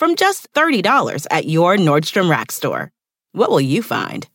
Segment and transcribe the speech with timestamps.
[0.00, 2.90] from just $30 at your Nordstrom Rack store.
[3.32, 4.26] What will you find?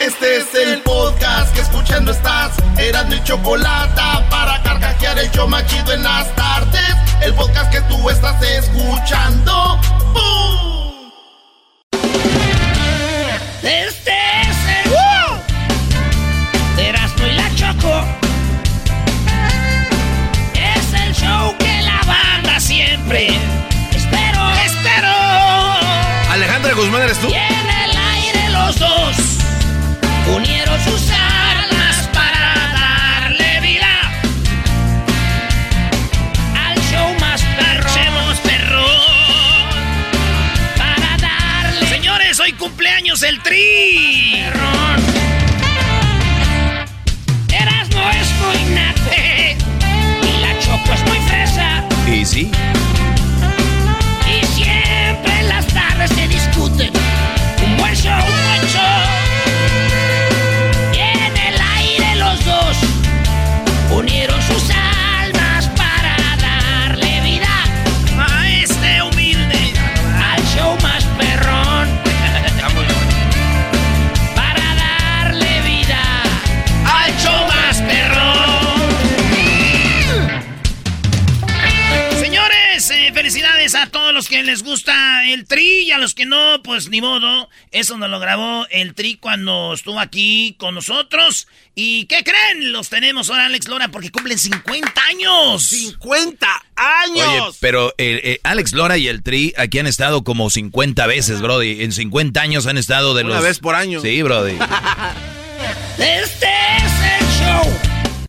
[0.00, 2.58] Este es el podcast que escuchando estás.
[2.76, 6.96] Eran mi chocolate para carcajear el yo machido en las tardes.
[7.22, 9.78] El podcast que tú estás escuchando.
[10.12, 11.12] ¡Bum!
[13.62, 14.45] Este
[23.06, 23.38] siempre
[23.94, 25.12] espero, espero.
[26.30, 27.28] Alejandra Guzmán, ¿eres tú?
[27.28, 29.16] Y en el aire los dos
[30.34, 34.10] unieron sus almas para darle vida
[36.66, 37.88] al show más perro.
[37.88, 39.68] Somos perrón
[40.76, 41.88] para darle.
[41.88, 44.42] Señores, hoy cumpleaños el Tri.
[47.52, 49.56] Erasmo es muy nate
[50.22, 51.84] y la Choco es muy fresa.
[52.08, 52.50] Y sí.
[83.66, 86.88] Felicidades a todos los que les gusta el Tri y a los que no, pues
[86.88, 87.48] ni modo.
[87.72, 91.48] Eso nos lo grabó el Tri cuando estuvo aquí con nosotros.
[91.74, 92.72] ¿Y qué creen?
[92.72, 95.72] Los tenemos ahora, Alex Lora, porque cumplen 50 años.
[95.72, 96.36] ¡50
[96.76, 97.28] años!
[97.28, 101.40] Oye, pero eh, eh, Alex Lora y el Tri aquí han estado como 50 veces,
[101.40, 101.82] Brody.
[101.82, 103.42] En 50 años han estado de Una los...
[103.42, 104.00] vez por año.
[104.00, 104.56] Sí, Brody.
[105.98, 107.85] Este es el show.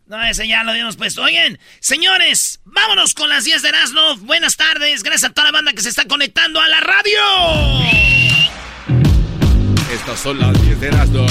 [0.08, 1.22] No, ese ya lo habíamos puesto.
[1.22, 4.16] Oigan, señores, vámonos con las 10 de Erasmo.
[4.20, 5.02] Buenas tardes.
[5.02, 7.20] Gracias a toda la banda que se está conectando a la radio.
[9.92, 11.26] Estas son las 10 de Erasmo.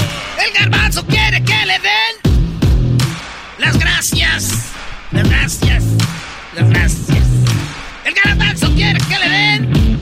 [0.46, 2.38] El garbanzo quiere que le den
[3.58, 4.70] las gracias.
[5.10, 5.82] Las gracias.
[6.54, 7.26] Las gracias.
[8.04, 9.98] El garbanzo quiere que le den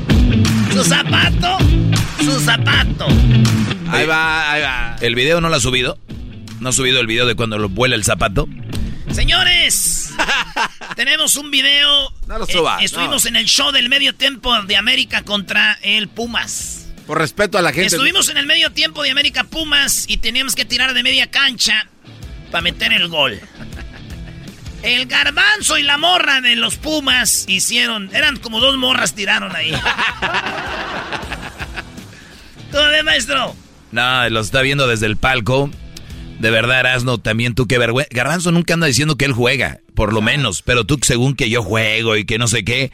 [0.70, 1.56] su zapato.
[2.22, 3.06] Su zapato.
[3.88, 4.96] Ahí va, ahí va.
[5.00, 5.98] ¿El video no lo ha subido?
[6.66, 8.48] ¿No ha subido el video de cuando lo vuela el zapato?
[9.12, 10.10] Señores,
[10.96, 12.12] tenemos un video.
[12.26, 16.08] No lo subas, Eh, estuvimos en el show del medio tiempo de América contra el
[16.08, 16.88] Pumas.
[17.06, 17.86] Por respeto a la gente.
[17.86, 21.86] Estuvimos en el medio tiempo de América Pumas y teníamos que tirar de media cancha
[22.50, 23.40] para meter el gol.
[24.82, 28.10] El garbanzo y la morra de los Pumas hicieron.
[28.12, 29.70] Eran como dos morras tiraron ahí.
[32.72, 33.54] ¿Todo bien, maestro?
[33.92, 35.70] No, lo está viendo desde el palco.
[36.38, 38.10] De verdad, Erasno, también tú qué vergüenza.
[38.12, 40.62] Garbanzo nunca anda diciendo que él juega, por lo menos.
[40.62, 42.92] Pero tú, según que yo juego y que no sé qué,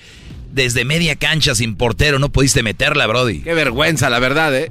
[0.52, 3.40] desde media cancha sin portero no pudiste meterla, Brody.
[3.40, 4.70] Qué vergüenza, la verdad, ¿eh?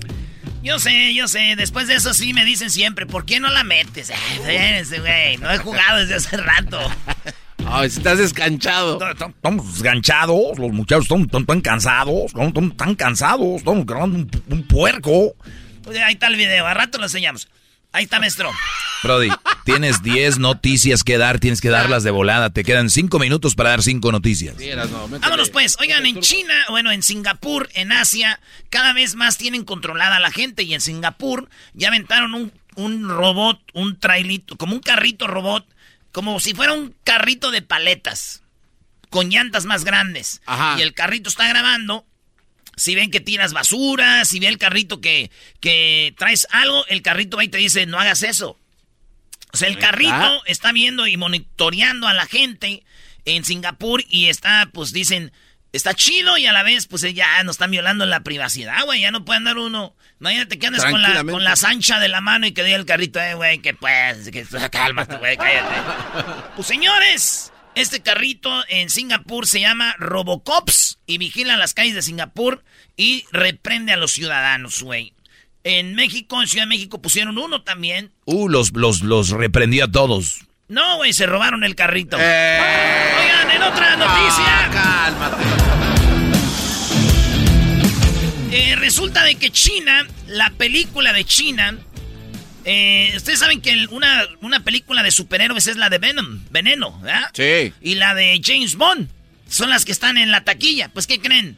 [0.64, 1.56] Yo sé, yo sé.
[1.58, 4.12] Después de eso sí me dicen siempre, ¿por qué no la metes?
[4.12, 5.38] Ay, espérense, güey.
[5.38, 6.80] No he jugado desde hace rato.
[7.66, 9.00] Ay, estás descanchado.
[9.12, 15.36] Estamos desganchados, los muchachos están tan, cansados, están tan cansados, estamos grabando un, un puerco.
[15.84, 17.48] Pues ahí está el video, a rato lo enseñamos.
[17.92, 18.52] Ahí está, maestro.
[19.04, 19.30] Brody,
[19.66, 22.52] tienes 10 noticias que dar, tienes que darlas de volada.
[22.52, 24.56] Te quedan 5 minutos para dar 5 noticias.
[24.58, 24.70] Sí.
[25.20, 25.76] Vámonos pues.
[25.80, 28.40] Oigan, en China, bueno, en Singapur, en Asia,
[28.70, 30.64] cada vez más tienen controlada a la gente.
[30.64, 35.66] Y en Singapur ya aventaron un, un robot, un trailito, como un carrito robot,
[36.12, 38.44] como si fuera un carrito de paletas,
[39.10, 40.42] con llantas más grandes.
[40.46, 40.76] Ajá.
[40.80, 42.06] Y el carrito está grabando.
[42.82, 45.30] Si ven que tiras basura, si ve el carrito que,
[45.60, 48.58] que traes algo, el carrito va y te dice, no hagas eso.
[49.54, 52.84] O sea, el carrito está viendo y monitoreando a la gente
[53.26, 55.32] en Singapur y está, pues dicen,
[55.74, 59.02] está chido y a la vez, pues ya nos están violando la privacidad, güey.
[59.02, 59.96] Ya no puede andar uno.
[60.20, 62.88] Imagínate que andes con la, con la sancha de la mano y que diga el
[62.88, 65.76] carrito, eh, güey, que pues, que cálmate, güey, cállate.
[66.56, 72.64] pues señores, este carrito en Singapur se llama Robocops y vigila las calles de Singapur
[72.98, 75.14] y reprende a los ciudadanos, güey.
[75.64, 78.12] En México, en Ciudad de México, pusieron uno también.
[78.26, 80.42] Uh, los, los, los reprendió a todos.
[80.68, 82.18] No, güey, se robaron el carrito.
[82.20, 82.60] Eh.
[83.22, 84.70] Oigan, en otra noticia.
[84.72, 85.44] cálmate.
[88.52, 91.78] Eh, resulta de que China, la película de China.
[92.66, 97.30] Eh, ustedes saben que una, una película de superhéroes es la de Venom, Veneno, ¿verdad?
[97.34, 97.74] Sí.
[97.82, 99.10] Y la de James Bond
[99.48, 100.90] son las que están en la taquilla.
[100.90, 101.58] Pues, ¿qué creen?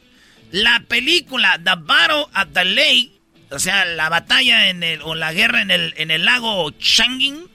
[0.54, 3.10] La película The Battle at the Lake,
[3.50, 7.50] o sea, la batalla en el, o la guerra en el, en el lago Changing,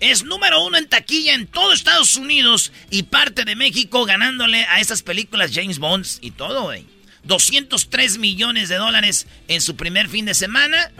[0.00, 4.80] es número uno en taquilla en todo Estados Unidos y parte de México ganándole a
[4.80, 6.86] esas películas James Bond y todo, güey.
[7.24, 10.90] 203 millones de dólares en su primer fin de semana.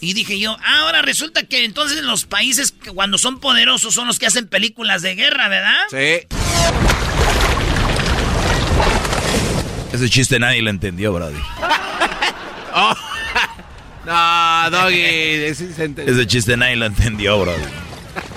[0.00, 4.18] Y dije yo, ahora resulta que entonces los países que cuando son poderosos son los
[4.18, 5.82] que hacen películas de guerra, ¿verdad?
[5.90, 6.26] Sí.
[9.92, 11.38] Ese chiste nadie lo entendió, Brody.
[12.74, 12.94] oh.
[14.04, 15.00] No, Doggy.
[15.00, 17.62] Ese chiste nadie lo entendió, Brody.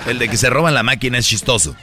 [0.06, 1.76] El de que se roban la máquina es chistoso.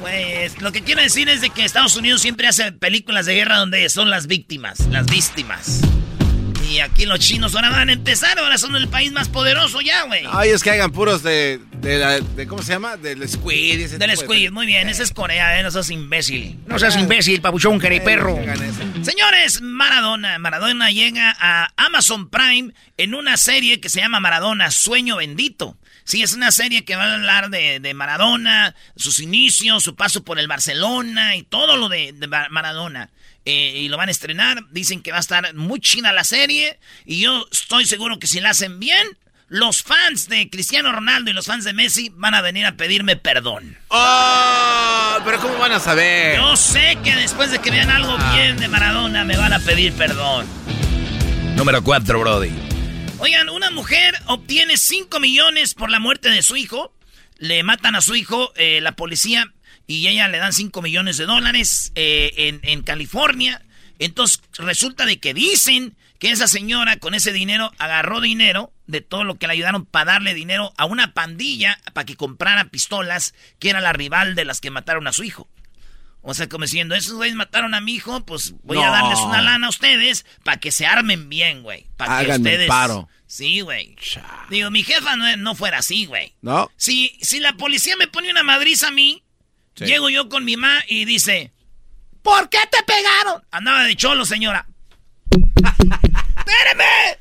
[0.00, 3.58] Pues lo que quiero decir es de que Estados Unidos siempre hace películas de guerra
[3.58, 5.80] donde son las víctimas, las víctimas.
[6.70, 10.04] Y aquí los chinos ahora van a empezar, ahora son el país más poderoso ya,
[10.04, 10.24] güey.
[10.30, 12.96] Ay, es que hagan puros de, de, ¿cómo se llama?
[12.96, 13.92] Del squid.
[13.92, 15.62] Del squid, muy bien, ese es Corea, ¿eh?
[15.62, 16.58] no seas imbécil.
[16.66, 18.38] No seas imbécil, papuchón, perro.
[19.02, 25.16] Señores, Maradona, Maradona llega a Amazon Prime en una serie que se llama Maradona, Sueño
[25.16, 25.76] Bendito.
[26.04, 30.38] Sí, es una serie que va a hablar de, Maradona, sus inicios, su paso por
[30.38, 32.14] el Barcelona y todo lo de,
[32.50, 33.10] Maradona.
[33.44, 34.64] Eh, y lo van a estrenar.
[34.70, 36.78] Dicen que va a estar muy china la serie.
[37.04, 39.18] Y yo estoy seguro que si la hacen bien,
[39.48, 43.16] los fans de Cristiano Ronaldo y los fans de Messi van a venir a pedirme
[43.16, 43.76] perdón.
[43.88, 45.18] ¡Oh!
[45.24, 46.36] ¿Pero cómo van a saber?
[46.36, 48.34] Yo sé que después de que vean algo ah.
[48.34, 50.46] bien de Maradona me van a pedir perdón.
[51.56, 52.50] Número 4, Brody.
[53.18, 56.92] Oigan, una mujer obtiene 5 millones por la muerte de su hijo.
[57.38, 59.52] Le matan a su hijo eh, la policía
[59.86, 63.62] y ella le dan 5 millones de dólares eh, en, en California.
[63.98, 69.24] Entonces resulta de que dicen que esa señora con ese dinero agarró dinero de todo
[69.24, 73.70] lo que le ayudaron para darle dinero a una pandilla para que comprara pistolas que
[73.70, 75.48] era la rival de las que mataron a su hijo.
[76.26, 79.42] O sea, como diciendo, esos güeyes mataron a mi hijo, pues voy a darles una
[79.42, 81.86] lana a ustedes para que se armen bien, güey.
[81.98, 82.66] Para que ustedes.
[82.66, 83.10] paro.
[83.26, 83.94] Sí, güey.
[84.48, 86.34] Digo, mi jefa no, fuera así, güey.
[86.40, 86.70] ¿No?
[86.76, 89.23] Si, si la policía me pone una madriza a mí,
[89.76, 91.52] llego yo con mi mamá y dice,
[92.22, 93.42] ¿por qué te pegaron?
[93.50, 94.66] Andaba de cholo, señora.
[96.38, 97.18] ¡Espéreme!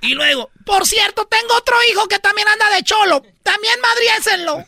[0.00, 3.22] y luego, por cierto, tengo otro hijo que también anda de cholo.
[3.42, 4.64] También madriésenlo.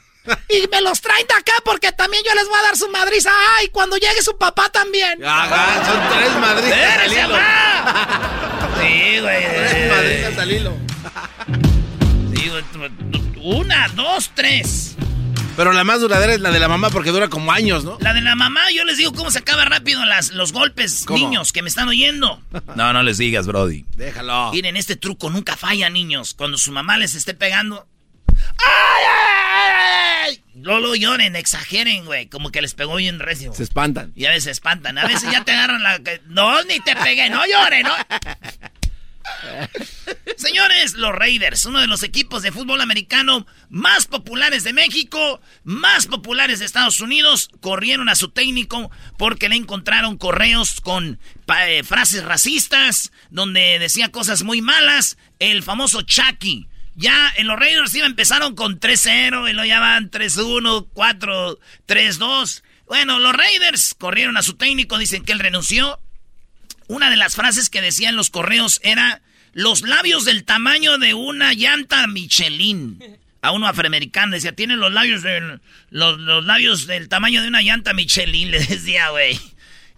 [0.48, 3.30] Y me los traen de acá porque también yo les voy a dar su madriza.
[3.58, 3.68] ¡Ay!
[3.68, 5.22] Cuando llegue su papá también.
[5.24, 7.30] Ajá, son tres madrizas.
[8.80, 9.42] Sí, güey.
[9.42, 10.76] Tres madrizas al hilo.
[12.34, 12.50] Sí,
[13.36, 14.96] una, dos, tres.
[15.56, 17.96] Pero la más duradera es la de la mamá porque dura como años, ¿no?
[18.00, 21.52] La de la mamá, yo les digo cómo se acaba rápido las, los golpes, niños
[21.52, 22.42] que me están oyendo.
[22.76, 23.84] No, no les digas, Brody.
[23.96, 24.50] Déjalo.
[24.52, 26.34] Miren, este truco nunca falla, niños.
[26.34, 27.86] Cuando su mamá les esté pegando.
[28.28, 30.44] ¡Ay, ay, ay!
[30.54, 32.26] No lo lloren, exageren, güey.
[32.26, 33.52] Como que les pegó bien recio.
[33.54, 34.12] Se espantan.
[34.16, 34.98] Y a veces se espantan.
[34.98, 36.00] A veces ya te agarran la.
[36.26, 37.94] No, ni te pegué, no lloren, ¿no?
[40.36, 46.06] Señores, los Raiders, uno de los equipos de fútbol americano más populares de México, más
[46.06, 51.18] populares de Estados Unidos, corrieron a su técnico porque le encontraron correos con
[51.66, 55.16] eh, frases racistas, donde decía cosas muy malas.
[55.38, 56.68] El famoso Chucky.
[56.96, 62.62] Ya en los Raiders iba, empezaron con 3-0 y lo llaman 3-1, 4, 3-2.
[62.86, 65.98] Bueno, los Raiders corrieron a su técnico, dicen que él renunció.
[66.88, 69.22] Una de las frases que decían los correos era
[69.52, 73.18] los labios del tamaño de una llanta Michelin.
[73.40, 75.60] A uno afroamericano decía, tiene los labios del,
[75.90, 79.38] los, labios del tamaño de una llanta Michelin, le decía, güey.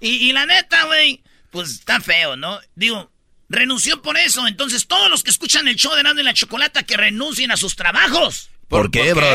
[0.00, 2.58] Y, y la neta, güey, pues está feo, ¿no?
[2.74, 3.10] Digo,
[3.48, 4.46] renunció por eso.
[4.46, 7.56] Entonces, todos los que escuchan el show de Nando y la Chocolata que renuncien a
[7.56, 8.50] sus trabajos.
[8.68, 9.26] ¿Por, qué, bro?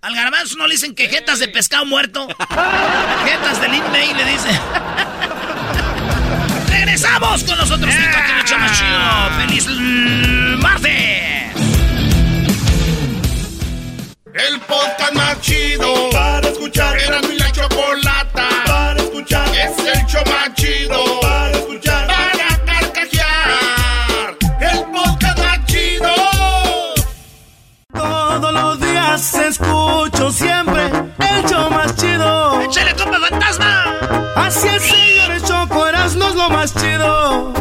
[0.00, 2.26] Al garbanzo no le dicen que jetas de pescado muerto.
[2.38, 4.60] jetas del email le dicen.
[6.84, 9.00] Regresamos con nosotros otros cinco aquí en el chido.
[9.38, 9.66] ¡Feliz
[10.60, 10.92] martes!
[14.34, 16.98] El podcast más chido para escuchar.
[16.98, 19.48] Era mi la chocolata para escuchar.
[19.56, 22.06] Es el show más chido para escuchar.
[22.06, 24.36] Para carcajear.
[24.60, 26.14] El podcast más chido.
[27.94, 32.60] Todos los días escucho siempre el show más chido.
[32.60, 34.34] ¡Échale, compa fantasma!
[34.36, 35.93] Así es, señores, chocolate
[36.44, 37.52] es lo más chido.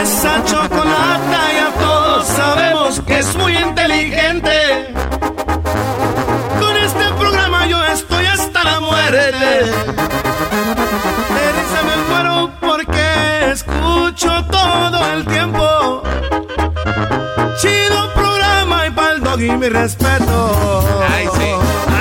[0.00, 4.94] Esa chocolata ya todos sabemos que es muy inteligente.
[6.60, 9.64] Con este programa yo estoy hasta la muerte.
[11.34, 16.02] De risa me muero porque escucho todo el tiempo.
[17.60, 20.84] Chido programa y pa'l dog y mi respeto.
[21.12, 21.52] Ay, sí.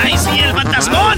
[0.04, 1.18] ¡Ay, sí, el fantasmón!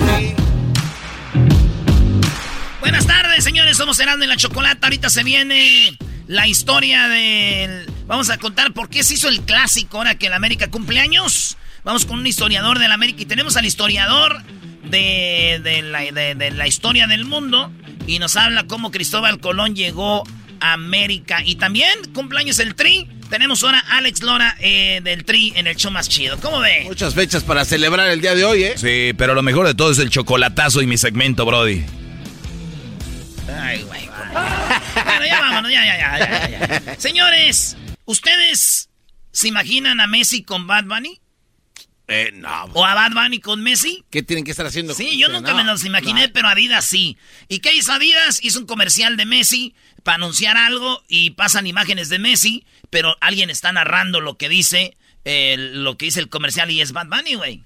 [2.79, 3.77] Buenas tardes, señores.
[3.77, 4.87] Somos Herando en la Chocolata.
[4.87, 7.85] Ahorita se viene la historia del...
[8.07, 11.57] Vamos a contar por qué se hizo el clásico ahora que el América cumple años.
[11.83, 14.41] Vamos con un historiador del América y tenemos al historiador
[14.83, 17.71] de, de la, de- de la historia del mundo
[18.07, 20.23] y nos habla cómo Cristóbal Colón llegó
[20.59, 21.41] a América.
[21.43, 23.07] Y también cumpleaños el Tri.
[23.29, 26.37] Tenemos ahora a Alex Lora eh, del Tri en el show más chido.
[26.39, 26.81] ¿Cómo ve?
[26.83, 28.73] Muchas fechas para celebrar el día de hoy, ¿eh?
[28.75, 31.81] Sí, pero lo mejor de todo es el chocolatazo y mi segmento, Brody.
[33.59, 34.07] Ay, güey.
[34.07, 36.99] bueno, ya vámonos, ya, ya, ya, ya, ya, ya.
[36.99, 38.89] Señores, ¿ustedes
[39.31, 41.19] se imaginan a Messi con Bad Bunny?
[42.07, 42.65] Eh, no.
[42.73, 44.03] ¿O a Bad Bunny con Messi?
[44.09, 44.93] ¿Qué tienen que estar haciendo?
[44.93, 46.33] Sí, yo nunca No, me los imaginé, no.
[46.33, 47.17] pero Adidas sí.
[47.47, 48.43] ¿Y qué hizo Adidas?
[48.43, 53.49] Hizo un comercial de Messi para anunciar algo y pasan imágenes de Messi, pero alguien
[53.49, 57.35] está narrando lo que dice, eh, lo que dice el comercial y es Bad Bunny,
[57.35, 57.63] güey.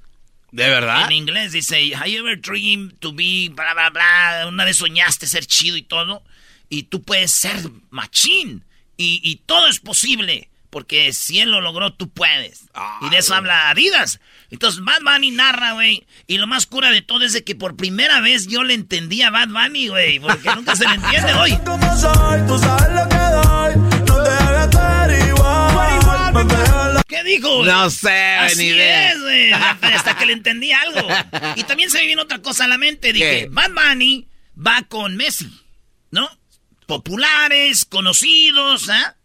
[0.55, 1.03] ¿De verdad?
[1.07, 4.45] En inglés dice, ¿Have you ever dreamed to be bla bla bla?
[4.47, 6.23] Una vez soñaste ser chido y todo.
[6.69, 7.57] Y tú puedes ser
[7.89, 8.63] machín.
[8.95, 10.49] Y, y todo es posible.
[10.69, 12.67] Porque si él lo logró, tú puedes.
[13.01, 14.21] y de eso habla Adidas.
[14.49, 16.07] Entonces Bad Bunny narra, güey.
[16.25, 19.23] Y lo más cura de todo es de que por primera vez yo le entendí
[19.23, 20.19] a Bad Bunny, güey.
[20.21, 21.51] Porque nunca se le entiende hoy.
[27.25, 27.57] Dijo?
[27.57, 27.69] güey?
[27.69, 29.11] No sé, Así ni idea.
[29.11, 29.51] es, güey.
[29.93, 31.05] Hasta que le entendí algo.
[31.55, 33.11] Y también se me vino otra cosa a la mente.
[33.11, 33.47] Dije, ¿Qué?
[33.51, 35.49] Bad Bunny va con Messi,
[36.11, 36.29] ¿no?
[36.85, 39.15] Populares, conocidos, ¿ah?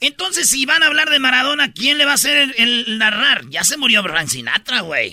[0.00, 3.48] Entonces, si van a hablar de Maradona, ¿quién le va a hacer el, el narrar?
[3.48, 5.10] Ya se murió Frank Sinatra, güey.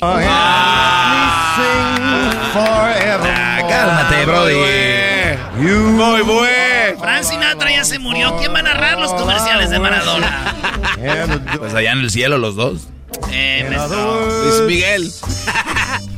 [2.56, 5.23] Ah, cálmate, Brody.
[5.58, 7.00] Muy bueno.
[7.00, 8.36] Frank Sinatra ya se murió.
[8.38, 10.56] ¿Quién va a narrar los comerciales de Maradona?
[11.58, 12.88] Pues allá en el cielo los dos.
[13.32, 14.44] Eh, maestro.
[14.44, 15.12] Luis Miguel.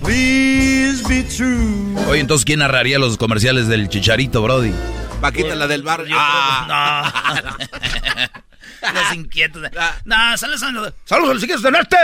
[0.03, 1.95] Please be true.
[2.07, 4.71] Oye, entonces, ¿quién narraría los comerciales del Chicharito, Brody?
[5.21, 6.15] Paquita, la del barrio.
[6.17, 7.11] Ah.
[7.41, 8.27] creo- no.
[9.01, 9.63] Los inquietos.
[9.79, 9.95] Ah.
[10.05, 10.93] No, saludos a los...
[11.05, 11.97] ¡Saludos a los hijos de norte!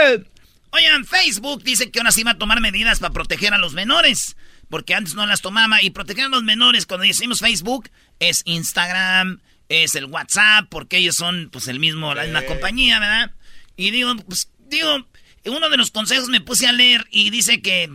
[0.70, 4.36] Oigan, Facebook dice que ahora sí va a tomar medidas para proteger a los menores.
[4.72, 5.82] Porque antes no las tomaba.
[5.82, 11.14] Y proteger a los menores, cuando decimos Facebook, es Instagram, es el WhatsApp, porque ellos
[11.14, 13.32] son pues el mismo, la misma compañía, ¿verdad?
[13.76, 15.06] Y digo, pues, digo,
[15.44, 17.90] uno de los consejos me puse a leer y dice que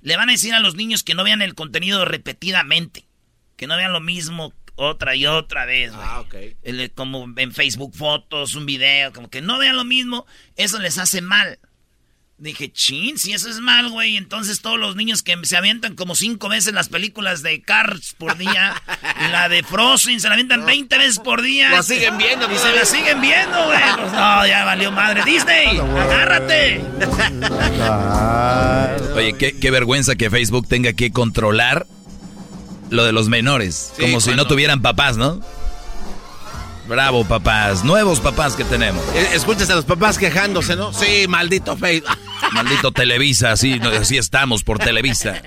[0.00, 3.04] le van a decir a los niños que no vean el contenido repetidamente.
[3.56, 6.02] Que no vean lo mismo otra y otra vez, güey.
[6.08, 6.34] Ah, ok.
[6.62, 10.24] El- como en Facebook fotos, un video, como que no vean lo mismo,
[10.56, 11.58] eso les hace mal.
[12.42, 16.16] Dije, chin, si eso es mal, güey, entonces todos los niños que se avientan como
[16.16, 18.82] cinco veces las películas de Cars por día,
[19.30, 21.70] la de Frozen, se la avientan 20 veces por día.
[21.70, 23.78] La siguen viendo Y se la siguen viendo, güey.
[23.96, 25.22] Pues no, ya valió madre.
[25.24, 26.80] Disney, agárrate.
[29.14, 31.86] Oye, qué, qué vergüenza que Facebook tenga que controlar
[32.90, 33.92] lo de los menores.
[33.96, 35.40] Sí, como si no tuvieran papás, ¿no?
[36.92, 37.84] Bravo, papás.
[37.84, 39.02] Nuevos papás que tenemos.
[39.14, 40.92] Eh, Escuchas a los papás quejándose, ¿no?
[40.92, 42.18] Sí, maldito Facebook.
[42.52, 45.40] Maldito Televisa, así, no, así estamos por Televisa.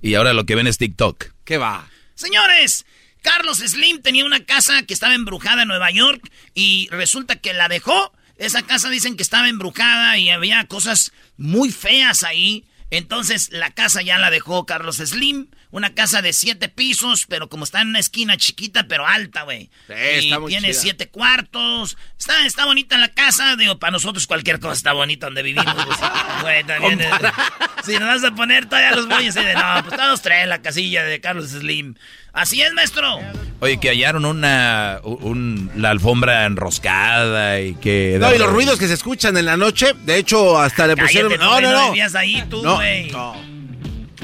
[0.00, 1.26] Y ahora lo que ven es TikTok.
[1.44, 1.88] ¿Qué va?
[2.16, 2.84] Señores,
[3.22, 7.68] Carlos Slim tenía una casa que estaba embrujada en Nueva York y resulta que la
[7.68, 8.12] dejó.
[8.36, 12.64] Esa casa dicen que estaba embrujada y había cosas muy feas ahí.
[12.90, 15.46] Entonces la casa ya la dejó Carlos Slim.
[15.72, 19.70] Una casa de siete pisos, pero como está en una esquina chiquita, pero alta, güey.
[19.88, 20.80] Sí, y está muy tiene chida.
[20.80, 21.96] siete cuartos.
[22.18, 23.56] Está, está bonita la casa.
[23.56, 25.74] Digo, para nosotros cualquier cosa está bonita donde vivimos.
[25.74, 25.98] pues,
[26.42, 27.00] Güey, también.
[27.00, 27.10] eh,
[27.84, 31.04] si nos vas a poner todavía los y de no, pues todos traen la casilla
[31.04, 31.94] de Carlos Slim.
[32.34, 33.18] Así es, maestro.
[33.60, 38.16] Oye, que hallaron una un- la alfombra enroscada y que...
[38.20, 41.32] No, y los ruidos que se escuchan en la noche, de hecho, hasta le pusieron...
[41.32, 41.86] Cállate, No, no, no.
[41.92, 42.78] vivías ahí tú, No,
[43.12, 43.51] no.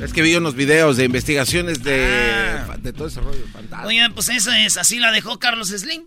[0.03, 2.77] Es que vi unos videos de investigaciones de, Ah.
[2.79, 3.87] de todo ese rollo fantasma.
[3.87, 6.05] Oigan, pues eso es, así la dejó Carlos Slim,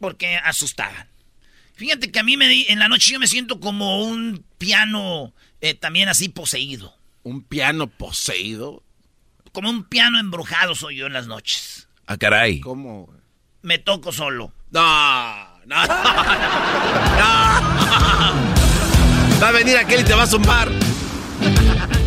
[0.00, 1.08] porque asustaban.
[1.74, 5.34] Fíjate que a mí me di, en la noche yo me siento como un piano
[5.60, 6.94] eh, también así poseído.
[7.22, 8.82] Un piano poseído.
[9.52, 11.88] Como un piano embrujado soy yo en las noches.
[12.06, 12.60] Ah, caray.
[12.60, 13.08] ¿Cómo?
[13.62, 14.52] Me toco solo.
[14.70, 15.86] No, no, no.
[19.42, 20.70] Va a venir aquel y te va a zumbar.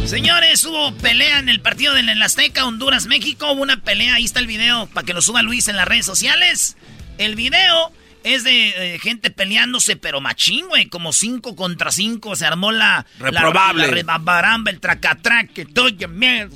[0.07, 3.51] Señores, hubo pelea en el partido del Azteca, Honduras-México.
[3.51, 6.05] Hubo una pelea, ahí está el video para que lo suba Luis en las redes
[6.05, 6.77] sociales.
[7.17, 7.91] El video
[8.23, 12.37] es de eh, gente peleándose, pero machín, güey, como cinco contra cinco.
[12.37, 13.05] Se armó la...
[13.19, 14.03] Reprobable.
[14.03, 15.89] La, el tracatrac, que todo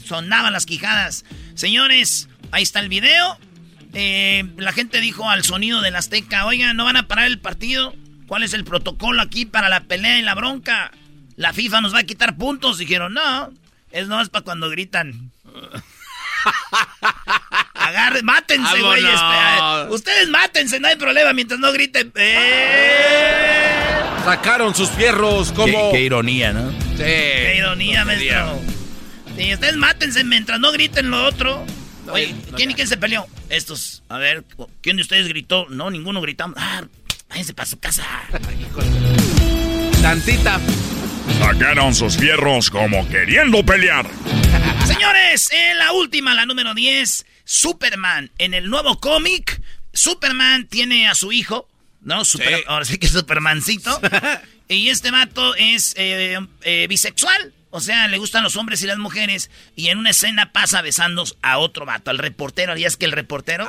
[0.06, 1.26] sonaban las quijadas.
[1.54, 3.38] Señores, ahí está el video.
[3.94, 7.94] Eh, la gente dijo al sonido del Azteca, oiga, ¿no van a parar el partido?
[8.28, 10.94] ¿Cuál es el protocolo aquí para la pelea y la bronca?
[11.36, 12.78] La FIFA nos va a quitar puntos.
[12.78, 13.52] Dijeron, no,
[13.92, 15.32] es no es para cuando gritan.
[17.74, 19.04] Agarren, mátense, güey.
[19.90, 22.12] Ustedes mátense, no hay problema mientras no griten.
[22.16, 23.92] ¡Eh!
[24.24, 25.92] Sacaron sus fierros como.
[25.92, 26.72] Qué, ironía, ¿no?
[26.72, 26.98] Sí.
[26.98, 28.60] Qué ironía, maestro.
[29.38, 31.66] Sí, ustedes mátense mientras no griten lo otro.
[32.08, 33.28] Oye, ¿quién y quién se peleó?
[33.50, 34.04] Estos.
[34.10, 34.44] A ver,
[34.82, 35.68] ¿quién de ustedes gritó?
[35.70, 36.58] No, ninguno gritamos.
[36.60, 36.84] Ah,
[37.30, 38.06] váyanse para su casa.
[40.02, 40.60] Tantita.
[41.40, 44.10] Sacaron sus fierros como queriendo pelear.
[44.86, 48.32] Señores, en la última, la número 10, Superman.
[48.38, 49.62] En el nuevo cómic,
[49.94, 51.68] Superman tiene a su hijo,
[52.02, 52.24] ¿no?
[52.68, 54.00] Ahora sí que es Supermancito.
[54.68, 57.54] y este vato es eh, eh, bisexual.
[57.70, 59.50] O sea, le gustan los hombres y las mujeres.
[59.76, 62.78] Y en una escena pasa besando a otro vato, al reportero.
[62.78, 63.68] ¿Y es que el reportero?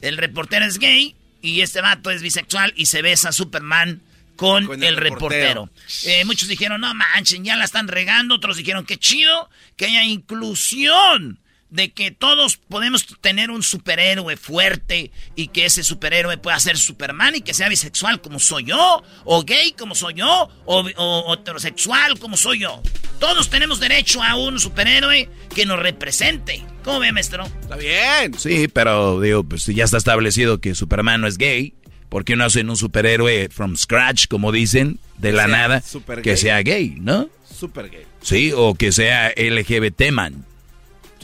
[0.00, 4.02] El reportero es gay y este vato es bisexual y se besa a Superman
[4.40, 5.68] con, el, reportero.
[6.04, 8.36] Eh, muchos dijeron, no manchen, ya la están regando.
[8.36, 11.40] Otros dijeron, qué chido que haya inclusión.
[11.68, 17.36] De que todos podemos tener un superhéroe fuerte y que ese superhéroe pueda ser Superman
[17.36, 22.36] y que sea bisexual como soy yo, o gay como soy yo, o, heterosexual como
[22.36, 22.82] soy yo.
[23.20, 26.64] Todos tenemos derecho a un superhéroe que nos represente.
[26.82, 27.44] ¿Cómo ve, maestro?
[27.60, 28.34] Está bien.
[28.36, 31.74] Sí, pero digo, pues ya está establecido que Superman no es gay.
[32.10, 35.82] ¿Por qué no hacen un superhéroe from scratch, como dicen, de la nada,
[36.22, 37.30] que sea gay, ¿no?
[37.48, 38.04] Super gay.
[38.20, 40.44] Sí, o que sea LGBT man.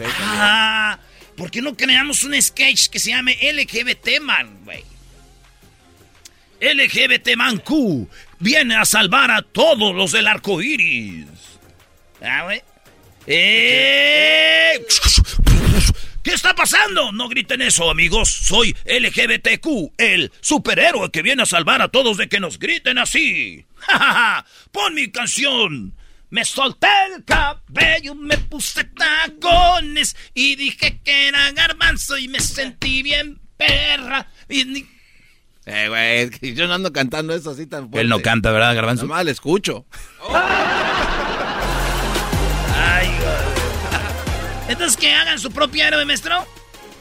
[0.05, 0.99] ah,
[1.37, 4.85] ¿por qué no creamos un sketch que se llame LGBT man, güey?
[6.61, 11.27] LGBT man Q viene a salvar a todos los del arco iris.
[12.22, 12.62] Ah, güey.
[13.27, 14.87] ¡Eh!
[16.27, 17.12] ¿Qué está pasando?
[17.12, 18.29] No griten eso, amigos.
[18.29, 23.65] Soy LGBTQ, el superhéroe que viene a salvar a todos de que nos griten así.
[23.77, 25.95] ¡Ja, Pon mi canción.
[26.31, 33.05] Me solté el cabello, me puse tacones y dije que era garbanzo y me sentí
[33.05, 34.29] bien perra.
[34.49, 38.01] Eh, güey, yo no ando cantando eso así tan fuerte.
[38.01, 39.07] Él no canta, ¿verdad, garbanzo?
[39.07, 39.87] Mal, escucho.
[44.68, 46.44] Entonces, que hagan su propio héroe, maestro.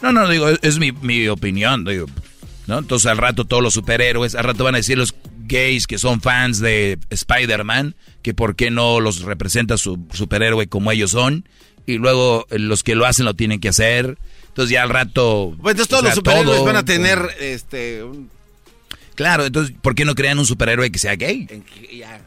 [0.01, 2.05] No, no, digo, es, mi, opinión, digo.
[2.67, 2.79] ¿no?
[2.79, 5.15] Entonces, al rato todos los superhéroes, al rato van a decir los
[5.47, 10.91] gays que son fans de Spider-Man, que por qué no los representa su superhéroe como
[10.91, 11.47] ellos son.
[11.85, 14.17] Y luego eh, los que lo hacen lo tienen que hacer.
[14.47, 15.55] Entonces ya al rato...
[15.61, 18.03] Pues entonces todos los superhéroes van a tener este...
[19.15, 21.47] Claro, entonces ¿por qué no crean un superhéroe que sea gay?
[21.93, 22.21] ya.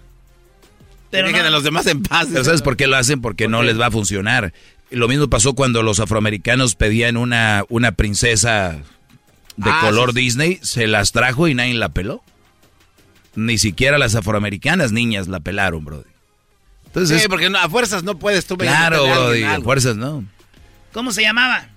[1.10, 2.28] Pero a los demás en paz.
[2.28, 3.20] ¿Sabes por qué lo hacen?
[3.20, 4.52] Porque no les va a funcionar.
[4.90, 8.82] Lo mismo pasó cuando los afroamericanos pedían una, una princesa
[9.56, 12.22] de ah, color Disney, se las trajo y nadie la peló.
[13.34, 16.10] Ni siquiera las afroamericanas niñas la pelaron, Brody.
[16.86, 20.24] Entonces, sí, porque a fuerzas no puedes tú Claro, Brody, a fuerzas no.
[20.92, 21.68] ¿Cómo se llamaba?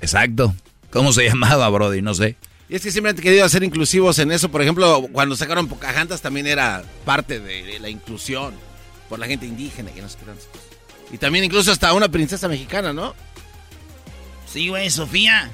[0.00, 0.54] Exacto.
[0.90, 2.02] ¿Cómo se llamaba, Brody?
[2.02, 2.36] No sé.
[2.68, 4.50] Y es que siempre han querido ser inclusivos en eso.
[4.50, 8.54] Por ejemplo, cuando sacaron Pocahontas también era parte de, la inclusión
[9.08, 10.16] por la gente indígena que no se
[11.12, 13.14] y también incluso hasta una princesa mexicana, ¿no?
[14.46, 15.50] Sí, güey, Sofía.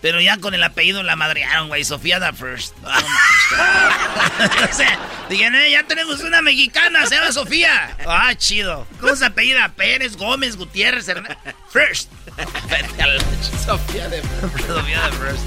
[0.00, 1.84] Pero ya con el apellido la madrearon, güey.
[1.84, 2.74] Sofía the First.
[2.84, 7.96] o sea, digan, eh, ya tenemos una mexicana, se llama Sofía.
[8.06, 8.86] Ah, chido.
[8.98, 9.68] ¿Cómo se apellida?
[9.76, 11.36] Pérez, Gómez, Gutiérrez, Hernández.
[11.70, 12.10] First.
[13.66, 14.22] Sofía de
[14.66, 15.46] Sofía the First.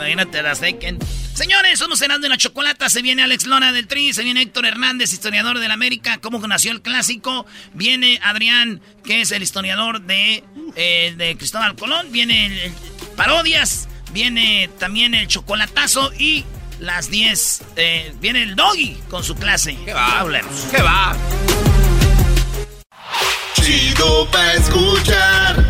[0.00, 1.04] Imagínate la second.
[1.34, 2.88] Señores, somos cenando en la chocolata.
[2.88, 6.38] Se viene Alex Lona del Tri, se viene Héctor Hernández, historiador de la América, cómo
[6.46, 7.46] nació el clásico.
[7.74, 10.42] Viene Adrián, que es el historiador de,
[10.76, 12.10] eh, de Cristóbal Colón.
[12.12, 12.72] Viene el,
[13.14, 16.44] parodias, viene también el chocolatazo y
[16.78, 17.62] las 10.
[17.76, 19.76] Eh, viene el doggy con su clase.
[19.84, 20.26] ¿Qué va?
[20.70, 21.16] ¿Qué va?
[23.54, 25.69] Chido pa' escuchar.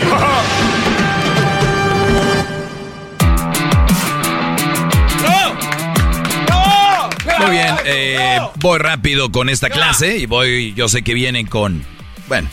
[7.39, 11.83] Muy bien, eh, voy rápido con esta clase y voy, yo sé que vienen con...
[12.27, 12.49] Bueno,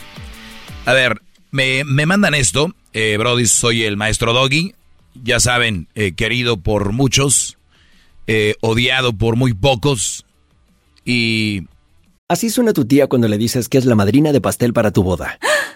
[0.85, 4.73] a ver, me, mandan esto, eh, Brody, soy el maestro Doggy,
[5.13, 7.57] ya saben, eh, querido por muchos,
[8.27, 10.25] eh, odiado por muy pocos
[11.05, 11.63] y
[12.27, 15.01] Así suena tu tía cuando le dices que es la madrina de pastel para tu
[15.01, 15.39] boda.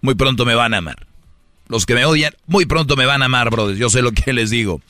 [0.00, 1.06] Muy pronto me van a amar.
[1.68, 3.78] Los que me odian, muy pronto me van a amar, brothers.
[3.78, 4.80] Yo sé lo que les digo.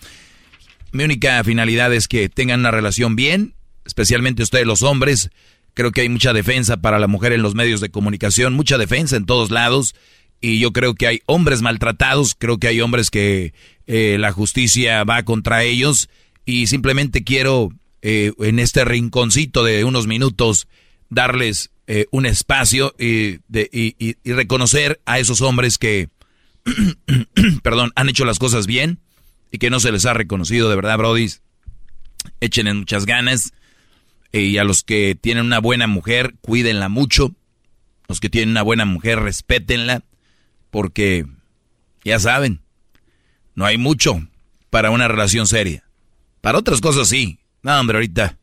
[0.93, 5.31] Mi única finalidad es que tengan una relación bien, especialmente ustedes los hombres.
[5.75, 9.17] Creo que hay mucha defensa para la mujer en los medios de comunicación, mucha defensa
[9.17, 9.95] en todos lados.
[10.41, 13.53] Y yo creo que hay hombres maltratados, creo que hay hombres que
[13.87, 16.09] eh, la justicia va contra ellos.
[16.47, 17.71] Y simplemente quiero
[18.03, 20.67] eh, en este rinconcito de unos minutos
[21.11, 26.09] darles eh, un espacio y, de, reconocer a esos hombres que,
[27.65, 29.01] perdón, han hecho las cosas bien
[29.51, 31.33] y que no se les ha reconocido, de verdad, Brody.
[32.41, 33.53] Echen muchas ganas.
[34.31, 37.35] Y a los que tienen una buena mujer, cuídenla mucho.
[38.07, 40.05] Los que tienen una buena mujer, respétenla.
[40.71, 41.27] Porque,
[42.05, 42.61] ya saben,
[43.57, 44.29] no hay mucho
[44.71, 45.83] para una relación seria.
[46.41, 47.41] Para otras cosas sí.
[47.65, 48.39] No, hombre, ahorita.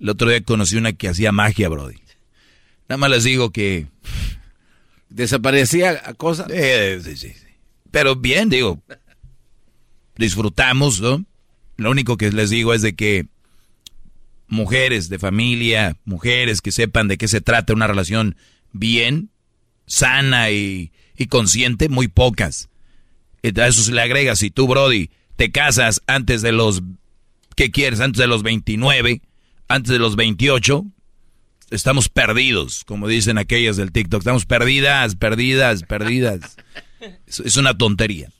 [0.00, 2.03] El otro día conocí una que hacía magia, Brody.
[2.88, 3.86] Nada más les digo que...
[5.08, 6.48] ¿Desaparecía a cosas?
[6.50, 7.44] sí, sí, sí.
[7.90, 8.82] Pero bien, digo,
[10.16, 11.24] disfrutamos, ¿no?
[11.76, 13.26] Lo único que les digo es de que
[14.48, 18.36] mujeres de familia, mujeres que sepan de qué se trata una relación
[18.72, 19.30] bien,
[19.86, 22.68] sana y, y consciente, muy pocas.
[23.44, 26.82] A eso se le agrega, si tú, Brody, te casas antes de los,
[27.56, 28.00] ¿qué quieres?
[28.00, 29.20] Antes de los 29,
[29.68, 30.84] antes de los 28,
[31.70, 34.20] estamos perdidos, como dicen aquellas del TikTok.
[34.20, 36.56] Estamos perdidas, perdidas, perdidas.
[37.26, 38.30] Es, una tontería.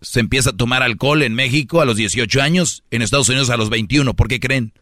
[0.00, 3.56] Se empieza a tomar alcohol en México a los 18 años, en Estados Unidos a
[3.56, 4.14] los 21.
[4.14, 4.72] ¿Por qué creen?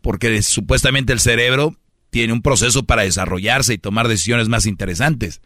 [0.00, 1.76] Porque supuestamente el cerebro
[2.10, 5.40] tiene un proceso para desarrollarse y tomar decisiones más interesantes.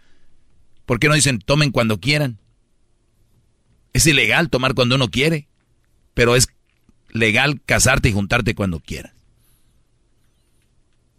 [0.87, 2.39] ¿Por qué no dicen tomen cuando quieran?
[3.93, 5.49] Es ilegal tomar cuando uno quiere,
[6.15, 6.49] pero es
[7.11, 9.13] legal casarte y juntarte cuando quieras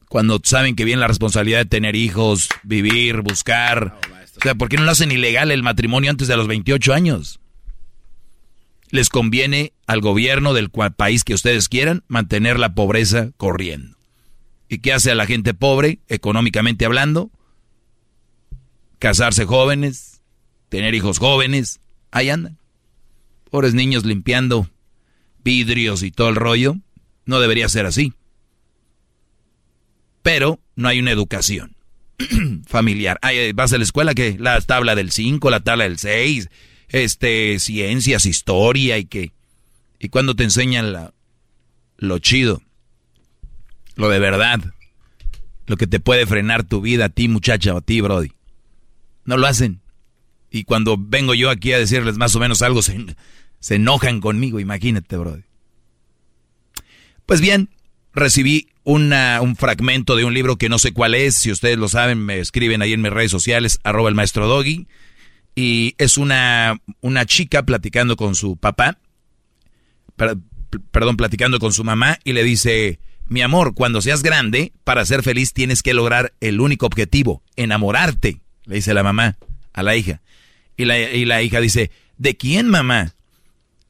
[0.09, 3.97] cuando saben que viene la responsabilidad de tener hijos, vivir, buscar.
[4.37, 7.39] o sea, ¿por qué no lo hacen ilegal el matrimonio antes de los 28 años?
[8.89, 13.97] Les conviene al gobierno del país que ustedes quieran mantener la pobreza corriendo.
[14.69, 17.31] ¿Y qué hace a la gente pobre, económicamente hablando?
[18.99, 20.21] Casarse jóvenes,
[20.69, 22.57] tener hijos jóvenes, ahí andan.
[23.49, 24.69] Pobres niños limpiando
[25.43, 26.77] vidrios y todo el rollo.
[27.25, 28.13] No debería ser así
[30.25, 31.75] pero no hay una educación
[32.65, 33.19] familiar.
[33.53, 36.49] vas a la escuela que la tabla del 5, la tabla del 6,
[36.89, 39.33] este, ciencias, historia y que...
[39.99, 41.13] Y cuando te enseñan la,
[41.97, 42.63] lo chido,
[43.93, 44.61] lo de verdad,
[45.67, 48.31] lo que te puede frenar tu vida a ti muchacha o a ti, Brody.
[49.25, 49.79] No lo hacen.
[50.49, 52.97] Y cuando vengo yo aquí a decirles más o menos algo, se,
[53.59, 55.43] se enojan conmigo, imagínate, Brody.
[57.27, 57.69] Pues bien,
[58.11, 61.35] recibí un fragmento de un libro que no sé cuál es.
[61.35, 64.87] Si ustedes lo saben, me escriben ahí en mis redes sociales, arroba el maestro Doggy.
[65.55, 68.99] Y es una, una chica platicando con su papá,
[70.91, 75.23] perdón, platicando con su mamá y le dice, mi amor, cuando seas grande, para ser
[75.23, 79.37] feliz tienes que lograr el único objetivo, enamorarte, le dice la mamá
[79.73, 80.21] a la hija.
[80.77, 83.14] Y la, y la hija dice, ¿de quién mamá?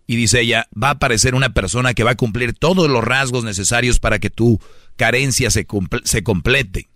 [0.08, 3.44] Y dice ella, va a aparecer una persona que va a cumplir todos los rasgos
[3.44, 4.60] necesarios para que tu
[4.96, 5.66] carencia se,
[6.04, 6.90] se complete.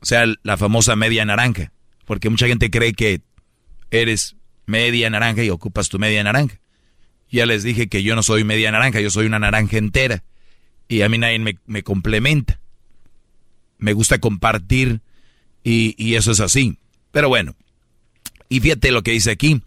[0.00, 1.72] O sea, la famosa media naranja.
[2.04, 3.20] Porque mucha gente cree que
[3.90, 6.60] eres media naranja y ocupas tu media naranja.
[7.30, 10.24] Ya les dije que yo no soy media naranja, yo soy una naranja entera.
[10.88, 12.60] Y a mí nadie me, me complementa.
[13.78, 15.02] Me gusta compartir
[15.62, 16.78] y, y eso es así.
[17.12, 17.54] Pero bueno,
[18.48, 19.62] y fíjate lo que dice aquí.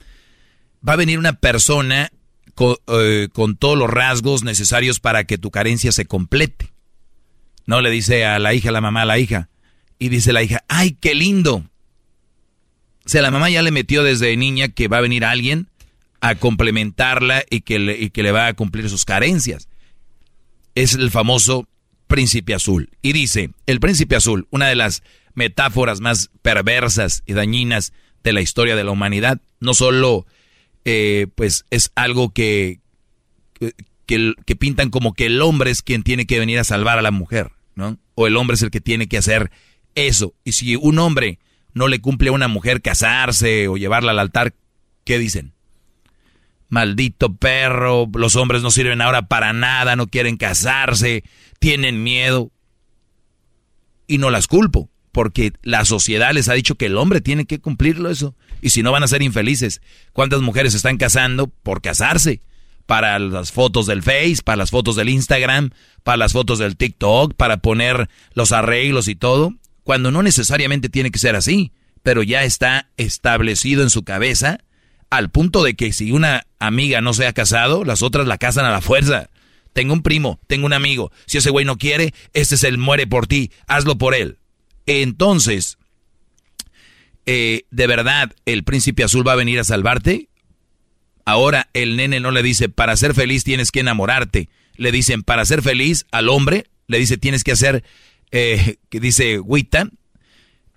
[0.88, 2.12] Va a venir una persona
[2.88, 6.72] eh, con, todos los rasgos necesarios para que tu carencia se complete.
[7.66, 9.50] No le dice a la hija, la mamá a la hija.
[9.98, 11.64] Y dice la hija, ay, qué lindo.
[13.06, 15.70] O sea, la mamá ya le metió desde niña que va a venir alguien
[16.20, 19.70] a complementarla y que y que le va a cumplir sus carencias.
[20.76, 21.68] Es el famoso
[22.08, 22.90] príncipe azul.
[23.02, 25.02] Y dice, el príncipe azul, una de las
[25.34, 30.28] metáforas más perversas y dañinas de la historia de la humanidad, no solo
[30.86, 32.80] eh, pues es algo que,
[34.06, 37.04] que, que, pintan como que el hombre es quien tiene que venir a salvar a
[37.04, 38.00] la mujer, ¿no?
[38.16, 39.52] O el hombre es el que tiene que hacer
[39.96, 40.34] eso.
[40.44, 41.40] Y si un hombre
[41.74, 44.54] no le cumple a una mujer casarse o llevarla al altar,
[45.04, 45.54] ¿qué dicen?
[46.70, 51.24] Maldito perro, los hombres no sirven ahora para nada, no quieren casarse,
[51.60, 52.52] tienen miedo.
[54.08, 57.60] Y no las culpo, porque la sociedad les ha dicho que el hombre tiene que
[57.60, 58.36] cumplirlo eso.
[58.62, 59.82] Y si no van a ser infelices.
[60.14, 62.42] ¿Cuántas mujeres están casando por casarse?
[62.86, 65.72] Para las fotos del Face, para las fotos del Instagram,
[66.04, 69.54] para las fotos del TikTok, para poner los arreglos y todo.
[69.84, 71.72] Cuando no necesariamente tiene que ser así,
[72.04, 74.60] pero ya está establecido en su cabeza
[75.12, 78.66] al punto de que si una amiga no se ha casado, las otras la casan
[78.66, 79.30] a la fuerza.
[79.74, 81.12] Tengo un primo, tengo un amigo.
[81.28, 83.52] Si ese güey no quiere, este es el muere por ti.
[83.68, 84.38] Hazlo por él.
[84.86, 85.78] Entonces,
[87.26, 90.30] eh, ¿de verdad el príncipe azul va a venir a salvarte?
[91.26, 94.50] Ahora el nene no le dice, para ser feliz tienes que enamorarte.
[94.76, 97.84] Le dicen, para ser feliz al hombre, le dice, tienes que hacer,
[98.32, 99.90] eh, que dice Wita,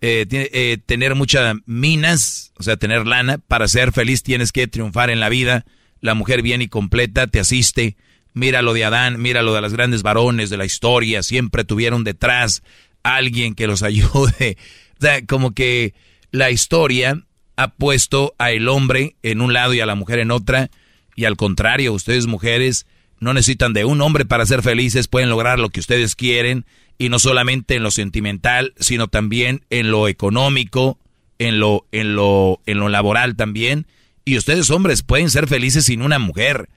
[0.00, 3.38] eh, tener muchas minas, o sea, tener lana.
[3.38, 5.64] Para ser feliz tienes que triunfar en la vida.
[6.00, 7.96] La mujer bien y completa te asiste.
[8.34, 11.22] Mira lo de Adán, mira lo de los grandes varones de la historia.
[11.22, 12.62] Siempre tuvieron detrás
[13.02, 14.58] alguien que los ayude.
[14.98, 15.94] O sea, como que
[16.34, 17.22] la historia
[17.54, 20.68] ha puesto a el hombre en un lado y a la mujer en otra.
[21.14, 22.86] Y al contrario, ustedes mujeres
[23.20, 26.66] no necesitan de un hombre para ser felices, pueden lograr lo que ustedes quieren.
[26.98, 30.98] Y no solamente en lo sentimental, sino también en lo económico,
[31.38, 33.86] en lo, en lo, en lo laboral también.
[34.24, 36.68] Y ustedes hombres pueden ser felices sin una mujer.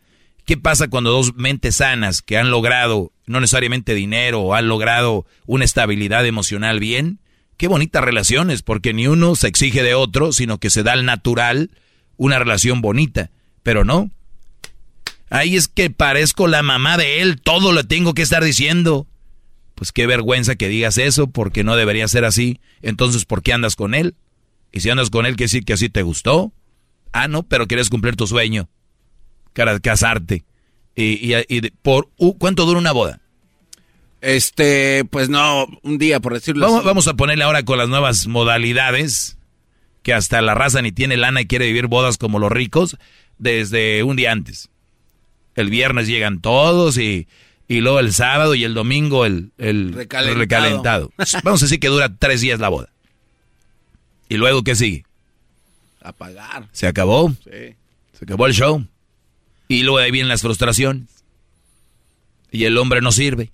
[0.45, 5.25] ¿Qué pasa cuando dos mentes sanas que han logrado, no necesariamente dinero, o han logrado
[5.47, 7.19] una estabilidad emocional bien,
[7.57, 11.05] qué bonitas relaciones, porque ni uno se exige de otro, sino que se da al
[11.05, 11.71] natural
[12.15, 13.31] una relación bonita.
[13.63, 14.11] Pero no.
[15.29, 19.07] Ahí es que parezco la mamá de él, todo lo tengo que estar diciendo.
[19.75, 22.61] Pues qué vergüenza que digas eso, porque no debería ser así.
[22.81, 24.15] Entonces, ¿por qué andas con él?
[24.71, 26.53] Y si andas con él, ¿qué decir que así te gustó?
[27.11, 28.69] Ah, no, pero quieres cumplir tu sueño.
[29.53, 30.45] Casarte.
[30.95, 33.21] Y, y, por ¿cuánto dura una boda?
[34.27, 36.87] Este, pues no, un día por decirlo vamos, así.
[36.87, 39.37] Vamos a ponerle ahora con las nuevas modalidades,
[40.03, 42.97] que hasta la raza ni tiene lana y quiere vivir bodas como los ricos,
[43.37, 44.69] desde un día antes.
[45.55, 47.29] El viernes llegan todos y,
[47.69, 51.09] y luego el sábado y el domingo el, el recalentado.
[51.45, 52.89] Vamos a decir que dura tres días la boda.
[54.27, 55.05] ¿Y luego qué sigue?
[56.01, 56.67] A pagar.
[56.73, 57.31] ¿Se acabó?
[57.45, 57.75] Sí.
[58.11, 58.85] Se acabó el show.
[59.69, 61.07] Y luego ahí vienen las frustraciones.
[62.51, 63.51] Y el hombre no sirve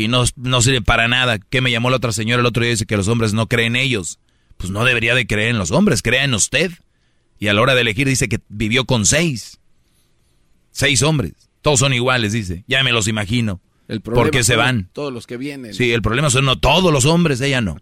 [0.00, 1.38] y no, no sirve para nada.
[1.38, 2.70] ¿Qué me llamó la otra señora el otro día?
[2.70, 4.18] Dice que los hombres no creen en ellos.
[4.56, 6.72] Pues no debería de creer en los hombres, crea en usted.
[7.38, 9.60] Y a la hora de elegir dice que vivió con seis.
[10.70, 11.34] Seis hombres.
[11.60, 12.64] Todos son iguales, dice.
[12.66, 13.60] Ya me los imagino.
[13.88, 14.88] El ¿Por qué se van?
[14.94, 15.74] Todos los que vienen.
[15.74, 17.76] Sí, el problema son no todos los hombres, ella no.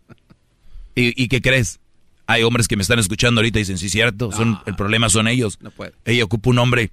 [0.97, 1.79] ¿Y, qué crees?
[2.27, 5.29] Hay hombres que me están escuchando ahorita y dicen, sí, cierto, son, el problema son
[5.29, 5.59] ellos.
[5.61, 5.93] No puede.
[6.05, 6.91] Ella ocupa un hombre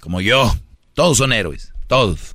[0.00, 0.56] como yo.
[0.94, 2.32] Todos son héroes, todos.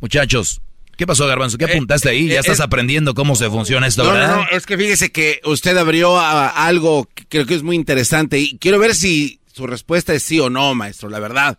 [0.00, 0.61] Muchachos,
[0.96, 1.58] ¿Qué pasó, Garbanzo?
[1.58, 2.28] ¿Qué eh, apuntaste ahí?
[2.28, 4.36] Ya eh, estás aprendiendo cómo se funciona esto, ¿verdad?
[4.36, 8.38] No, no, es que fíjese que usted abrió algo que creo que es muy interesante
[8.38, 11.58] y quiero ver si su respuesta es sí o no, maestro, la verdad.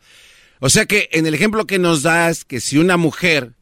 [0.59, 3.53] O sea que en el ejemplo que nos das, que si una mujer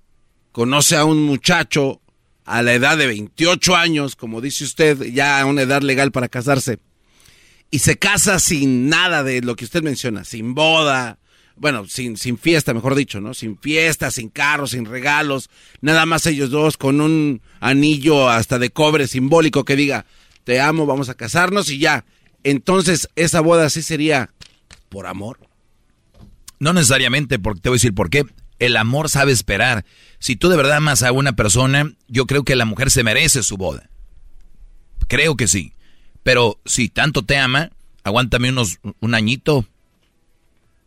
[0.52, 2.02] conoce a un muchacho
[2.46, 6.30] a la edad de 28 años, como dice usted, ya a una edad legal para
[6.30, 6.80] casarse,
[7.70, 11.18] y se casa sin nada de lo que usted menciona, sin boda,
[11.62, 13.36] bueno, sin, sin fiesta, mejor dicho, ¿no?
[13.36, 18.72] Sin fiesta, sin carros, sin regalos, nada más ellos dos con un anillo hasta de
[18.72, 20.08] cobre simbólico que diga,
[20.44, 22.04] te amo, vamos a casarnos y ya.
[22.44, 24.32] Entonces, esa boda sí sería
[24.90, 25.38] por amor.
[26.58, 28.26] No necesariamente, porque te voy a decir por qué.
[28.58, 29.86] El amor sabe esperar.
[30.18, 33.44] Si tú de verdad amas a una persona, yo creo que la mujer se merece
[33.44, 33.88] su boda.
[35.08, 35.74] creo que sí.
[36.24, 37.70] Pero si tanto te ama,
[38.04, 39.68] aguántame unos un añito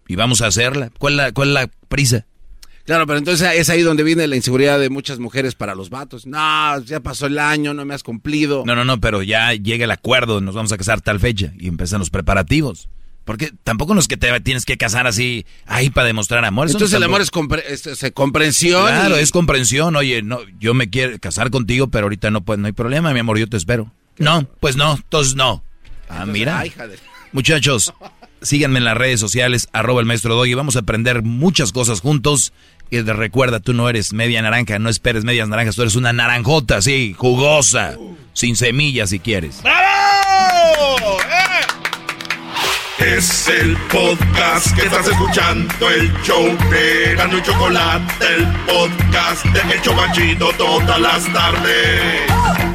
[0.08, 0.90] y vamos a hacerla.
[0.98, 2.26] ¿Cuál la, cuál es la prisa?
[2.84, 6.26] Claro, pero entonces es ahí donde viene la inseguridad de muchas mujeres para los vatos.
[6.26, 8.64] No, ya pasó el año, no me has cumplido.
[8.66, 11.68] No, no, no, pero ya llega el acuerdo, nos vamos a casar tal fecha y
[11.68, 12.90] empiezan los preparativos.
[13.24, 16.66] Porque tampoco no es que te tienes que casar así, ahí para demostrar amor.
[16.66, 17.30] Entonces el amor es,
[17.86, 18.86] es, comprensión.
[18.86, 19.96] Claro, es comprensión.
[19.96, 23.20] Oye, no, yo me quiero casar contigo, pero ahorita no, pues, no hay problema, mi
[23.20, 23.90] amor, yo te espero.
[24.18, 25.64] No, pues no, entonces no.
[26.10, 26.62] Ah, mira.
[27.32, 27.94] Muchachos,
[28.44, 30.54] síganme en las redes sociales, arroba el maestro Doggy.
[30.54, 32.52] Vamos a aprender muchas cosas juntos.
[32.90, 36.80] Y recuerda, tú no eres media naranja, no esperes medias naranjas, tú eres una naranjota,
[36.83, 37.96] sí, jugosa,
[38.35, 39.62] sin semillas si quieres.
[39.62, 41.18] ¡Bravo!
[42.98, 49.74] Es el podcast que estás escuchando, el show de Gano y Chocolate, el podcast de
[49.74, 52.73] Hecho Chocachito todas las tardes.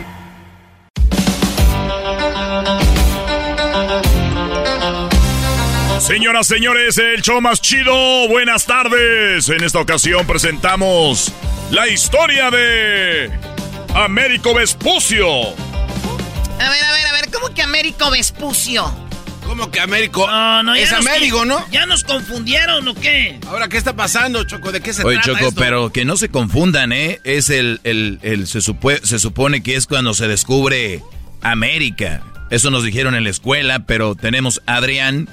[6.10, 7.94] Señoras, señores, el show más chido.
[8.30, 9.48] Buenas tardes.
[9.48, 11.32] En esta ocasión presentamos
[11.70, 13.30] la historia de
[13.94, 15.28] Américo Vespucio.
[15.30, 18.92] A ver, a ver, a ver, ¿cómo que Américo Vespucio?
[19.46, 20.26] ¿Cómo que Américo?
[20.26, 21.64] No, no, es Américo, ¿no?
[21.70, 23.40] ¿Ya nos confundieron o qué?
[23.46, 24.72] Ahora, ¿qué está pasando, Choco?
[24.72, 27.20] ¿De qué se Oye, Choco, pero que no se confundan, ¿eh?
[27.24, 31.04] Es el, el, el se, se supone que es cuando se descubre
[31.44, 32.24] América.
[32.50, 35.30] Eso nos dijeron en la escuela, pero tenemos a Adrián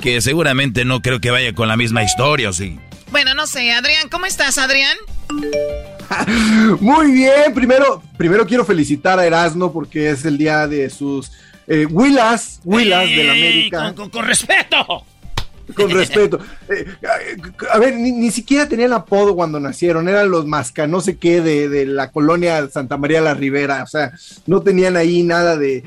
[0.00, 2.78] que seguramente no creo que vaya con la misma historia, ¿o sí?
[3.10, 4.96] Bueno, no sé, Adrián, ¿cómo estás, Adrián?
[6.80, 11.30] Muy bien, primero, primero quiero felicitar a Erasmo porque es el día de sus
[11.66, 13.94] eh, Willas, Willas de la América.
[13.94, 15.04] con respeto
[15.74, 16.38] con respeto.
[16.68, 16.86] Eh,
[17.72, 21.86] a ver, ni, siquiera tenían apodo cuando nacieron, eran los masca, no sé qué, de,
[21.86, 24.12] la colonia Santa María la Ribera, o sea,
[24.46, 25.82] no tenían ahí nada de,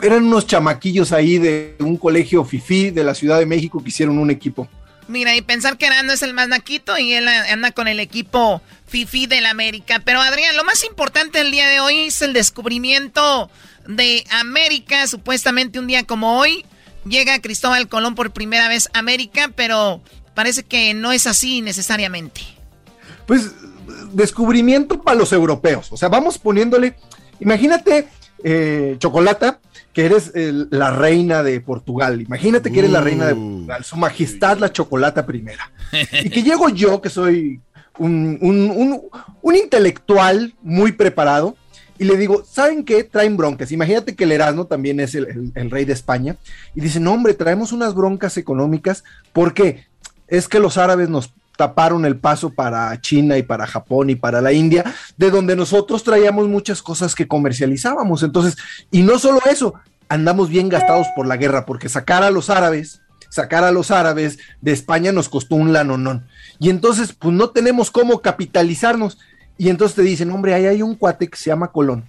[0.00, 4.18] eran unos chamaquillos ahí de un colegio FIFI de la Ciudad de México que hicieron
[4.18, 4.68] un equipo.
[5.08, 8.60] Mira, y pensar que Arando es el más naquito y él anda con el equipo
[8.88, 10.02] FIFI del América.
[10.04, 13.50] Pero Adrián, lo más importante el día de hoy es el descubrimiento
[13.86, 16.64] de América, supuestamente un día como hoy.
[17.08, 20.00] Llega Cristóbal Colón por primera vez a América, pero
[20.34, 22.42] parece que no es así necesariamente.
[23.26, 23.52] Pues
[24.12, 25.90] descubrimiento para los europeos.
[25.92, 26.94] O sea, vamos poniéndole,
[27.40, 28.08] imagínate,
[28.44, 29.60] eh, Chocolata,
[29.92, 32.20] que eres la reina de Portugal.
[32.20, 33.36] Imagínate que eres la reina de uh.
[33.36, 35.72] Portugal, su majestad la Chocolata primera.
[36.12, 37.60] y que llego yo, que soy
[37.98, 38.38] un,
[39.42, 41.56] un intelectual muy preparado,
[41.98, 43.04] y le digo, ¿saben qué?
[43.04, 43.72] Traen broncas.
[43.72, 46.36] Imagínate que el Erasmo también es el, rey de España.
[46.74, 49.86] Y dice, no, hombre, traemos unas broncas económicas porque
[50.28, 54.40] es que los árabes nos taparon el paso para China y para Japón y para
[54.40, 54.84] la India,
[55.16, 58.22] de donde nosotros traíamos muchas cosas que comercializábamos.
[58.22, 58.56] Entonces,
[58.92, 59.74] y no solo eso,
[60.08, 64.38] andamos bien gastados por la guerra, porque sacar a los árabes, sacar a los árabes
[64.60, 66.28] de España nos costó un lanonón.
[66.60, 69.18] Y entonces, pues no tenemos cómo capitalizarnos.
[69.58, 72.04] Y entonces te dicen, hombre, ahí hay un cuate que se llama Colón,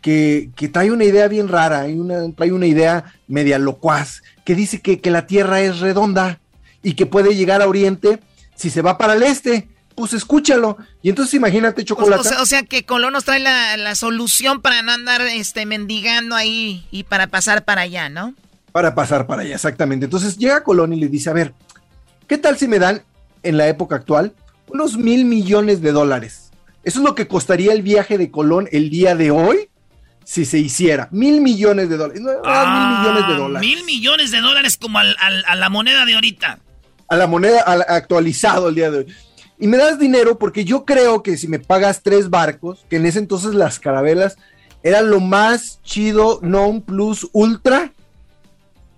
[0.00, 4.80] que, trae una idea bien rara, hay una, trae una idea media locuaz, que dice
[4.80, 6.38] que, la Tierra es redonda
[6.82, 8.20] y que puede llegar a Oriente
[8.54, 9.68] si se va para el este.
[9.96, 10.76] Pues escúchalo.
[11.02, 12.28] Y entonces imagínate chocolate.
[12.38, 17.04] O, sea, que Colón nos trae la, solución para no andar este, mendigando ahí y
[17.04, 18.34] para pasar para allá, ¿no?
[18.72, 20.04] Para pasar para allá, exactamente.
[20.04, 21.54] Entonces llega Colón y le dice, a ver,
[22.28, 23.02] ¿qué tal si me dan
[23.42, 24.34] en la época actual
[24.68, 26.45] unos mil millones de dólares?
[26.86, 29.70] Eso es lo que costaría el viaje de Colón el día de hoy
[30.22, 31.08] si se hiciera.
[31.10, 32.22] Mil millones de dólares.
[32.44, 33.68] Ah, mil millones de dólares.
[33.68, 36.60] Mil millones de dólares como a la moneda de ahorita.
[37.08, 39.06] A la moneda actualizado el día de hoy.
[39.58, 43.06] Y me das dinero porque yo creo que si me pagas tres barcos, que en
[43.06, 44.36] ese entonces las carabelas
[44.84, 47.90] eran lo más chido, non plus ultra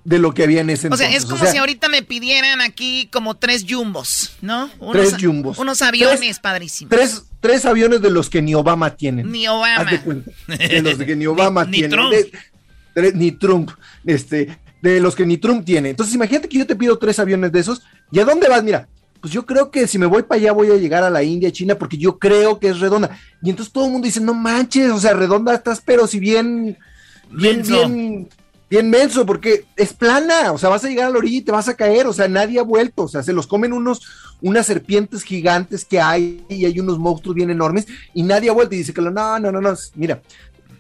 [0.09, 1.07] de lo que había en ese entonces.
[1.07, 4.71] O sea, es como si ahorita me pidieran aquí como tres jumbos, ¿no?
[4.93, 5.59] tres jumbos.
[5.59, 6.89] Unos aviones padrísimos.
[6.89, 9.23] Tres, tres aviones de los que ni Obama tiene.
[9.23, 9.85] Ni Obama.
[9.85, 11.89] de los que ni Obama tiene.
[11.89, 13.15] Ni Trump.
[13.15, 13.71] ni Trump.
[14.07, 15.91] Este, de los que ni Trump tiene.
[15.91, 17.83] Entonces, imagínate que yo te pido tres aviones de esos.
[18.11, 18.63] ¿Y a dónde vas?
[18.63, 18.89] Mira,
[19.21, 21.53] pues yo creo que si me voy para allá voy a llegar a la India,
[21.53, 23.19] China, porque yo creo que es redonda.
[23.43, 26.79] Y entonces todo el mundo dice, no manches, o sea, redonda estás, pero si bien,
[27.31, 28.29] bien, bien
[28.71, 31.53] bien menso, porque es plana, o sea, vas a llegar a la orilla y te
[31.53, 34.03] vas a caer, o sea, nadie ha vuelto, o sea, se los comen unos,
[34.43, 38.75] unas serpientes gigantes que hay y hay unos monstruos bien enormes y nadie ha vuelto
[38.75, 40.21] y dice que no, no, no, no, mira,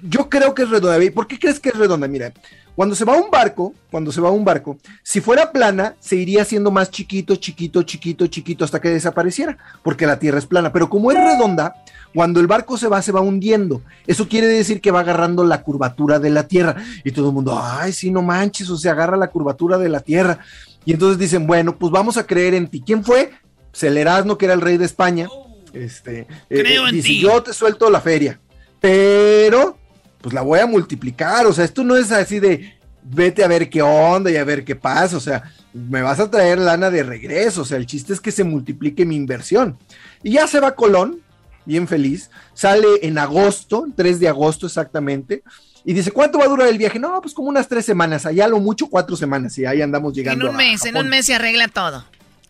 [0.02, 0.98] Yo creo que es redonda.
[1.12, 2.06] ¿Por qué crees que es redonda?
[2.08, 2.32] Mira,
[2.74, 6.42] cuando se va un barco, cuando se va un barco, si fuera plana, se iría
[6.42, 10.72] haciendo más chiquito, chiquito, chiquito, chiquito hasta que desapareciera, porque la Tierra es plana.
[10.72, 11.74] Pero como es redonda,
[12.14, 13.82] cuando el barco se va, se va hundiendo.
[14.06, 16.76] Eso quiere decir que va agarrando la curvatura de la Tierra.
[17.02, 20.00] Y todo el mundo, ay, sí, no manches, o sea, agarra la curvatura de la
[20.00, 20.38] Tierra.
[20.84, 22.80] Y entonces dicen, bueno, pues vamos a creer en ti.
[22.86, 23.32] ¿Quién fue?
[23.72, 25.28] Celerasno, que era el rey de España.
[25.72, 27.20] Este, Creo en dice, ti.
[27.20, 28.40] yo te suelto la feria,
[28.80, 29.76] pero
[30.20, 31.46] pues la voy a multiplicar.
[31.46, 34.64] O sea, esto no es así de vete a ver qué onda y a ver
[34.64, 35.16] qué pasa.
[35.16, 37.62] O sea, me vas a traer lana de regreso.
[37.62, 39.78] O sea, el chiste es que se multiplique mi inversión.
[40.22, 41.20] Y ya se va Colón,
[41.64, 42.30] bien feliz.
[42.54, 45.42] Sale en agosto, el 3 de agosto exactamente.
[45.84, 46.98] Y dice, ¿cuánto va a durar el viaje?
[46.98, 50.16] No, pues como unas tres semanas, allá lo mucho cuatro semanas y ahí andamos En
[50.16, 50.48] llegando.
[50.50, 52.04] un a mes, en un mes se arregla todo.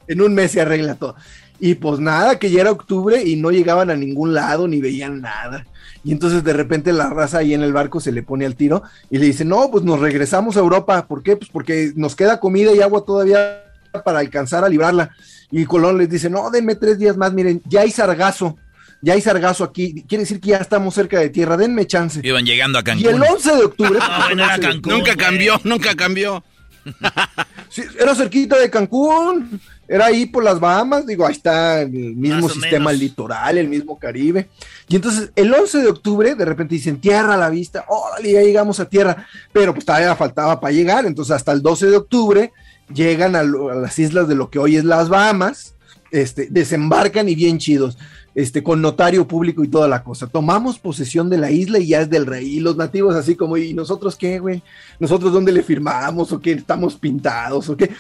[0.08, 1.14] En un mes se arregla todo.
[1.60, 5.20] Y pues nada, que ya era octubre y no llegaban a ningún lado ni veían
[5.20, 5.66] nada.
[6.04, 8.82] Y entonces de repente la raza ahí en el barco se le pone al tiro
[9.10, 11.06] y le dice, no, pues nos regresamos a Europa.
[11.06, 11.36] ¿Por qué?
[11.36, 13.64] Pues porque nos queda comida y agua todavía
[14.04, 15.10] para alcanzar a librarla.
[15.50, 18.56] Y Colón les dice, no, denme tres días más, miren, ya hay sargazo.
[19.00, 22.20] Ya hay sargazo aquí, quiere decir que ya estamos cerca de tierra, denme chance.
[22.22, 23.04] Iban llegando a Cancún.
[23.04, 23.90] Y el 11 de octubre.
[23.92, 26.44] pues, Ah, bueno, era el 11 de Cancún, Nunca cambió, nunca cambió.
[27.70, 32.48] Sí, era cerquita de Cancún, era ahí por las Bahamas, digo, ahí está el mismo
[32.48, 33.00] sistema menos.
[33.00, 34.48] litoral, el mismo Caribe.
[34.88, 38.42] Y entonces el 11 de octubre de repente dicen tierra a la vista, órale, ya
[38.42, 42.52] llegamos a tierra, pero pues todavía faltaba para llegar, entonces hasta el 12 de octubre
[42.92, 45.74] llegan a, lo- a las islas de lo que hoy es las Bahamas,
[46.10, 47.96] este, desembarcan y bien chidos.
[48.34, 50.28] Este, con notario público y toda la cosa.
[50.28, 52.46] Tomamos posesión de la isla y ya es del rey.
[52.58, 54.62] Y los nativos así como, ¿y nosotros qué, güey?
[55.00, 56.30] ¿Nosotros dónde le firmamos?
[56.30, 56.52] ¿O qué?
[56.52, 57.68] ¿Estamos pintados?
[57.68, 57.90] ¿O qué?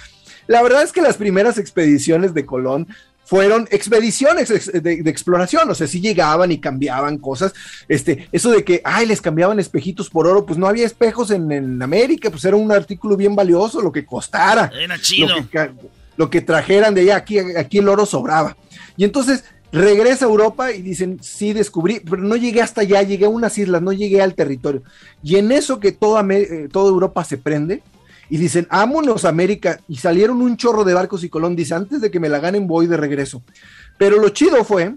[0.48, 2.88] La verdad es que las primeras expediciones de Colón
[3.24, 7.52] fueron expediciones ex- de, de exploración, o sea, sí llegaban y cambiaban cosas,
[7.86, 11.52] este, eso de que, ay, les cambiaban espejitos por oro, pues no había espejos en,
[11.52, 15.28] en América, pues era un artículo bien valioso, lo que costara, Era chido.
[15.36, 15.72] lo que, ca-
[16.16, 18.56] lo que trajeran de allá, aquí, aquí el oro sobraba.
[18.96, 23.26] Y entonces regresa a Europa y dicen, sí, descubrí, pero no llegué hasta allá, llegué
[23.26, 24.82] a unas islas, no llegué al territorio.
[25.22, 27.82] Y en eso que toda, eh, toda Europa se prende
[28.30, 29.80] y dicen, ámonos a América.
[29.88, 32.66] Y salieron un chorro de barcos y Colón dice, antes de que me la ganen
[32.66, 33.42] voy de regreso.
[33.96, 34.94] Pero lo chido fue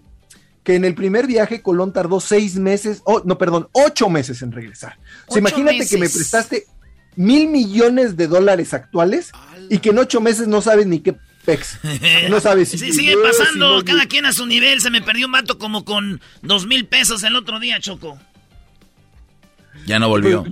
[0.63, 4.51] que en el primer viaje Colón tardó seis meses, oh, no, perdón, ocho meses en
[4.51, 4.99] regresar.
[5.27, 6.65] O sea, imagínate que me prestaste
[7.15, 9.31] mil millones de dólares actuales
[9.69, 11.15] y que en ocho meses no sabes ni qué
[11.45, 11.79] pex.
[12.29, 14.81] No sabes si Sí, sigue si pasando, no cada quien a su nivel.
[14.81, 18.19] Se me perdió un vato como con dos mil pesos el otro día, Choco.
[19.85, 20.45] Ya no volvió.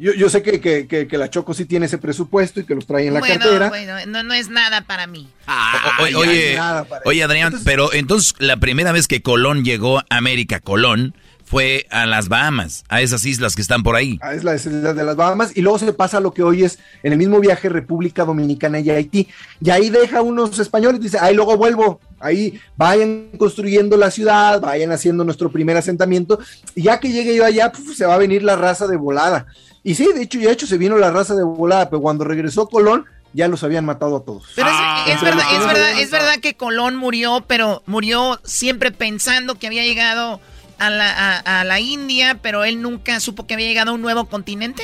[0.00, 2.74] Yo, yo sé que, que- que- que la Choco sí tiene ese presupuesto y que
[2.74, 3.68] los trae en la bueno, cartera.
[3.68, 5.28] bueno, no, no es nada para mí.
[5.46, 7.22] O- Ay, oye, nada para oye.
[7.22, 12.06] Adrián, Entonces- pero entonces la primera vez que Colón llegó a América, Colón, fue a
[12.06, 14.20] las Bahamas, a esas islas que están por ahí.
[14.22, 16.44] Ah, es la, es la de las Bahamas, y luego se pasa a lo que
[16.44, 19.26] hoy es en el mismo viaje República Dominicana y Haití.
[19.60, 24.92] Y ahí deja unos españoles, dice, ahí luego vuelvo, ahí vayan construyendo la ciudad, vayan
[24.92, 26.38] haciendo nuestro primer asentamiento,
[26.76, 29.46] y ya que llegue yo allá, puf, se va a venir la raza de volada.
[29.82, 32.24] Y sí, de hecho, ya de hecho se vino la raza de volada, pero cuando
[32.24, 34.44] regresó Colón, ya los habían matado a todos.
[34.56, 38.90] Pero es- Ah, es, verdad, es, verdad, es verdad que Colón murió, pero murió siempre
[38.90, 40.40] pensando que había llegado
[40.78, 44.02] a la, a- a la India, pero él nunca supo que había llegado a un
[44.02, 44.82] nuevo continente.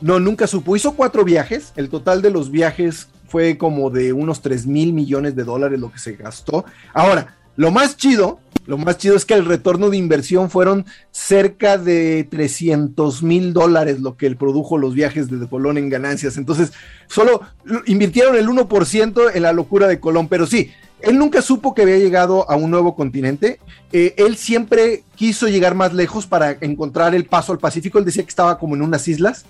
[0.00, 0.76] No, nunca supo.
[0.76, 1.72] Hizo cuatro viajes.
[1.76, 5.92] El total de los viajes fue como de unos 3 mil millones de dólares lo
[5.92, 6.64] que se gastó.
[6.94, 8.40] Ahora, lo más chido,
[8.70, 14.00] lo más chido es que el retorno de inversión fueron cerca de 300 mil dólares
[14.00, 16.36] lo que él produjo los viajes de Colón en ganancias.
[16.36, 16.72] Entonces,
[17.08, 20.28] solo lo- invirtieron el 1% en la locura de Colón.
[20.28, 23.58] Pero sí, él nunca supo que había llegado a un nuevo continente.
[23.92, 27.98] Eh, él siempre quiso llegar más lejos para encontrar el paso al Pacífico.
[27.98, 29.44] Él decía que estaba como en unas islas.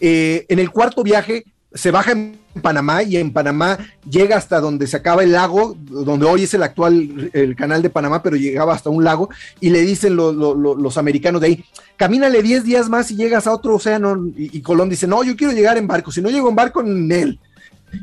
[0.00, 3.78] Eh, en el cuarto viaje se baja en Panamá y en Panamá
[4.10, 7.90] llega hasta donde se acaba el lago, donde hoy es el actual el canal de
[7.90, 11.46] Panamá, pero llegaba hasta un lago y le dicen lo- lo- lo- los americanos de
[11.46, 11.64] ahí,
[11.96, 15.36] camínale 10 días más y llegas a otro océano y, y Colón dice, no, yo
[15.36, 17.38] quiero llegar en barco, si no llego en barco, en él.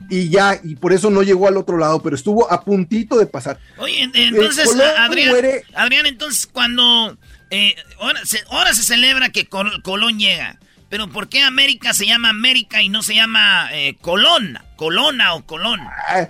[0.09, 3.26] Y ya, y por eso no llegó al otro lado, pero estuvo a puntito de
[3.26, 3.57] pasar.
[3.78, 4.65] Oye, en- entonces,
[4.97, 7.18] Adrián, muere- Adrián, entonces cuando...
[7.49, 10.59] eh, ahora, se, ahora se celebra que Col- Colón llega.
[10.89, 14.57] Pero ¿por qué América se llama América y no se llama eh, Colón?
[14.75, 15.81] Colona o Colón.
[15.81, 16.27] Ah,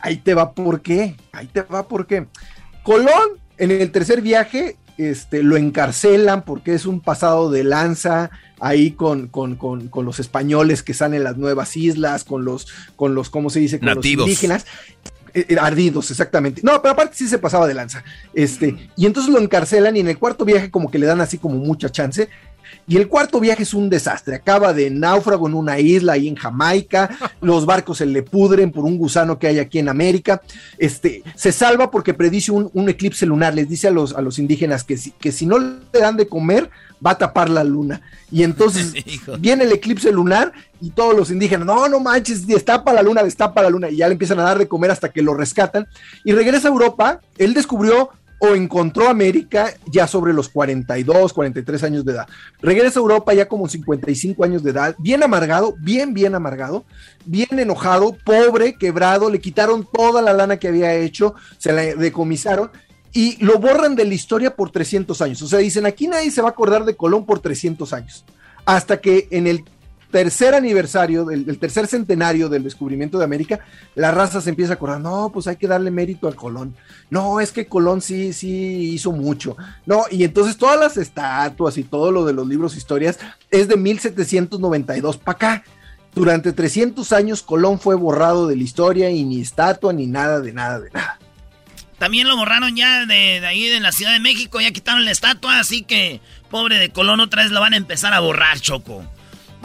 [0.00, 2.26] ahí te va por qué, ahí te va por qué.
[2.82, 8.30] Colón, en el tercer viaje, este, lo encarcelan porque es un pasado de lanza
[8.60, 12.68] ahí con, con, con- con los españoles que salen en las nuevas islas, con los,
[12.94, 13.78] con los, ¿cómo se dice?
[13.80, 14.26] Con Nativos.
[14.26, 14.66] los indígenas.
[15.34, 16.62] eh, eh, ardidos, exactamente.
[16.64, 18.04] No, pero aparte sí se pasaba de lanza.
[18.32, 21.36] Este, y entonces lo encarcelan y en el cuarto viaje como que le dan así
[21.38, 22.28] como mucha chance.
[22.88, 24.36] Y el cuarto viaje es un desastre.
[24.36, 27.10] Acaba de náufrago en una isla ahí en Jamaica.
[27.40, 30.40] Los barcos se le pudren por un gusano que hay aquí en América.
[30.78, 33.54] Este, se salva porque predice un, un eclipse lunar.
[33.54, 36.28] Les dice a los, a los indígenas que si, que si no le dan de
[36.28, 36.70] comer,
[37.04, 38.00] va a tapar la luna.
[38.30, 38.92] Y entonces
[39.38, 43.62] viene el eclipse lunar y todos los indígenas, no, no manches, destapa la luna, destapa
[43.62, 43.90] la luna.
[43.90, 45.86] Y ya le empiezan a dar de comer hasta que lo rescatan.
[46.24, 47.20] Y regresa a Europa.
[47.38, 52.28] Él descubrió o encontró América ya sobre los 42, 43 años de edad.
[52.60, 56.84] Regresa a Europa ya como 55 años de edad, bien amargado, bien, bien amargado,
[57.24, 62.70] bien enojado, pobre, quebrado, le quitaron toda la lana que había hecho, se la decomisaron
[63.12, 65.40] y lo borran de la historia por 300 años.
[65.40, 68.24] O sea, dicen, aquí nadie se va a acordar de Colón por 300 años.
[68.66, 69.64] Hasta que en el
[70.10, 73.60] tercer aniversario, del, tercer centenario del descubrimiento de América,
[73.94, 76.74] la raza se empieza a acordar, no, pues hay que darle mérito al Colón.
[77.10, 79.56] No, es que Colón sí, sí hizo mucho.
[79.84, 83.18] No, y entonces todas las estatuas y todo lo de los libros historias
[83.50, 85.64] es de 1792 para acá.
[86.14, 90.52] Durante 300 años Colón fue borrado de la historia y ni estatua ni nada de
[90.52, 91.18] nada de nada.
[91.98, 95.58] También lo borraron ya de, ahí de la Ciudad de México, ya quitaron la estatua,
[95.58, 99.04] así que pobre de Colón otra vez lo van a empezar a borrar, Choco.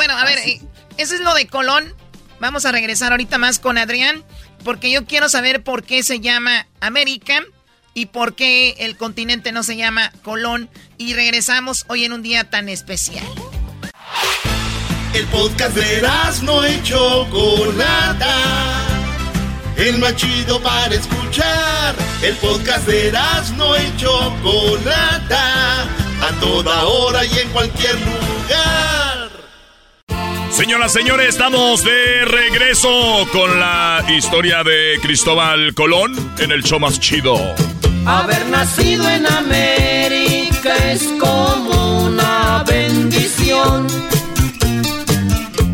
[0.02, 0.60] Bueno, a ver, eh,
[0.98, 1.94] eso es lo de Colón.
[2.40, 4.24] Vamos a regresar ahorita más con Adrián,
[4.64, 7.44] porque yo quiero saber por qué se llama América
[7.94, 10.72] y por qué el continente no se llama Colón.
[10.98, 13.24] Y regresamos hoy en un día tan especial.
[15.14, 16.02] El podcast de
[16.42, 18.88] no hecho Chocolata.
[19.78, 21.94] El más chido para escuchar.
[22.24, 23.14] El podcast de
[23.56, 25.84] no hecho Chocolata.
[25.84, 29.21] A toda hora y en cualquier lugar.
[30.52, 37.00] Señoras, señores, estamos de regreso con la historia de Cristóbal Colón en el show más
[37.00, 37.36] chido.
[38.06, 43.88] Haber nacido en América es como una bendición.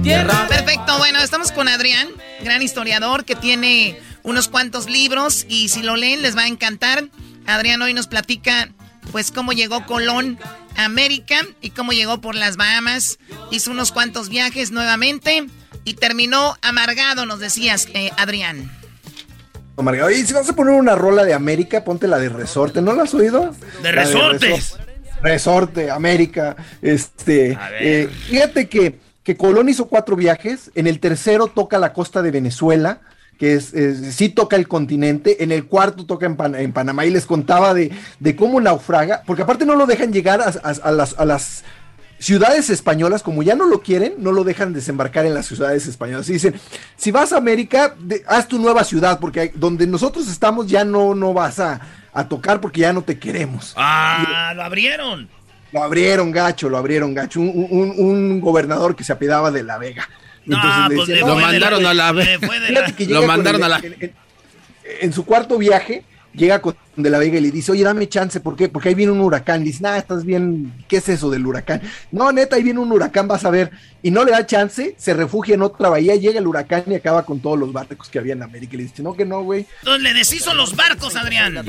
[0.03, 0.47] Tierra.
[0.47, 2.07] Perfecto, bueno, estamos con Adrián,
[2.41, 7.05] gran historiador que tiene unos cuantos libros y si lo leen les va a encantar.
[7.47, 8.69] Adrián hoy nos platica
[9.11, 10.37] pues cómo llegó Colón
[10.75, 13.19] a América y cómo llegó por las Bahamas.
[13.51, 15.47] Hizo unos cuantos viajes nuevamente
[15.83, 18.71] y terminó amargado, nos decías, eh, Adrián.
[19.77, 20.09] Amargado.
[20.09, 22.81] Y si vas a poner una rola de América, ponte la de Resorte.
[22.81, 23.55] ¿No la has oído?
[23.81, 24.75] De Resortes.
[25.21, 26.55] Resorte, América.
[26.81, 30.71] Este, eh, fíjate que, que Colón hizo cuatro viajes.
[30.75, 33.01] En el tercero toca la costa de Venezuela
[33.37, 33.73] que es,
[34.15, 37.91] sí toca el continente, en el cuarto toca en, Panamá y les contaba de,
[38.35, 41.63] cómo naufraga, porque aparte no lo dejan llegar a, las,
[42.19, 46.27] ciudades españolas, como ya no lo quieren, no lo dejan desembarcar en las ciudades españolas.
[46.29, 46.55] Y dicen,
[46.95, 47.95] si vas a América,
[48.27, 51.79] haz tu nueva ciudad, porque donde nosotros estamos ya no, no vas a,
[52.27, 53.73] tocar porque ya no te queremos.
[53.77, 55.29] Ah, lo abrieron.
[55.71, 57.39] Lo abrieron, gacho, lo abrieron, gacho.
[57.39, 60.09] Un, un gobernador que se apidaba de La Vega.
[60.47, 62.13] Entonces lo mandaron a la
[63.07, 63.81] Lo mandaron a la
[65.01, 66.03] en, su cuarto viaje
[66.33, 68.69] llega con de la Vega y le dice, oye, dame chance, ¿por qué?
[68.69, 69.59] Porque ahí viene un huracán.
[69.59, 71.81] Le dice, nada, estás bien, ¿qué es eso del huracán?
[72.11, 73.71] No, neta, ahí viene un huracán, vas a ver.
[74.01, 77.23] Y no le da chance, se refugia en otra bahía, llega el huracán y acaba
[77.23, 78.73] con todos los barcos que había en América.
[78.73, 79.67] Y le dice, no, que no, güey.
[79.79, 81.63] Entonces le deshizo los barcos, Adrián.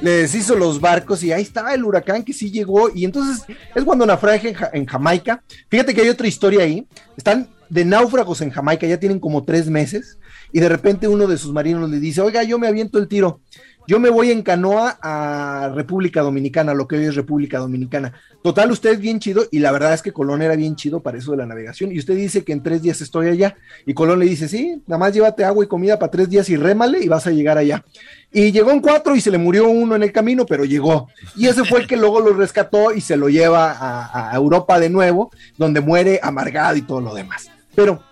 [0.00, 2.88] Le deshizo los barcos y ahí está el huracán que sí llegó.
[2.94, 5.42] Y entonces es cuando naufraga en, en Jamaica.
[5.68, 6.86] Fíjate que hay otra historia ahí.
[7.16, 10.18] Están de náufragos en Jamaica, ya tienen como tres meses,
[10.52, 13.40] y de repente uno de sus marinos le dice, oiga, yo me aviento el tiro,
[13.86, 18.12] yo me voy en canoa a República Dominicana, lo que hoy es República Dominicana.
[18.42, 21.18] Total, usted es bien chido, y la verdad es que Colón era bien chido para
[21.18, 23.56] eso de la navegación, y usted dice que en tres días estoy allá,
[23.86, 26.56] y Colón le dice, sí, nada más llévate agua y comida para tres días y
[26.56, 27.84] rémale y vas a llegar allá.
[28.32, 31.08] Y llegó en cuatro y se le murió uno en el camino, pero llegó.
[31.36, 34.88] Y ese fue el que luego lo rescató y se lo lleva a, Europa de
[34.88, 37.50] nuevo, donde muere amargado y todo lo demás.
[37.74, 38.02] Pero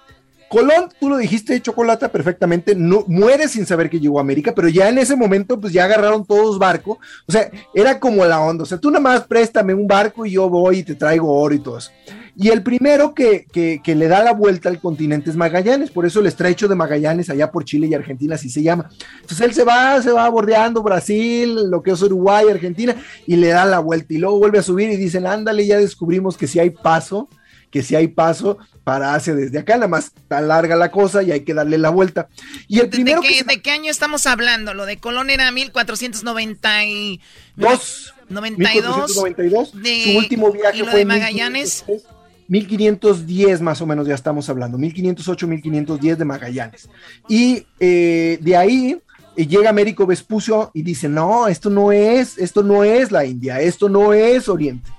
[0.50, 4.68] Colón, tú lo dijiste, Chocolata, perfectamente, no, muere sin saber que llegó a América, pero
[4.68, 6.98] ya en ese momento, pues ya agarraron todos barco,
[7.28, 10.32] o sea, era como la onda, o sea, tú nada más préstame un barco y
[10.32, 11.92] yo voy y te traigo oro y todo eso.
[12.34, 16.18] Y el primero que, que, le da la vuelta al continente es Magallanes, por eso
[16.18, 18.90] el estrecho de Magallanes, allá por Chile y Argentina, así se llama.
[19.20, 23.48] Entonces él se va, se va bordeando Brasil, lo que es Uruguay, Argentina, y le
[23.48, 26.58] da la vuelta y luego vuelve a subir y dicen, ándale, ya descubrimos que si
[26.58, 27.28] hay paso
[27.70, 28.58] que si hay paso
[28.90, 31.90] para hacia desde acá, nada más está larga la cosa y hay que darle la
[31.90, 32.28] vuelta.
[32.66, 34.74] Y el primero ¿De, qué, ¿De qué año estamos hablando?
[34.74, 37.20] Lo de Colón era 1492.
[38.28, 38.58] 92.
[38.58, 39.70] 1492.
[39.70, 41.84] su último viaje fue de Magallanes.
[42.48, 46.88] 1510 más o menos ya estamos hablando, 1508, 1510 de Magallanes.
[47.28, 49.00] Y eh, de ahí
[49.36, 53.60] y llega Américo Vespucio y dice, no, esto no es, esto no es la India,
[53.60, 54.90] esto no es Oriente.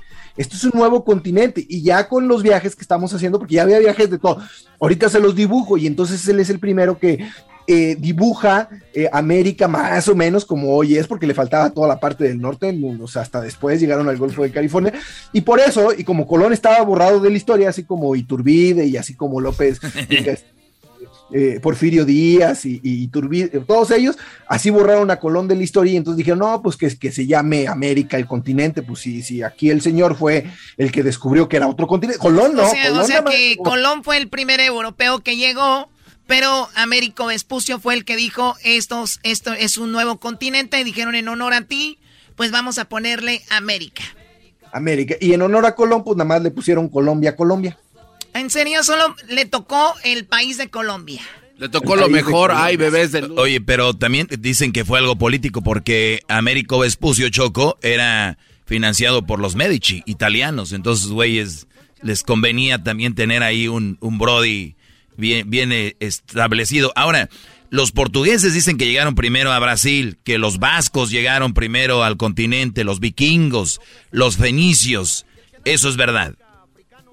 [0.41, 3.61] Esto es un nuevo continente y ya con los viajes que estamos haciendo, porque ya
[3.61, 4.39] había viajes de todo,
[4.79, 7.27] ahorita se los dibujo y entonces él es el primero que
[7.67, 11.99] eh, dibuja eh, América más o menos como hoy es, porque le faltaba toda la
[11.99, 14.93] parte del norte, o sea, hasta después llegaron al Golfo de California,
[15.31, 18.97] y por eso, y como Colón estaba borrado de la historia, así como Iturbide y
[18.97, 19.79] así como López,
[21.33, 24.17] eh, Porfirio Díaz y, Iturbide, todos ellos,
[24.47, 27.27] así borraron a Colón de la historia, y entonces dijeron, no, pues que, que se
[27.27, 30.45] llame América el continente, pues sí, sí, aquí el señor fue
[30.77, 32.63] el que descubrió que era otro continente, Colón no.
[32.63, 35.89] O sea, o sea que Colón fue el primer europeo que llegó
[36.27, 41.27] pero Américo Vespucio fue el que dijo, esto es un nuevo continente, y dijeron en
[41.27, 41.99] honor a ti,
[42.37, 44.03] pues vamos a ponerle América.
[44.71, 45.15] América.
[45.19, 47.77] Y en honor a Colón, pues nada más le pusieron Colombia, Colombia.
[48.33, 51.21] En serio, solo le tocó el país de Colombia.
[51.57, 53.31] Le tocó lo mejor, ay, bebés del...
[53.37, 59.39] Oye, pero también dicen que fue algo político porque Américo Vespucio Choco era financiado por
[59.39, 60.71] los Medici, italianos.
[60.71, 61.67] Entonces, güeyes,
[62.01, 64.75] les convenía también tener ahí un, un Brody
[65.17, 66.91] bien, establecido.
[66.95, 67.29] Ahora,
[67.69, 72.83] los portugueses dicen que llegaron primero a Brasil, que los vascos llegaron primero al continente,
[72.83, 73.79] los vikingos,
[74.09, 75.25] los fenicios.
[75.63, 76.35] Eso es verdad.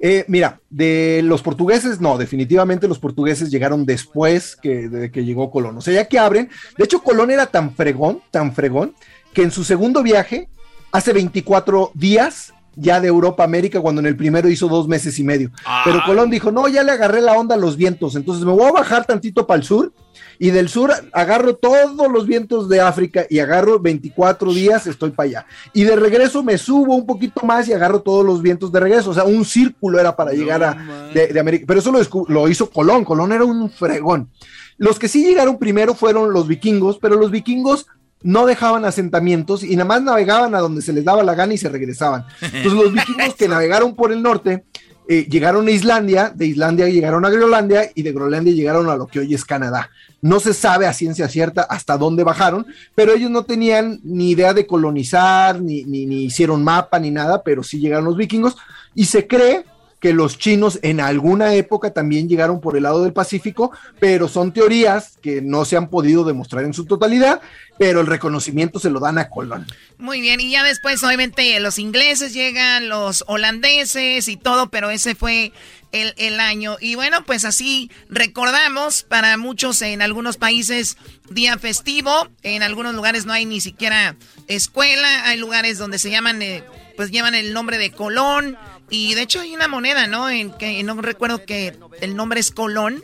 [0.01, 5.77] Eh, mira, de los portugueses, no, definitivamente los portugueses llegaron después de que llegó Colón.
[5.79, 8.95] O sea, ya que abren, de hecho Colón era tan fregón, tan fregón,
[9.33, 10.49] que en su segundo viaje,
[10.93, 15.19] hace 24 días, ya de Europa a América cuando en el primero hizo dos meses
[15.19, 15.51] y medio.
[15.85, 18.67] Pero Colón dijo, no, ya le agarré la onda a los vientos, entonces me voy
[18.67, 19.93] a bajar tantito para el sur
[20.39, 25.29] y del sur agarro todos los vientos de África y agarro 24 días, estoy para
[25.29, 25.47] allá.
[25.73, 29.11] Y de regreso me subo un poquito más y agarro todos los vientos de regreso.
[29.11, 31.65] O sea, un círculo era para llegar a de, América.
[31.67, 33.05] Pero eso lo, lo hizo Colón.
[33.05, 34.31] Colón era un fregón.
[34.77, 37.87] Los que sí llegaron primero fueron los vikingos, pero los vikingos
[38.23, 41.59] no dejaban asentamientos y nada más navegaban a donde se les daba la gana y
[41.59, 42.25] se regresaban.
[42.41, 44.65] Entonces los vikingos que navegaron por el norte
[45.11, 49.07] eh, llegaron a Islandia, de Islandia llegaron a Groenlandia y de Groenlandia llegaron a lo
[49.07, 49.91] que hoy es Canadá.
[50.21, 54.53] No se sabe a ciencia cierta hasta dónde bajaron, pero ellos no tenían ni idea
[54.53, 58.57] de colonizar, ni, ni, ni hicieron mapa, ni nada, pero sí llegaron los vikingos
[58.95, 59.65] y se cree
[60.01, 64.53] que los chinos en alguna época también llegaron por el lado del Pacífico, pero son
[64.53, 67.41] teorías que no se han podido demostrar en su totalidad,
[67.79, 69.67] pero el reconocimiento se lo dan a Colón.
[69.99, 75.17] Muy bien, y ya después obviamente los ingleses llegan, los holandeses y todo, pero ese
[75.17, 75.53] fue
[75.91, 76.77] el, el, año.
[76.81, 80.97] Y bueno, pues así recordamos para muchos en algunos países
[81.31, 86.41] día festivo, en algunos lugares no hay ni siquiera escuela, hay lugares donde se llaman,
[86.43, 86.63] eh,
[86.97, 88.57] pues llevan el nombre de Colón
[88.91, 90.31] y de hecho hay una moneda, ¿no?
[90.31, 93.03] En que no recuerdo que el nombre es Colón,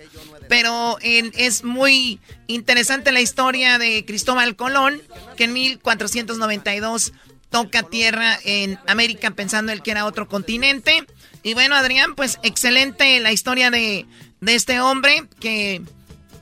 [0.49, 5.01] pero es muy interesante la historia de Cristóbal Colón,
[5.37, 7.13] que en 1492
[7.51, 11.07] toca tierra en América pensando él que era otro continente.
[11.43, 14.07] Y bueno, Adrián, pues excelente la historia de,
[14.47, 15.83] este hombre que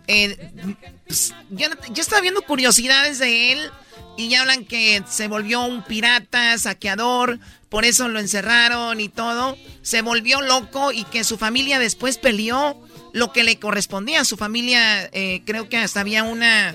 [0.07, 0.51] eh,
[1.07, 3.71] pues, yo, yo estaba viendo curiosidades de él
[4.17, 7.39] y ya hablan que se volvió un pirata, saqueador,
[7.69, 9.57] por eso lo encerraron y todo.
[9.83, 12.77] Se volvió loco y que su familia después peleó
[13.13, 14.21] lo que le correspondía.
[14.21, 16.75] a Su familia, eh, creo que hasta había una...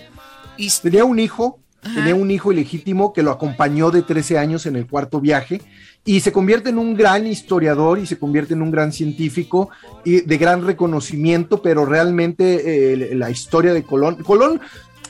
[0.81, 4.88] Tenía un hijo, tenía un hijo ilegítimo que lo acompañó de 13 años en el
[4.88, 5.61] cuarto viaje
[6.03, 9.69] y se convierte en un gran historiador y se convierte en un gran científico
[10.05, 14.61] y de gran reconocimiento, pero realmente eh, la historia de Colón, Colón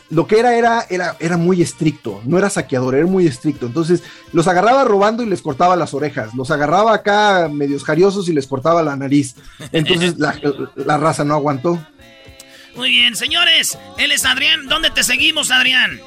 [0.10, 3.66] lo que era, era, era, era muy estricto, no era saqueador, era muy estricto.
[3.66, 4.04] Entonces,
[4.34, 8.48] los agarraba robando y les cortaba las orejas, los agarraba acá medios jariosos y les
[8.48, 9.36] cortaba la nariz.
[9.72, 10.40] Entonces, la,
[10.76, 11.80] la raza no aguantó.
[12.76, 14.68] Muy bien, señores, él es Adrián.
[14.68, 16.00] ¿Dónde te seguimos, Adrián?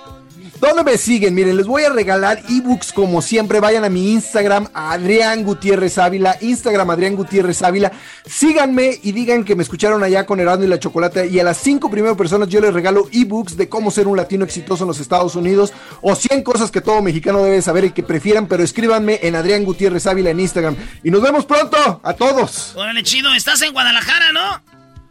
[0.60, 1.34] ¿Dónde me siguen?
[1.34, 3.60] Miren, les voy a regalar ebooks como siempre.
[3.60, 6.36] Vayan a mi Instagram, Adrián Gutiérrez Ávila.
[6.42, 7.90] Instagram, Adrián Gutiérrez Ávila.
[8.26, 11.28] Síganme y digan que me escucharon allá con Herando y la Chocolate.
[11.28, 14.44] Y a las cinco primeras personas yo les regalo ebooks de cómo ser un latino
[14.44, 15.72] exitoso en los Estados Unidos.
[16.02, 18.46] O 100 cosas que todo mexicano debe saber y que prefieran.
[18.46, 20.76] Pero escríbanme en Adrián Gutiérrez Ávila en Instagram.
[21.02, 22.76] Y nos vemos pronto a todos.
[22.76, 23.32] Órale, chido.
[23.32, 24.60] Estás en Guadalajara, ¿no?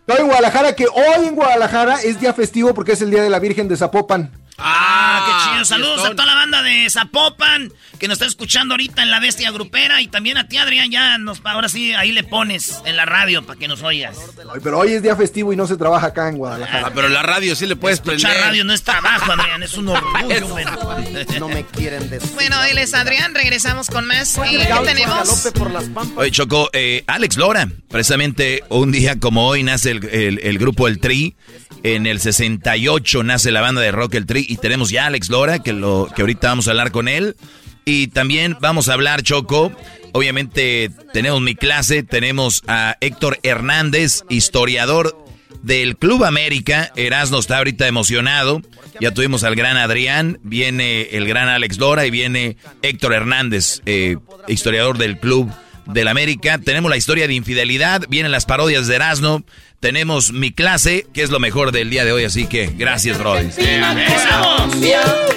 [0.01, 3.31] Estoy en Guadalajara, que hoy en Guadalajara es día festivo porque es el día de
[3.31, 4.31] la Virgen de Zapopan.
[4.61, 5.18] Ah,
[5.65, 9.51] Saludos a toda la banda de Zapopan que nos está escuchando ahorita en la bestia
[9.51, 10.01] grupera.
[10.01, 13.45] Y también a ti, Adrián, ya nos, ahora sí, ahí le pones en la radio
[13.45, 14.17] para que nos oigas.
[14.63, 16.87] pero hoy es día festivo y no se trabaja acá en Guadalajara.
[16.87, 19.87] Ah, pero la radio sí le puedes Escuchar radio no es trabajo, Adrián, es un
[19.89, 20.47] orgullo.
[21.39, 22.29] no me quieren decir.
[22.33, 24.39] Bueno, él es Adrián, regresamos con más.
[24.49, 25.51] ¿Qué tenemos?
[26.15, 30.99] Oye, Choco, eh, Alex Lora, precisamente un día como hoy nace el, el grupo El
[30.99, 31.35] Tri.
[31.81, 35.29] En el 68 nace la banda de rock El Tri y tenemos ya a Alex
[35.29, 37.35] Lora, que, lo, que ahorita vamos a hablar con él.
[37.85, 39.71] Y también vamos a hablar, Choco.
[40.13, 45.17] Obviamente tenemos mi clase, tenemos a Héctor Hernández, historiador
[45.63, 46.91] del Club América.
[46.95, 48.61] Erasmo está ahorita emocionado.
[48.99, 54.17] Ya tuvimos al gran Adrián, viene el gran Alex Lora y viene Héctor Hernández, eh,
[54.47, 55.49] historiador del Club
[55.93, 56.57] del América.
[56.57, 59.43] Tenemos la historia de infidelidad, vienen las parodias de Erasmo.
[59.79, 63.49] Tenemos mi clase, que es lo mejor del día de hoy, así que gracias, Brody.
[63.57, 64.75] ¡Empezamos!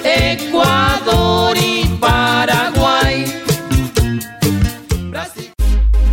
[0.03, 3.25] Ecuador y Paraguay.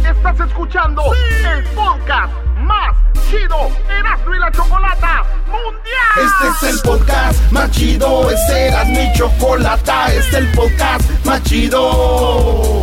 [0.05, 2.97] Estás escuchando el podcast más
[3.31, 6.51] chido Erasmo y la Chocolata Mundial.
[6.53, 11.43] Este es el podcast más chido, este era mi chocolata, este es el podcast más
[11.45, 12.83] chido.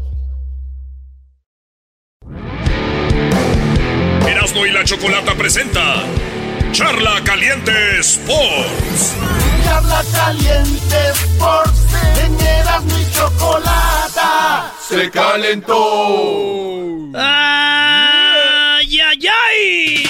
[4.31, 6.03] Erasmo y la Chocolata presenta
[6.71, 9.13] Charla Caliente Sports.
[9.65, 11.85] Charla Caliente Sports,
[12.23, 14.71] en Erasmo y Chocolata.
[14.87, 15.75] Se calentó.
[17.13, 20.07] ¡Ay, ay, ay!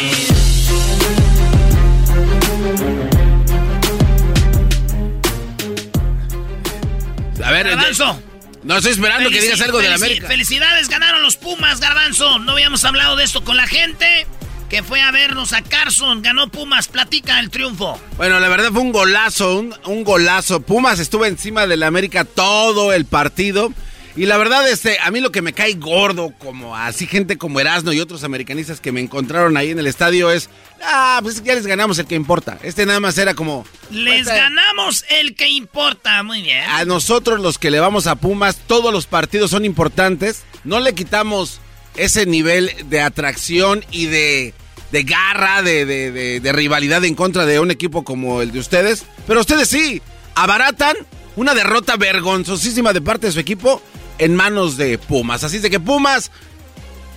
[7.43, 8.30] A ver, Garbanzo.
[8.63, 10.27] No estoy esperando que digas algo de la América.
[10.27, 12.39] Felicidades, ganaron los Pumas, Garbanzo.
[12.39, 14.27] No habíamos hablado de esto con la gente
[14.69, 16.21] que fue a vernos a Carson.
[16.21, 17.99] Ganó Pumas, platica el triunfo.
[18.17, 20.61] Bueno, la verdad fue un golazo, un, un golazo.
[20.61, 23.73] Pumas estuvo encima del América todo el partido.
[24.15, 27.59] Y la verdad, este, a mí lo que me cae gordo, como así gente como
[27.61, 30.49] Erasmo y otros americanistas que me encontraron ahí en el estadio es,
[30.83, 32.57] ah, pues ya les ganamos el que importa.
[32.61, 36.23] Este nada más era como, Les Pues, eh, ganamos el que importa.
[36.23, 36.63] Muy bien.
[36.69, 40.43] a nosotros los que le vamos a Pumas, todos los partidos son importantes.
[40.65, 41.59] No le quitamos
[41.95, 44.53] ese nivel de atracción y de,
[44.91, 48.59] de garra, de, de- de- de rivalidad en contra de un equipo como el de
[48.59, 49.03] ustedes.
[49.25, 50.01] Pero ustedes sí,
[50.35, 50.95] abaratan
[51.37, 53.81] una derrota vergonzosísima de parte de su equipo
[54.21, 55.43] en manos de Pumas.
[55.43, 56.31] Así de que Pumas,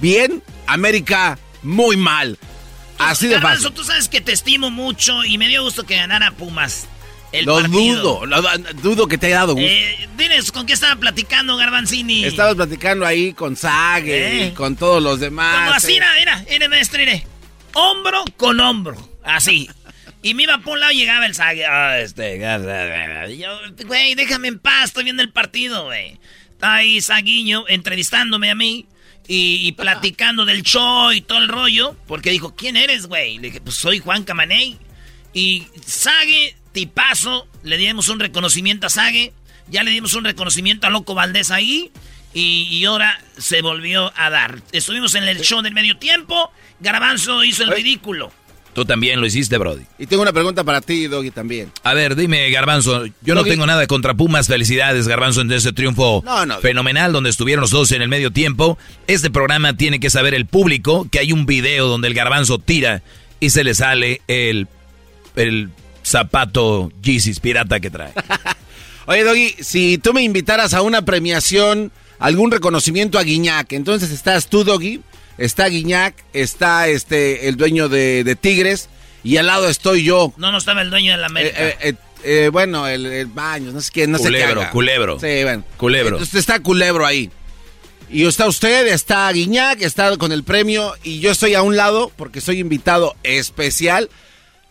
[0.01, 2.39] bien, América, muy mal.
[2.99, 3.71] Así de fácil.
[3.73, 6.87] tú sabes que te estimo mucho y me dio gusto que ganara Pumas.
[7.33, 8.21] El Lo partido.
[8.21, 8.43] dudo, lo
[8.81, 9.69] dudo que te haya dado gusto.
[9.69, 12.25] Eh, diles con qué estaba platicando Garbanzini.
[12.25, 14.47] Estabas platicando ahí con Sague Eh.
[14.47, 15.57] y con todos los demás.
[15.65, 15.95] Como así, eh.
[15.95, 17.27] mira, mira, mira, maestro, mire.
[17.75, 19.69] Hombro con hombro, así.
[20.23, 21.67] Y me iba por un lado y llegaba el sague.
[21.67, 22.39] Ah, este,
[23.85, 26.19] güey, déjame en paz, estoy viendo el partido, güey.
[26.65, 28.87] Está ahí Saguiño entrevistándome a mí
[29.29, 31.95] y, y platicando del show y todo el rollo.
[32.07, 33.37] Porque dijo, ¿quién eres, güey?
[33.37, 34.79] Le dije, pues soy Juan Camaney.
[35.35, 39.35] Y Sague, tipazo, le dimos un reconocimiento a Sague.
[39.69, 41.91] Ya le dimos un reconocimiento a Loco Valdés ahí.
[42.33, 44.63] Y, y ahora se volvió a dar.
[44.73, 46.51] Estuvimos en el show del medio tiempo.
[46.81, 48.33] Garbanzo hizo el ridículo.
[48.75, 49.85] Tú también lo hiciste, Brody.
[49.99, 51.71] Y tengo una pregunta para ti, Doggy, también.
[51.85, 53.05] A ver, dime, Garbanzo.
[53.23, 54.49] Yo no tengo nada contra Pumas.
[54.49, 56.59] Felicidades, Garbanzo, en ese triunfo No, no.
[56.59, 58.77] fenomenal donde estuvieron los dos en el medio tiempo.
[59.07, 63.03] Este programa tiene que saber el público que hay un video donde el Garbanzo tira
[63.39, 64.67] y se le sale el,
[65.37, 65.71] el
[66.05, 68.13] zapato Yeezys pirata que trae.
[69.07, 74.49] Oye, Doggy, si tú me invitaras a una premiación, algún reconocimiento a Guiñac, entonces estás
[74.49, 75.01] tú, Doggy,
[75.39, 78.89] está Guiñac, está este el dueño de, de Tigres,
[79.23, 80.33] y al lado estoy yo.
[80.37, 81.57] No, no estaba el dueño de la América.
[81.59, 84.31] Eh, eh, eh, bueno, el, el baño, no sé qué, no sé qué.
[84.31, 85.21] Culebro, culebro.
[85.21, 85.65] Sí, bueno.
[85.77, 86.17] Culebro.
[86.17, 87.31] Entonces está Culebro ahí.
[88.11, 92.13] Y está usted, está Guiñac, está con el premio, y yo estoy a un lado
[92.17, 94.11] porque soy invitado especial.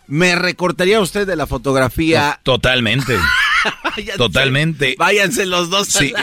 [0.05, 2.39] ¿Me recortaría usted de la fotografía?
[2.43, 3.17] Totalmente.
[3.83, 4.95] Váyanse- Totalmente.
[4.99, 5.87] Váyanse los dos.
[5.87, 6.13] Sí.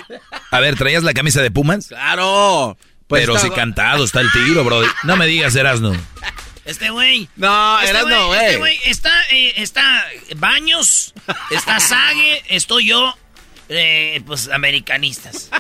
[0.51, 1.89] A ver, ¿traías la camisa de Pumas?
[1.89, 2.77] Claro.
[3.11, 4.89] Pues Pero está- si cantado está el tiro, Brody.
[5.03, 5.93] No me digas, Erasno.
[6.65, 7.29] Este güey.
[7.37, 8.41] No, este Erasmo, güey.
[8.47, 10.05] Este güey está, eh, está
[10.37, 11.13] Baños,
[11.51, 13.15] está Sague, estoy yo,
[13.69, 15.51] eh, pues americanistas.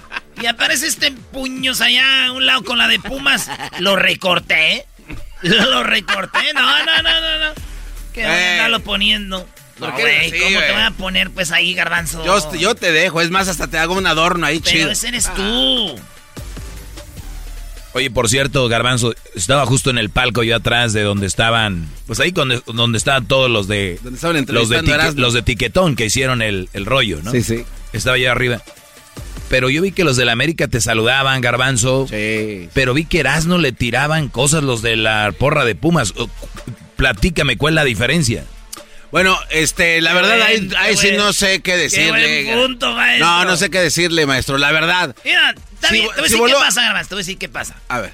[0.40, 3.50] Y aparece este puños allá a un lado con la de Pumas.
[3.80, 4.86] Lo recorté.
[5.42, 6.52] Lo recorté.
[6.54, 7.54] No, no, no, no, no.
[8.14, 8.52] Que voy a Eh.
[8.52, 9.46] andarlo poniendo.
[9.78, 12.24] ¿Por No, güey, ¿cómo te voy a poner pues ahí, garbanzo?
[12.24, 14.90] Yo, yo te dejo, es más, hasta te hago un adorno ahí Pero chido.
[14.90, 15.98] ese eres tú.
[17.92, 22.20] Oye, por cierto, Garbanzo, estaba justo en el palco yo atrás de donde estaban, pues
[22.20, 23.98] ahí donde, donde estaban todos los de
[24.52, 27.32] los de, tique- los de Tiquetón que hicieron el, el rollo, ¿no?
[27.32, 27.64] Sí, sí.
[27.92, 28.62] Estaba yo arriba.
[29.48, 32.06] Pero yo vi que los de la América te saludaban, Garbanzo.
[32.08, 32.68] Sí.
[32.72, 36.14] Pero vi que Erasmo le tiraban cosas los de la porra de Pumas.
[36.94, 38.44] Platícame, ¿cuál es la diferencia?
[39.12, 42.44] Bueno, este, la verdad, ahí, buen- ahí sí no sé qué decirle.
[42.44, 43.26] buen punto, maestro.
[43.26, 45.16] No, no sé qué decirle, maestro, la verdad.
[45.24, 47.24] Mira, está Si te voy a si decir voló- qué pasa, Garbanzo, te voy a
[47.24, 47.76] decir qué pasa.
[47.88, 48.12] A ver.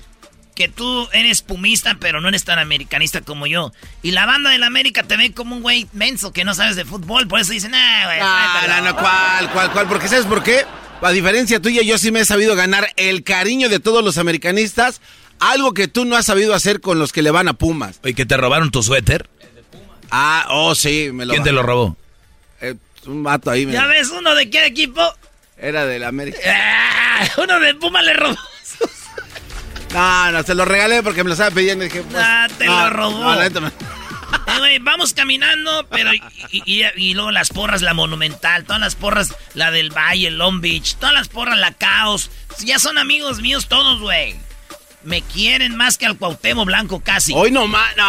[0.55, 3.75] Que tú eres pumista, pero no eres tan americanista como yo.
[4.03, 6.87] Y la banda del América te ve como un güey menso que no sabes de
[6.87, 8.19] fútbol, por eso dicen, ah, güey.
[8.19, 8.75] Tráetelo".
[8.77, 9.87] no, no, ¿cuál, cuál, cuál?
[9.89, 10.65] Porque ¿sabes por qué?
[11.03, 15.03] A diferencia tuya, yo sí me he sabido ganar el cariño de todos los americanistas,
[15.41, 18.01] algo que tú no has sabido hacer con los que le van a Pumas.
[18.03, 19.29] Oye, que te robaron tu suéter.
[20.11, 21.97] Ah, oh, sí, me lo ¿Quién te lo robó?
[22.61, 22.75] Eh,
[23.07, 23.67] un vato ahí.
[23.67, 25.03] me- ¿Ya ves uno de qué equipo?
[25.59, 26.39] Era del América.
[26.47, 28.37] Ah, uno de Puma le robó.
[29.95, 32.67] No, no, se lo regalé porque me lo estaba pidiendo y dije, pues, Ah, te
[32.67, 33.35] no, lo robó.
[33.35, 33.41] no,
[34.67, 38.95] Eh, vamos caminando, pero y, y- y- y luego las porras, la Monumental, todas las
[38.97, 42.31] porras, la del Valle, Long Beach, todas las porras, la Caos.
[42.61, 44.35] Ya son amigos míos todos, güey.
[45.05, 47.33] Me quieren más que al Cuauhtémoc Blanco casi.
[47.35, 48.05] Hoy no más, no.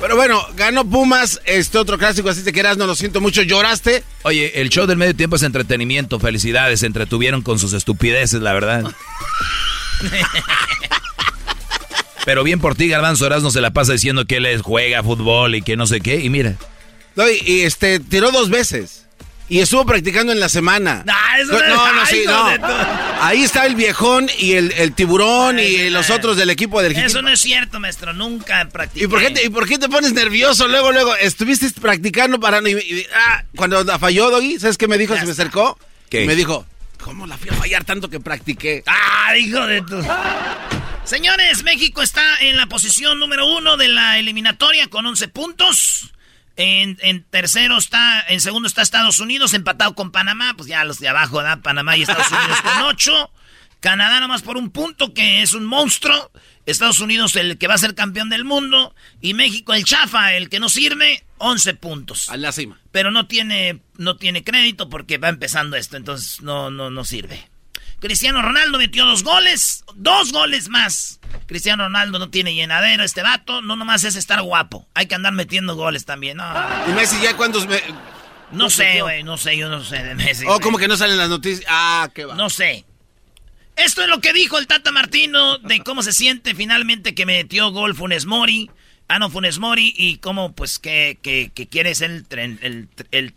[0.00, 4.04] Pero bueno, ganó Pumas, este otro clásico, así te quieras, no lo siento mucho, lloraste.
[4.22, 6.20] Oye, el show del medio tiempo es entretenimiento.
[6.20, 8.84] Felicidades, se entretuvieron con sus estupideces, la verdad.
[12.26, 15.62] Pero bien por ti, Garbanzo no se la pasa diciendo que él juega fútbol y
[15.62, 16.20] que no sé qué.
[16.20, 16.56] Y mira,
[17.14, 19.05] No, y, y, este, tiró dos veces.
[19.48, 21.04] Y estuvo practicando en la semana.
[21.40, 22.48] Eso no, no- no, no, ay, sí, no.
[23.20, 26.16] Ahí está el viejón y el, el tiburón Ay, y ay, los ay.
[26.16, 28.12] otros del equipo del Eso no es cierto, maestro.
[28.12, 29.04] Nunca practiqué.
[29.04, 31.14] ¿Y por, qué te, ¿Y por qué te pones nervioso luego, luego?
[31.14, 32.58] Estuviste practicando para...
[32.68, 35.14] y- y- ah, cuando la falló, Doggy, ¿sabes qué me dijo?
[35.14, 35.78] Ya Se me acercó.
[36.10, 36.24] ¿Qué?
[36.24, 36.66] Y me dijo,
[37.04, 38.82] ¿cómo la fui a fallar tanto que practiqué?
[38.86, 40.02] ¡Ah, hijo de tu...
[41.04, 46.10] Señores, México está en la posición número uno de la eliminatoria con 11 puntos.
[46.56, 50.54] En, en tercero está, en segundo está Estados Unidos, empatado con Panamá.
[50.56, 51.60] Pues ya los de abajo, ¿verdad?
[51.60, 53.30] Panamá y Estados Unidos con 8.
[53.80, 56.30] Canadá nomás por un punto, que es un monstruo.
[56.64, 58.94] Estados Unidos el que va a ser campeón del mundo.
[59.20, 62.28] Y México el chafa, el que no sirve, 11 puntos.
[62.30, 62.80] A la cima.
[62.90, 67.48] Pero no tiene, no tiene crédito porque va empezando esto, entonces no, no, no sirve.
[68.00, 71.18] Cristiano Ronaldo metió dos goles, dos goles más.
[71.46, 74.86] Cristiano Ronaldo no tiene llenadero, este vato, no nomás es estar guapo.
[74.94, 76.36] Hay que andar metiendo goles también.
[76.36, 76.44] No,
[76.88, 77.66] Y Messi ya cuántos...
[77.66, 77.80] Me...
[78.52, 80.44] no sé, güey, no sé, yo no sé de Messi.
[80.44, 80.60] Oh, güey.
[80.60, 81.64] como que no salen las noticias.
[81.68, 82.34] Ah, qué va.
[82.34, 82.84] No sé.
[83.76, 87.70] Esto es lo que dijo el Tata Martino de cómo se siente finalmente que metió
[87.70, 88.70] gol Funes Mori.
[89.08, 92.88] Ah, no, Funes Mori y cómo, pues, que, que, que quiere ser el, tren- el,
[93.10, 93.34] el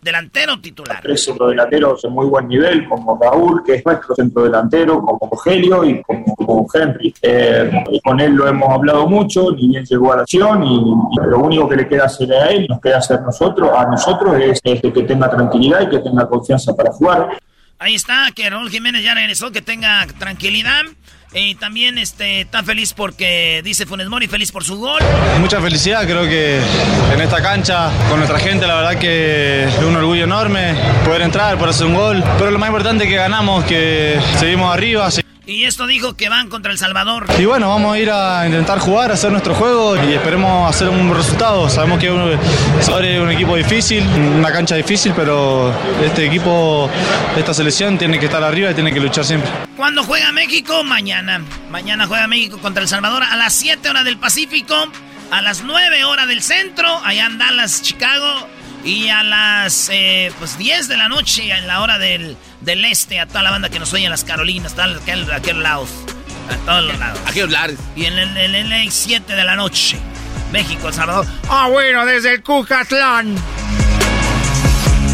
[0.00, 1.00] delantero titular.
[1.02, 6.02] tres centrodelanteros de muy buen nivel, como Raúl, que es nuestro centrodelantero, como Rogelio y
[6.02, 7.14] como, como Henry.
[7.22, 7.70] Eh,
[8.02, 11.38] con él lo hemos hablado mucho, ni bien llegó a la acción, y, y lo
[11.40, 14.80] único que le queda hacer a él, nos queda hacer nosotros, a nosotros, es, es
[14.80, 17.38] que tenga tranquilidad y que tenga confianza para jugar.
[17.78, 20.82] Ahí está, que Raúl Jiménez ya regresó, que tenga tranquilidad.
[21.32, 25.00] Y también este, está feliz porque dice Funes Mori, feliz por su gol.
[25.40, 26.58] Mucha felicidad, creo que
[27.14, 30.74] en esta cancha, con nuestra gente, la verdad que es un orgullo enorme
[31.04, 32.24] poder entrar, poder hacer un gol.
[32.36, 35.08] Pero lo más importante es que ganamos, que seguimos arriba.
[35.10, 37.26] se- Y esto dijo que van contra El Salvador.
[37.36, 41.12] Y bueno, vamos a ir a intentar jugar, hacer nuestro juego y esperemos hacer un
[41.12, 41.68] resultado.
[41.68, 42.38] Sabemos que es un,
[42.78, 45.74] es un equipo difícil, una cancha difícil, pero
[46.04, 46.88] este equipo,
[47.36, 49.50] esta selección tiene que estar arriba y tiene que luchar siempre.
[49.76, 50.84] ¿Cuándo juega México?
[50.84, 51.42] Mañana.
[51.68, 54.76] Mañana juega México contra El Salvador a las 7 horas del Pacífico,
[55.32, 58.46] a las 9 horas del centro, allá en Dallas, Chicago,
[58.84, 63.20] y a las eh, pues 10 de la noche en la hora del, del este,
[63.20, 65.90] a toda la banda que nos oye en las Carolinas, a aquel, aquel lados,
[66.50, 67.18] a todos los lados.
[67.26, 67.70] Aquí hablar.
[67.96, 69.98] Y en el, en el LA 7 de la noche,
[70.52, 71.26] México, El Salvador.
[71.48, 73.36] Ah, bueno, desde el Cucatlán.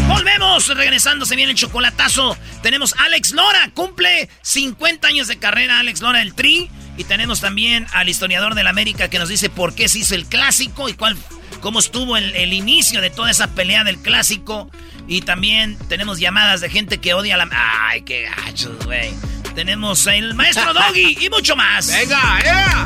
[0.07, 2.37] Volvemos, regresando, se viene el chocolatazo.
[2.61, 6.69] Tenemos Alex Lora, cumple 50 años de carrera, Alex Lora del Tri.
[6.97, 10.15] Y tenemos también al historiador de la América que nos dice por qué se hizo
[10.15, 11.15] el clásico y cuál,
[11.61, 14.69] cómo estuvo el, el inicio de toda esa pelea del clásico.
[15.07, 17.47] Y también tenemos llamadas de gente que odia la...
[17.51, 19.13] ¡Ay, qué gachos, güey!
[19.55, 21.87] Tenemos el maestro Doggy y mucho más.
[21.91, 22.85] ¡Venga, yeah!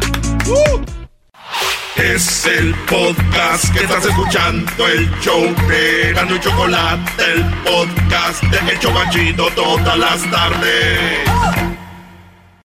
[1.96, 8.72] Es el podcast que estás escuchando, el show de Gano y Chocolate, el podcast de
[8.72, 11.71] El Chocachito todas las tardes.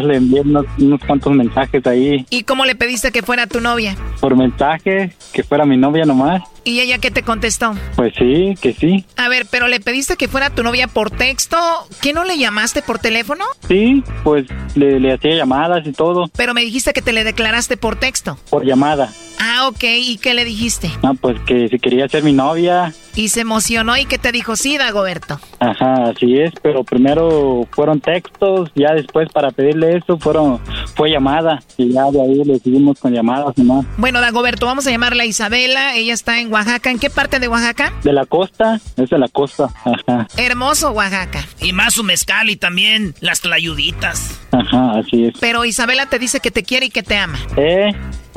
[0.00, 2.26] le envié unos, unos, cuantos mensajes ahí.
[2.30, 3.96] ¿Y cómo le pediste que fuera tu novia?
[4.20, 6.42] Por mensaje, que fuera mi novia nomás.
[6.64, 7.74] ¿Y ella qué te contestó?
[7.96, 9.04] Pues sí, que sí.
[9.16, 11.56] A ver, pero le pediste que fuera tu novia por texto.
[12.00, 13.44] ¿Qué no le llamaste por teléfono?
[13.66, 16.30] Sí, pues le, le hacía llamadas y todo.
[16.36, 18.38] Pero me dijiste que te le declaraste por texto.
[18.48, 19.10] Por llamada.
[19.40, 19.82] Ah, ok.
[19.82, 20.88] ¿Y qué le dijiste?
[21.02, 22.92] Ah, pues que si quería ser mi novia.
[23.16, 25.40] Y se emocionó y que te dijo sí, Dagoberto.
[25.58, 30.60] Ajá, así es, pero primero fueron textos, ya después para pedirle eso fueron
[30.94, 33.86] fue llamada y ya de ahí le seguimos con llamadas nomás.
[33.96, 36.90] Bueno, Dagoberto, vamos a llamarla Isabela, ella está en Oaxaca.
[36.90, 37.92] ¿En qué parte de Oaxaca?
[38.02, 39.68] De la costa, es de la costa.
[39.84, 40.26] Ajá.
[40.36, 41.44] Hermoso Oaxaca.
[41.60, 44.40] Y más su mezcal y también las tlayuditas.
[44.52, 45.34] Ajá, así es.
[45.40, 47.38] Pero Isabela te dice que te quiere y que te ama.
[47.56, 47.90] Eh,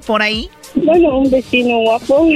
[0.00, 0.48] por ahí.
[0.74, 2.28] Bueno, un vecino guapo.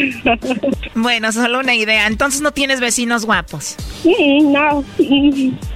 [0.94, 2.06] bueno, solo una idea.
[2.06, 3.76] Entonces no tienes vecinos guapos.
[4.04, 4.84] Mm, no,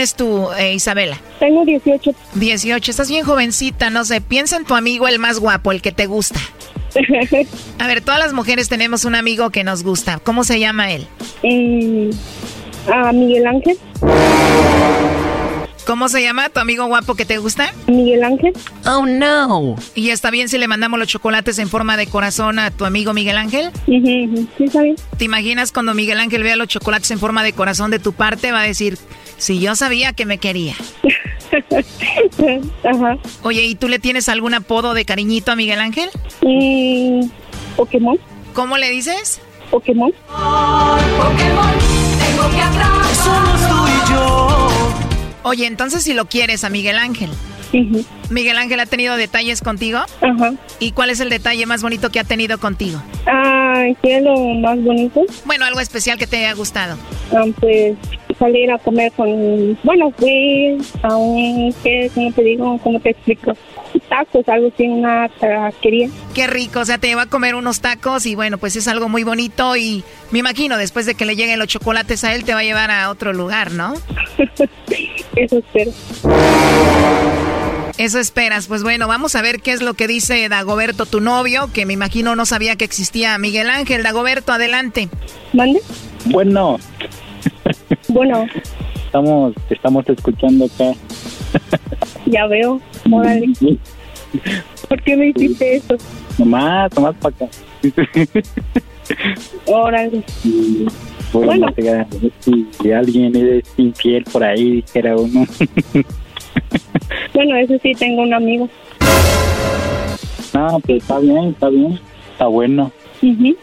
[0.15, 1.17] tú, eh, Isabela?
[1.39, 2.13] Tengo 18.
[2.35, 5.91] 18, estás bien jovencita, no sé, piensa en tu amigo el más guapo, el que
[5.91, 6.39] te gusta.
[7.79, 10.19] A ver, todas las mujeres tenemos un amigo que nos gusta.
[10.19, 11.07] ¿Cómo se llama él?
[11.43, 12.09] Eh,
[12.91, 13.77] a Miguel Ángel.
[15.85, 17.73] ¿Cómo se llama tu amigo guapo que te gusta?
[17.87, 18.53] Miguel Ángel.
[18.85, 19.75] Oh, no.
[19.95, 23.13] ¿Y está bien si le mandamos los chocolates en forma de corazón a tu amigo
[23.13, 23.71] Miguel Ángel?
[23.85, 24.95] Sí, está bien.
[25.17, 28.51] ¿Te imaginas cuando Miguel Ángel vea los chocolates en forma de corazón de tu parte?
[28.51, 28.97] Va a decir,
[29.37, 30.75] si yo sabía que me quería.
[32.83, 33.17] Ajá.
[33.43, 36.09] Oye, ¿y tú le tienes algún apodo de cariñito a Miguel Ángel?
[36.41, 37.27] Mm,
[37.75, 38.17] Pokémon.
[38.53, 39.41] ¿Cómo le dices?
[39.71, 40.11] Pokémon.
[40.27, 41.73] Pokémon,
[42.19, 43.15] tengo que atrapar.
[43.15, 44.60] Somos tú y yo.
[45.43, 47.29] Oye, entonces si lo quieres a Miguel Ángel.
[48.29, 49.99] ¿Miguel Ángel ha tenido detalles contigo?
[50.21, 50.53] Ajá.
[50.79, 53.01] ¿Y cuál es el detalle más bonito que ha tenido contigo?
[53.25, 55.21] Ah, ¿qué es lo más bonito?
[55.45, 56.97] Bueno, algo especial que te haya gustado.
[57.33, 57.95] Ah, pues
[58.37, 59.77] salir a comer con...
[59.83, 61.73] Bueno, fui a un...
[61.83, 62.77] ¿qué, ¿Cómo te digo?
[62.83, 63.53] ¿Cómo te explico?
[64.09, 66.09] Tacos, algo así, una taquería.
[66.33, 69.09] Qué rico, o sea, te va a comer unos tacos y bueno, pues es algo
[69.09, 72.53] muy bonito y me imagino después de que le lleguen los chocolates a él te
[72.53, 73.93] va a llevar a otro lugar, ¿no?
[75.35, 75.91] Eso espero.
[77.97, 78.67] Eso esperas.
[78.67, 81.93] Pues bueno, vamos a ver qué es lo que dice Dagoberto, tu novio, que me
[81.93, 84.03] imagino no sabía que existía Miguel Ángel.
[84.03, 85.09] Dagoberto, adelante.
[85.53, 85.81] ¿Mande?
[86.25, 86.79] Bueno.
[88.07, 88.45] Bueno.
[89.05, 90.93] Estamos, estamos escuchando acá.
[92.25, 92.79] Ya veo.
[93.11, 93.53] Órale.
[94.87, 95.97] ¿Por qué me hiciste eso?
[96.37, 97.47] Nomás, nomás para acá.
[99.65, 100.23] Órale.
[101.33, 101.67] Bueno,
[102.81, 105.45] si alguien es infiel por ahí, dijera uno.
[107.33, 108.69] Bueno, eso sí, tengo un amigo.
[110.53, 111.99] No, pues está bien, está bien.
[112.33, 112.91] Está bueno.
[113.21, 113.55] Ujú.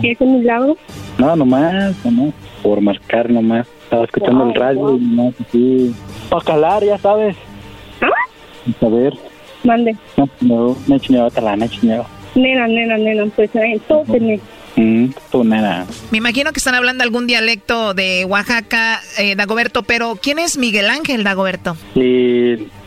[0.00, 0.76] ¿Qué es un milagro?
[1.18, 2.34] No, nomás, nomás.
[2.62, 3.66] Por marcar nomás.
[3.84, 5.94] Estaba escuchando el radio y nomás así.
[6.32, 7.36] Para calar, ya sabes.
[8.80, 9.12] A ver.
[9.64, 9.94] Mande.
[10.16, 12.06] No, no, me chineó otra me chineó.
[12.34, 14.40] Nena, nena, nena, pues eh, todo tenés.
[14.76, 15.86] Mm, tú, nena.
[16.10, 20.88] Me imagino que están hablando algún dialecto de Oaxaca, eh, Dagoberto, pero ¿quién es Miguel
[20.88, 21.76] Ángel Dagoberto?
[21.94, 22.66] Y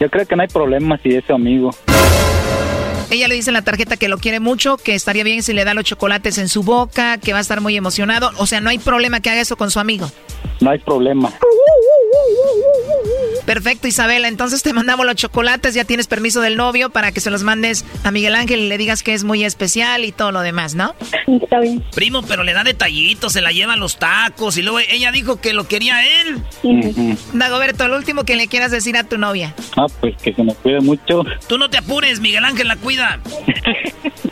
[0.00, 1.70] yo creo que no hay problema si es su amigo.
[3.10, 5.64] Ella le dice en la tarjeta que lo quiere mucho, que estaría bien si le
[5.64, 8.30] da los chocolates en su boca, que va a estar muy emocionado.
[8.38, 10.10] O sea, no hay problema que haga eso con su amigo.
[10.60, 11.30] No hay problema.
[13.46, 14.28] Perfecto, Isabela.
[14.28, 17.84] Entonces te mandamos los chocolates, ya tienes permiso del novio para que se los mandes
[18.04, 20.94] a Miguel Ángel y le digas que es muy especial y todo lo demás, ¿no?
[21.26, 21.84] Está bien.
[21.94, 25.40] Primo, pero le da detallitos, se la lleva a los tacos y luego ella dijo
[25.40, 26.42] que lo quería él.
[27.32, 29.54] Dagoberto, lo último que le quieras decir a tu novia.
[29.76, 31.24] Ah, pues que se me cuide mucho.
[31.48, 33.20] Tú no te apures, Miguel Ángel la cuida.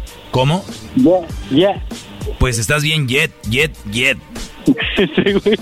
[0.31, 0.63] ¿Cómo?
[0.95, 1.83] Yeah, yeah.
[2.39, 4.17] Pues estás bien jet, jet, jet.
[4.65, 5.57] Sí.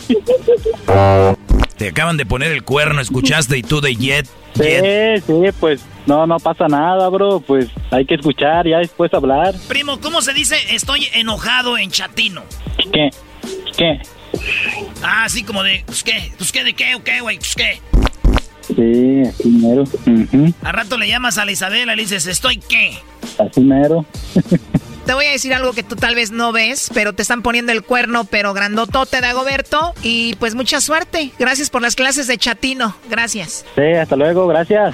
[1.78, 5.24] Te acaban de poner el cuerno, escuchaste y tú de jet, Sí, jet.
[5.26, 7.39] sí, pues no, no pasa nada, bro.
[7.39, 9.55] Pues hay que escuchar, ya después hablar.
[9.67, 12.43] Primo, ¿cómo se dice estoy enojado en chatino?
[12.91, 13.09] ¿Qué?
[13.78, 13.99] ¿Qué?
[15.01, 17.80] Ah, así como de, pues qué, pues qué, de qué, o qué, güey, pues qué.
[18.76, 19.84] Sí, así mero.
[19.84, 22.97] Ujú, Al rato le llamas a la Isabela y le dices, ¿estoy qué?
[23.38, 24.05] Así mero.
[25.05, 27.72] Te voy a decir algo que tú tal vez no ves, pero te están poniendo
[27.72, 29.95] el cuerno, pero grandotote, Dagoberto.
[30.03, 31.32] Y pues mucha suerte.
[31.39, 32.95] Gracias por las clases de chatino.
[33.09, 33.65] Gracias.
[33.76, 34.93] Sí, hasta luego, gracias.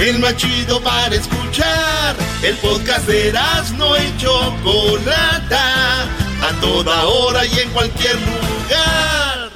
[0.00, 2.16] El más chido para escuchar.
[2.42, 3.34] El podcast de
[3.76, 6.04] no y Chocolata.
[6.42, 9.50] A toda hora y en cualquier lugar.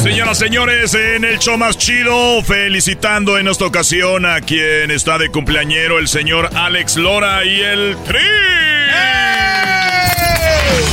[0.00, 5.30] Señoras, señores, en el show más chido, felicitando en esta ocasión a quien está de
[5.30, 8.18] cumpleañero, el señor Alex Lora y el Tri.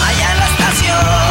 [0.02, 1.31] Allá en la estación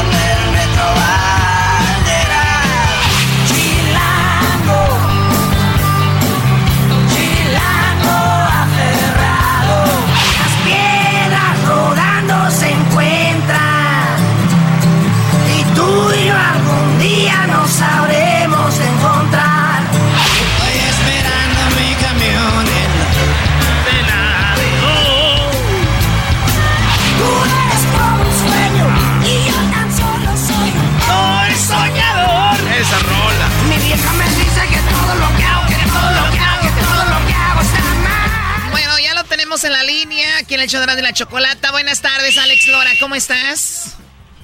[39.51, 41.73] tenemos en la línea aquí en el show de la chocolata.
[41.73, 43.97] Buenas tardes, Alex Lora, ¿cómo estás?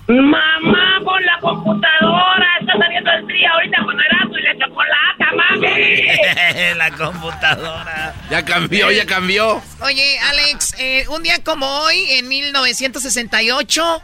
[0.09, 2.47] Mamá, con la computadora.
[2.61, 6.75] Está saliendo el día ahorita con Erasmo y la chocolata, mami.
[6.77, 8.15] la computadora.
[8.31, 9.63] Ya cambió, ya cambió.
[9.81, 14.03] Oye, Alex, eh, un día como hoy, en 1968,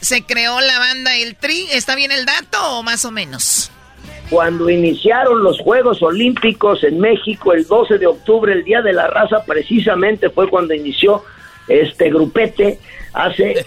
[0.00, 1.68] se creó la banda El Tri.
[1.70, 3.70] ¿Está bien el dato o más o menos?
[4.30, 9.08] Cuando iniciaron los Juegos Olímpicos en México el 12 de octubre, el Día de la
[9.08, 11.24] Raza, precisamente fue cuando inició
[11.66, 12.78] este grupete
[13.12, 13.66] hace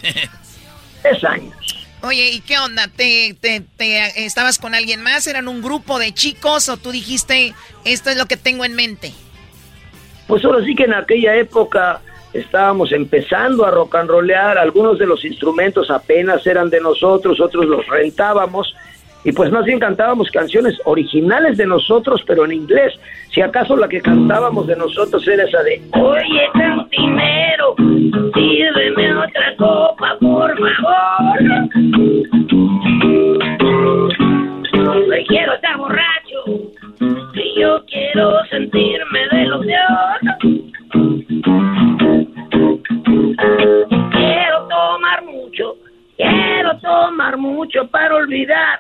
[1.02, 1.54] tres años.
[2.02, 2.88] Oye, ¿y qué onda?
[2.88, 5.28] ¿Te, te, te, estabas con alguien más?
[5.28, 7.54] ¿Eran un grupo de chicos o tú dijiste,
[7.84, 9.12] esto es lo que tengo en mente?
[10.28, 12.02] Pues ahora sí que en aquella época
[12.34, 17.66] estábamos empezando a rock and rollear, algunos de los instrumentos apenas eran de nosotros, otros
[17.66, 18.74] los rentábamos
[19.24, 22.94] y pues más bien cantábamos canciones originales de nosotros, pero en inglés.
[23.30, 27.76] Si acaso la que cantábamos de nosotros era esa de Oye, cantinero,
[28.34, 31.42] sírveme otra copa, por favor.
[35.08, 36.46] Me quiero estar borracho
[37.34, 39.76] y yo quiero sentirme de los de
[44.12, 45.76] Quiero tomar mucho
[46.18, 48.78] Quiero tomar mucho para olvidar.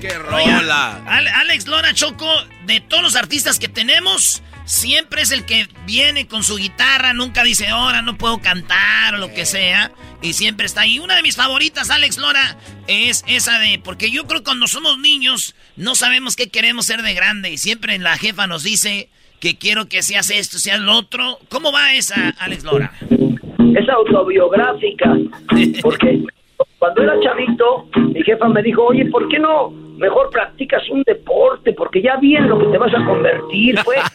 [0.00, 1.02] ¡Qué rola!
[1.06, 2.28] Alex Lora Choco,
[2.64, 7.44] de todos los artistas que tenemos, siempre es el que viene con su guitarra, nunca
[7.44, 9.92] dice, ahora no puedo cantar o lo que sea.
[10.22, 10.98] Y siempre está ahí.
[10.98, 12.56] Una de mis favoritas, Alex Lora,
[12.88, 17.02] es esa de, porque yo creo que cuando somos niños no sabemos qué queremos ser
[17.02, 17.50] de grande.
[17.50, 19.10] Y siempre la jefa nos dice,
[19.40, 21.38] que quiero que seas esto, seas lo otro.
[21.48, 22.92] ¿Cómo va esa, Alex Lora?
[23.00, 25.16] Es autobiográfica,
[25.82, 26.22] porque
[26.78, 31.72] cuando era chavito, mi jefa me dijo, oye, ¿por qué no mejor practicas un deporte?
[31.72, 33.96] Porque ya vi en lo que te vas a convertir, fue.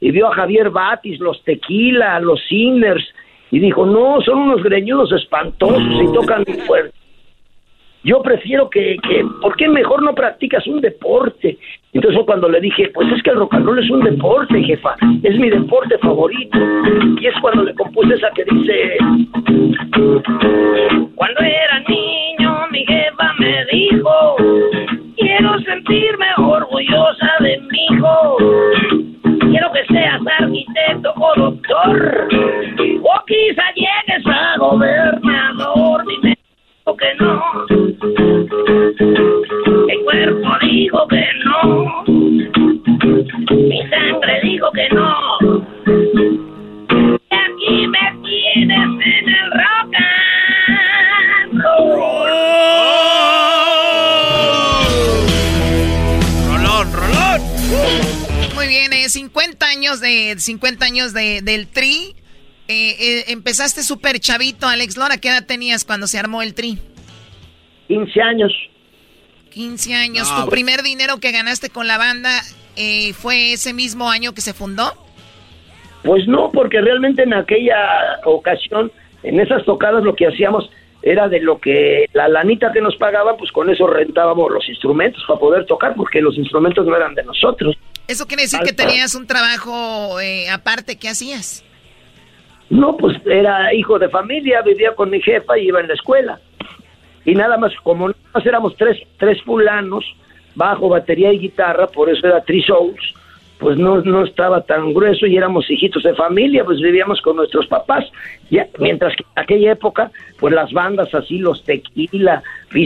[0.00, 3.04] y vio a Javier Batis, los tequila, los singers,
[3.50, 6.96] y dijo, no, son unos greñudos espantosos y tocan muy fuerte.
[8.02, 11.58] Yo prefiero que, que, ¿por qué mejor no practicas un deporte?
[11.94, 14.96] Entonces cuando le dije, pues es que el rock and roll es un deporte, jefa,
[15.22, 16.58] es mi deporte favorito.
[17.20, 18.96] Y es cuando le compuse esa que dice,
[21.14, 24.36] cuando era niño mi jefa me dijo,
[25.18, 28.36] quiero sentirme orgullosa de mi hijo.
[29.50, 32.28] Quiero que seas arquitecto o doctor,
[33.02, 36.38] o quizá llegues a gobernador, dime
[36.98, 37.42] que no.
[40.72, 42.02] Dijo que no.
[42.06, 45.14] Mi sangre dijo que no.
[46.88, 49.94] Y aquí me tienes en el rock
[51.44, 52.30] and roll.
[56.48, 57.40] Rolón, rolón.
[58.54, 62.14] Muy bien, eh, 50 años de 50 años de, del tri.
[62.68, 65.18] Eh, eh, empezaste súper chavito, Alex Lora.
[65.18, 66.78] ¿Qué edad tenías cuando se armó el tri?
[67.88, 68.71] 15 años.
[69.52, 70.28] 15 años.
[70.28, 72.42] No, ¿Tu pues- primer dinero que ganaste con la banda
[72.76, 74.92] eh, fue ese mismo año que se fundó?
[76.02, 78.90] Pues no, porque realmente en aquella ocasión,
[79.22, 80.68] en esas tocadas lo que hacíamos
[81.02, 85.22] era de lo que la lanita que nos pagaban, pues con eso rentábamos los instrumentos
[85.26, 87.76] para poder tocar, porque los instrumentos no eran de nosotros.
[88.08, 90.96] ¿Eso quiere decir que tenías un trabajo eh, aparte?
[90.96, 91.64] ¿Qué hacías?
[92.70, 96.40] No, pues era hijo de familia, vivía con mi jefa y iba en la escuela.
[97.24, 100.04] Y nada más, como nada más éramos tres, tres fulanos,
[100.54, 103.14] bajo, batería y guitarra, por eso era Three Souls,
[103.58, 107.68] pues no, no estaba tan grueso y éramos hijitos de familia, pues vivíamos con nuestros
[107.68, 108.04] papás.
[108.50, 112.42] Ya, mientras que en aquella época, pues las bandas así, los Tequila,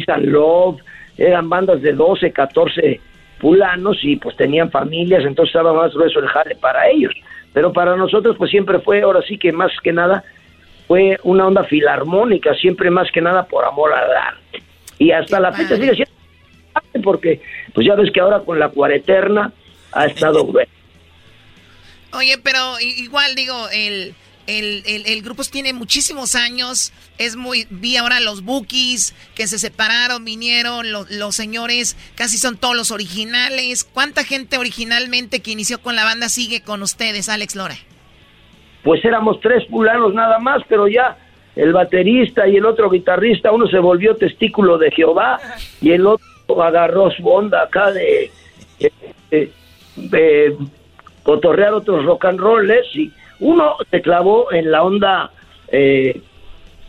[0.08, 0.78] and Love,
[1.16, 3.00] eran bandas de 12, 14
[3.38, 7.14] fulanos y pues tenían familias, entonces estaba más grueso el jale para ellos.
[7.54, 10.24] Pero para nosotros pues siempre fue, ahora sí que más que nada,
[10.88, 14.62] fue una onda filarmónica, siempre más que nada por amor al arte.
[14.98, 16.12] Y hasta la fecha sigue siendo
[17.02, 17.42] porque
[17.74, 19.52] pues ya ves que ahora con la cuareterna
[19.92, 20.70] ha estado bueno.
[22.12, 24.14] Oye, pero igual digo, el,
[24.46, 26.92] el, el, el grupo tiene muchísimos años.
[27.18, 27.66] Es muy.
[27.68, 32.90] Vi ahora los Bookies que se separaron, vinieron, lo- los señores, casi son todos los
[32.90, 33.84] originales.
[33.84, 37.76] ¿Cuánta gente originalmente que inició con la banda sigue con ustedes, Alex Lora?
[38.86, 41.16] Pues éramos tres fulanos nada más, pero ya
[41.56, 45.40] el baterista y el otro guitarrista, uno se volvió testículo de Jehová
[45.80, 48.30] y el otro agarró su onda acá de,
[51.24, 53.10] cotorrear otros rock and rolls y
[53.40, 55.32] uno se clavó en la onda
[55.66, 56.20] eh,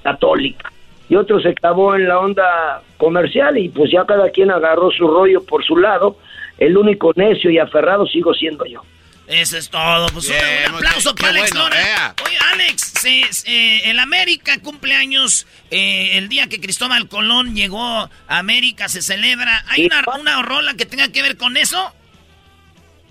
[0.04, 0.72] católica
[1.10, 5.08] y otro se clavó en la onda comercial y pues ya cada quien agarró su
[5.08, 6.18] rollo por su lado.
[6.60, 8.84] El único necio y aferrado sigo siendo yo.
[9.28, 10.08] Eso es todo.
[10.08, 12.16] Pues un, aplauso para Alex Lora.
[12.26, 13.06] Oye, Alex,
[13.46, 19.66] eh, el América cumpleaños eh, el día que Cristóbal Colón llegó a América, se celebra.
[19.68, 21.94] ¿Hay una, una rola que tenga que ver con eso?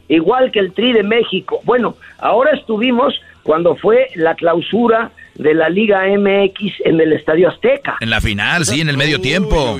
[0.09, 1.60] Igual que el Tri de México.
[1.64, 3.14] Bueno, ahora estuvimos
[3.47, 7.97] cuando fue la clausura de la Liga MX en el Estadio Azteca.
[8.01, 9.78] En la final, sí, en el medio tiempo.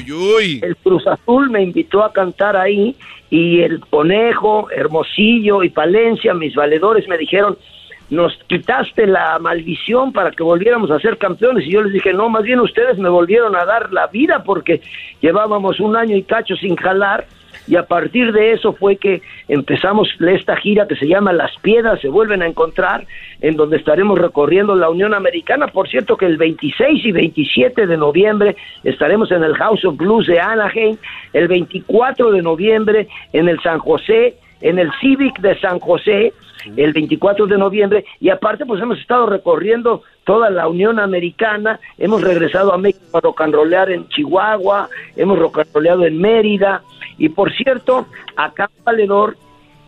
[0.63, 2.95] El Cruz Azul me invitó a cantar ahí
[3.29, 7.59] y el Conejo, Hermosillo y Palencia, mis valedores, me dijeron,
[8.09, 11.67] nos quitaste la maldición para que volviéramos a ser campeones.
[11.67, 14.81] Y yo les dije, no, más bien ustedes me volvieron a dar la vida porque
[15.21, 17.27] llevábamos un año y cacho sin jalar
[17.67, 22.01] y a partir de eso fue que empezamos esta gira que se llama Las Piedras
[22.01, 23.07] se vuelven a encontrar,
[23.41, 25.69] en donde estaremos recorriendo la Unión Americana.
[25.69, 30.27] Por cierto que el 26 y 27 de noviembre estaremos en el House of Blues
[30.27, 30.97] de Anaheim,
[31.33, 36.33] el 24 de noviembre en el San José, en el Civic de San José,
[36.77, 42.23] el 24 de noviembre, y aparte pues hemos estado recorriendo toda la Unión Americana, hemos
[42.23, 46.83] regresado a México a rocanrolear en Chihuahua, hemos rocanroleado en Mérida,
[47.19, 48.07] y por cierto,
[48.37, 49.37] acá Valedor,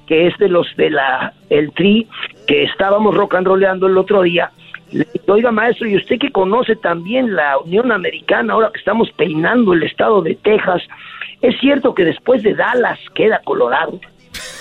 [0.06, 2.08] que es de los de la el tri,
[2.46, 4.50] que estábamos rock and rollando el otro día,
[4.90, 9.10] le digo, oiga maestro, y usted que conoce también la Unión Americana, ahora que estamos
[9.12, 10.82] peinando el estado de Texas,
[11.42, 14.00] ¿es cierto que después de Dallas queda Colorado?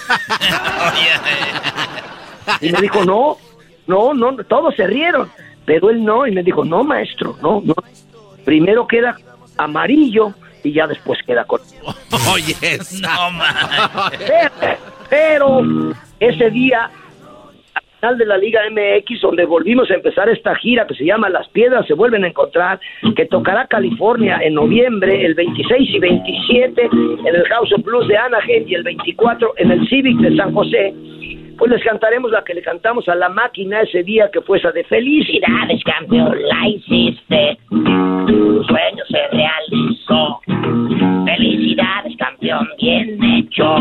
[2.62, 3.38] y me dijo, no,
[3.88, 5.30] no, no, todos se rieron,
[5.66, 7.74] pero él no, y me dijo, no maestro, no, no,
[8.44, 9.16] primero queda
[9.58, 10.34] amarillo,
[10.68, 11.62] y ya después queda con.
[12.34, 12.56] Oye,
[13.02, 14.10] no
[15.10, 15.62] pero,
[16.20, 16.90] ese día,
[17.74, 21.30] al final de la Liga MX, donde volvimos a empezar esta gira que se llama
[21.30, 22.80] Las Piedras se vuelven a encontrar,
[23.16, 28.18] que tocará California en noviembre, el 26 y 27 en el House of Blues de
[28.18, 30.94] Anaheim y el 24 en el Civic de San José
[31.58, 34.72] pues les cantaremos la que le cantamos a la máquina ese día que fue esa
[34.72, 37.58] de felicidades, campeón, la hiciste.
[37.70, 40.40] Tu sueño se realizó.
[41.26, 43.78] Felicidades, campeón, bien hecho.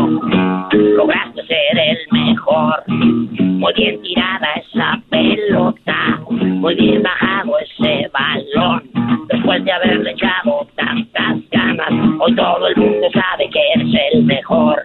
[0.71, 2.83] Lograste ser el mejor.
[2.87, 6.19] Muy bien tirada esa pelota.
[6.29, 8.83] Muy bien bajado ese balón.
[9.29, 14.81] Después de haberle echado tantas ganas, hoy todo el mundo sabe que eres el mejor.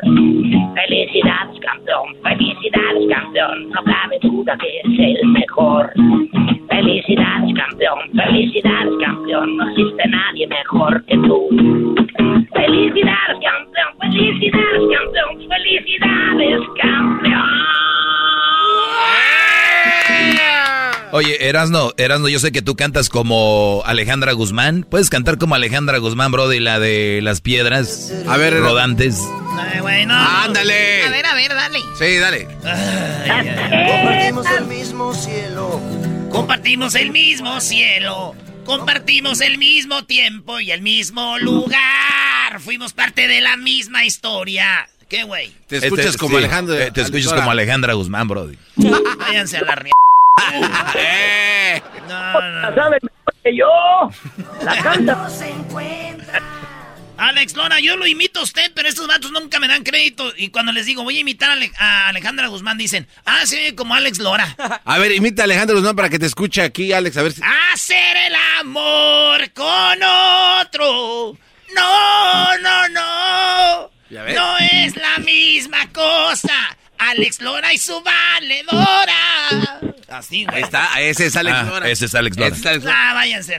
[0.75, 3.71] Felicidades, campeón, felicidades, campeón.
[3.71, 5.93] No cabe duda que eres el mejor.
[6.69, 9.57] Felicidades, campeón, felicidades, campeón.
[9.57, 11.49] No existe nadie mejor que tú.
[12.55, 17.63] Felicidades, campeón, felicidades, campeón, felicidades, campeón.
[21.15, 24.87] Oye, Erasno, Erasno, yo sé que tú cantas como Alejandra Guzmán.
[24.89, 29.21] ¿Puedes cantar como Alejandra Guzmán, Brody, la de las piedras a ver, rodantes?
[29.59, 30.15] Ay, bueno.
[30.15, 31.03] Ándale.
[31.05, 31.79] A ver, a ver, dale.
[31.99, 32.49] Sí, dale.
[33.87, 35.81] Compartimos el mismo cielo.
[36.31, 38.35] Compartimos el mismo cielo.
[38.65, 42.59] Compartimos el mismo tiempo y el mismo lugar.
[42.61, 44.89] Fuimos parte de la misma historia.
[45.11, 45.53] ¿Qué, güey?
[45.67, 46.87] Te escuchas Este, como sí, Alejandra.
[46.87, 48.57] eh, Te escuchas como Alejandra Guzmán, Brody.
[48.77, 49.75] Váyanse a la.
[52.09, 52.75] No, no, La no.
[52.77, 53.69] sabe mejor que yo.
[54.65, 55.29] La canta.
[57.19, 60.33] Alex Lora, yo lo imito a usted, pero estos vatos nunca me dan crédito.
[60.37, 63.59] Y cuando les digo, voy a imitar a, Ale- a Alejandra Guzmán, dicen, ah, se
[63.59, 64.57] oye como Alex Lora.
[64.85, 67.43] A ver, imita a Alejandro Guzmán para que te escuche aquí, Alex, a ver si...
[67.73, 71.37] Hacer el amor con otro.
[71.75, 73.91] No, no, no.
[74.11, 76.77] No es la misma cosa.
[77.11, 79.81] Alex Lora y su valedora.
[80.09, 80.57] Así, güey.
[80.59, 81.89] Ahí está, ese es Alex Ah, Lora.
[81.89, 82.49] ese es Alex Lora.
[82.49, 82.97] Ese es Alex Lora.
[82.99, 83.59] Ah, váyanse.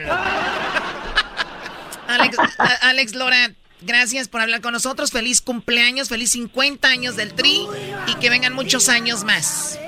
[2.06, 2.36] Alex,
[2.82, 3.50] Alex Lora,
[3.80, 5.10] gracias por hablar con nosotros.
[5.10, 7.66] Feliz cumpleaños, feliz 50 años del Tri
[8.06, 9.78] y que vengan muchos años más.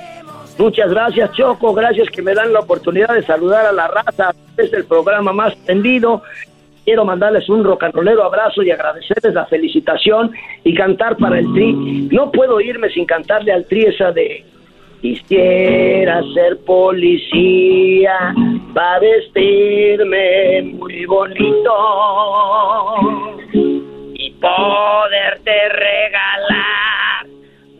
[0.57, 1.73] Muchas gracias, Choco.
[1.73, 4.33] Gracias que me dan la oportunidad de saludar a la raza.
[4.57, 6.23] Es el programa más tendido.
[6.87, 10.31] Quiero mandarles un rocanrolero abrazo y agradecerles la felicitación
[10.63, 11.73] y cantar para el tri.
[12.09, 14.45] No puedo irme sin cantarle al tri esa de
[15.01, 18.33] Quisiera ser policía
[18.73, 21.75] para vestirme muy bonito
[24.13, 27.27] y poderte regalar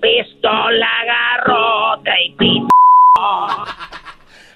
[0.01, 0.89] pistola,
[1.45, 2.67] garrote y pito.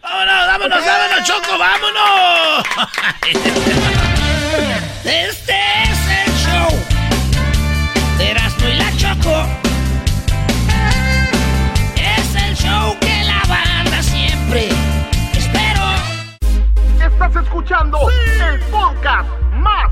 [0.01, 2.63] ¡Vámonos, vámonos, vámonos, Choco, vámonos!
[5.03, 5.53] Este
[5.83, 6.69] es el show
[8.17, 9.45] de Erasmo y la Choco.
[11.95, 14.69] Es el show que la banda siempre
[15.33, 15.83] espero.
[16.99, 19.91] Estás escuchando el podcast más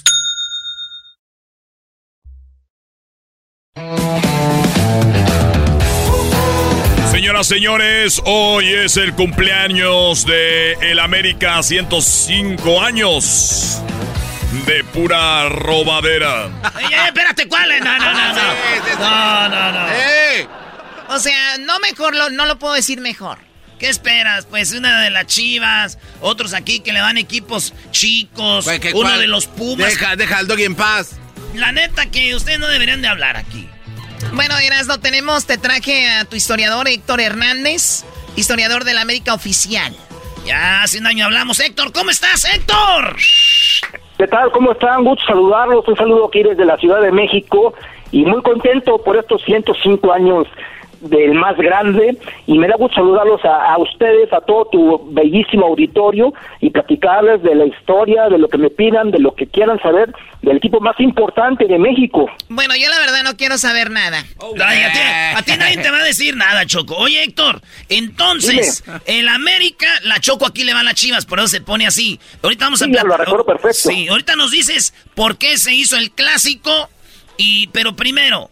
[7.11, 13.81] Señoras, señores, hoy es el cumpleaños de el América 105 años
[14.65, 16.45] de pura robadera.
[16.73, 17.69] Oye, espérate, ¿cuál?
[17.83, 18.41] No, no, no, no.
[18.99, 19.87] No, no, no.
[21.09, 23.39] O sea, no mejor, lo, no lo puedo decir mejor.
[23.77, 24.45] ¿Qué esperas?
[24.45, 29.17] Pues una de las chivas, otros aquí que le dan equipos chicos, Güey, ¿qué uno
[29.17, 29.89] de los Pumas.
[29.89, 31.17] Deja, deja al doggy en paz.
[31.55, 33.67] La neta que ustedes no deberían de hablar aquí.
[34.33, 39.93] Bueno, Erasno, tenemos, te traje a tu historiador Héctor Hernández, historiador de la América Oficial.
[40.45, 41.59] Ya hace un año hablamos.
[41.59, 43.15] Héctor, ¿cómo estás, Héctor?
[44.17, 44.51] ¿Qué tal?
[44.51, 45.03] ¿Cómo están?
[45.03, 45.87] Gusto saludarlos.
[45.87, 47.73] Un saludo aquí desde la Ciudad de México
[48.11, 50.47] y muy contento por estos 105 años
[51.01, 52.17] del más grande
[52.47, 57.41] y me da gusto saludarlos a, a ustedes, a todo tu bellísimo auditorio y platicarles
[57.43, 60.79] de la historia, de lo que me pidan, de lo que quieran saber del equipo
[60.79, 62.29] más importante de México.
[62.49, 64.23] Bueno, yo la verdad no quiero saber nada.
[64.63, 64.99] Ay, a, ti,
[65.35, 66.95] a ti nadie te va a decir nada, Choco.
[66.95, 71.47] Oye, Héctor, entonces, el América, la Choco aquí le va a las chivas, por eso
[71.47, 72.19] se pone así.
[72.41, 73.89] Ahorita vamos a Sí, lo recuerdo perfecto.
[73.89, 76.89] Sí, ahorita nos dices por qué se hizo el clásico.
[77.37, 78.49] Y, pero primero,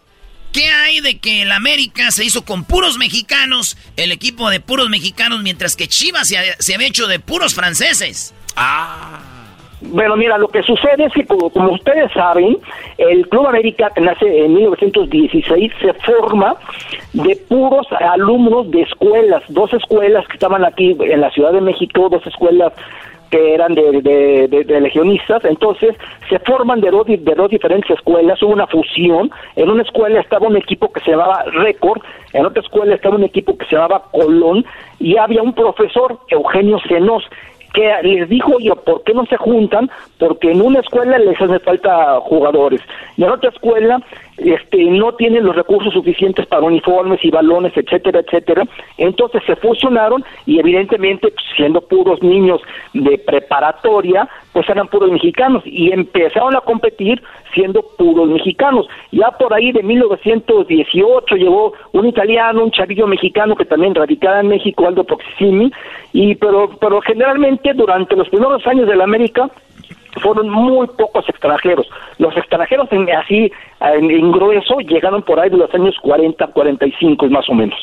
[0.52, 4.90] ¿qué hay de que el América se hizo con puros mexicanos, el equipo de puros
[4.90, 8.34] mexicanos, mientras que Chivas se, ha- había hecho de puros franceses?
[8.56, 9.20] Ah.
[9.82, 12.58] Bueno, mira, lo que sucede es que, como, como ustedes saben,
[12.98, 16.56] el Club América, que nace en 1916, se forma
[17.14, 22.10] de puros alumnos de escuelas, dos escuelas que estaban aquí en la Ciudad de México,
[22.10, 22.74] dos escuelas
[23.30, 25.96] que eran de, de- de- de legionistas, entonces
[26.30, 30.48] se forman de dos, de dos diferentes escuelas, hubo una fusión, en una escuela estaba
[30.48, 32.02] un equipo que se llamaba Récord,
[32.34, 34.66] en otra escuela estaba un equipo que se llamaba Colón,
[35.00, 37.24] y había un profesor, Eugenio Senos,
[37.74, 39.92] que les dijo, oye, ¿por qué no se juntan?
[40.18, 42.82] Porque en una escuela les hace falta jugadores
[43.16, 44.02] y en otra escuela
[44.40, 48.64] este, no tienen los recursos suficientes para uniformes y balones, etcétera, etcétera.
[48.98, 52.62] Entonces se fusionaron y evidentemente pues, siendo puros niños
[52.94, 57.22] de preparatoria, pues eran puros mexicanos y empezaron a competir
[57.54, 58.88] siendo puros mexicanos.
[59.12, 64.48] Ya por ahí de 1918 llegó un italiano, un chavillo mexicano que también radicaba en
[64.48, 65.72] México, Aldo Proximi,
[66.14, 69.50] y pero pero generalmente durante los primeros años de la América
[70.22, 71.88] fueron muy pocos extranjeros.
[72.18, 77.28] Los extranjeros en, así en, en grueso llegaron por ahí de los años 40, 45
[77.28, 77.78] más o menos.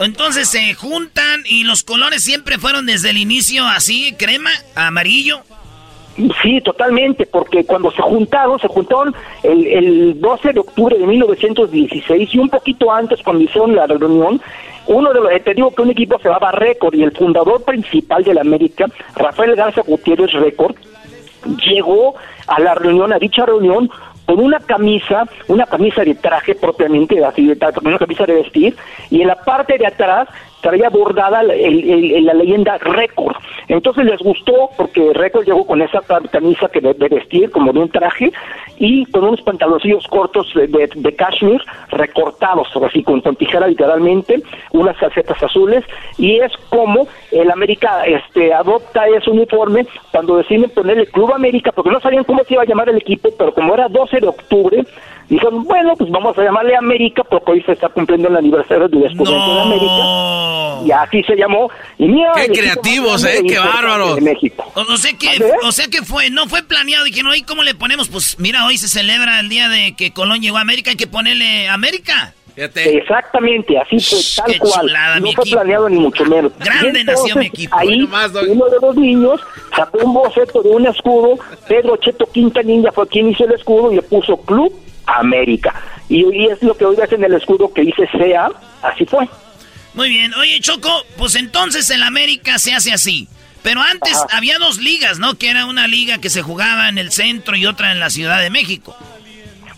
[0.00, 5.40] Entonces se juntan y los colores siempre fueron desde el inicio así, crema, amarillo.
[6.42, 9.14] Sí, totalmente, porque cuando se juntaron, se juntaron
[9.44, 14.40] el, el 12 de octubre de 1916 y un poquito antes cuando hicieron la reunión,
[14.88, 17.62] uno de los, eh, te digo que un equipo se llamaba Récord y el fundador
[17.62, 20.74] principal de la América, Rafael Garza Gutiérrez Récord,
[21.44, 22.14] llegó
[22.46, 23.90] a la reunión, a dicha reunión,
[24.28, 28.76] con una camisa, una camisa de traje propiamente, así de tra- una camisa de vestir,
[29.08, 30.28] y en la parte de atrás
[30.60, 33.36] traía bordada el- la leyenda récord.
[33.68, 36.00] Entonces les gustó porque Record llegó con esa
[36.30, 38.32] camisa que de, vestir, como de un traje,
[38.78, 44.42] y con unos pantaloncillos cortos de, de, cashmere recortados, así con, con tijera literalmente,
[44.72, 45.84] unas calcetas azules,
[46.18, 51.90] y es como el América este, adopta ese uniforme cuando deciden ponerle Club América, porque
[51.90, 54.84] no sabían cómo se iba a llamar el equipo, pero como era 12 de octubre,
[55.28, 59.02] dijeron, bueno, pues vamos a llamarle América, porque hoy se está cumpliendo el aniversario del
[59.02, 60.86] descubrimiento de América.
[60.86, 61.70] Y así se llamó.
[61.98, 63.42] Y mira, ¡Qué creativos, eh!
[63.46, 64.20] ¡Qué bárbaros!
[64.20, 64.70] México.
[64.74, 65.28] O, sea que,
[65.64, 67.06] o sea que fue, no fue planeado.
[67.06, 68.08] y que no ¿y cómo le ponemos?
[68.08, 71.06] Pues mira, hoy se celebra el día de que Colón llegó a América, hay que
[71.06, 72.34] ponerle América.
[72.58, 74.92] Exactamente, así fue, tal cual.
[75.20, 76.52] no fue planeado ni mucho menos.
[76.58, 77.76] Grande nació mi equipo.
[77.76, 79.40] Ahí, uno de los niños
[79.76, 81.38] sacó un boceto de un escudo.
[81.68, 84.72] Pedro Cheto Quinta Ninja fue quien hizo el escudo y le puso Club
[85.06, 85.74] América.
[86.08, 88.50] Y, hoy es lo que hoy ves en el escudo que dice SEA,
[88.82, 89.28] así fue.
[89.94, 90.34] Muy bien.
[90.34, 93.28] Oye, Choco, pues entonces en América se hace así.
[93.62, 95.34] Pero antes había dos ligas, ¿no?
[95.34, 98.40] Que era una liga que se jugaba en el centro y otra en la Ciudad
[98.40, 98.96] de México.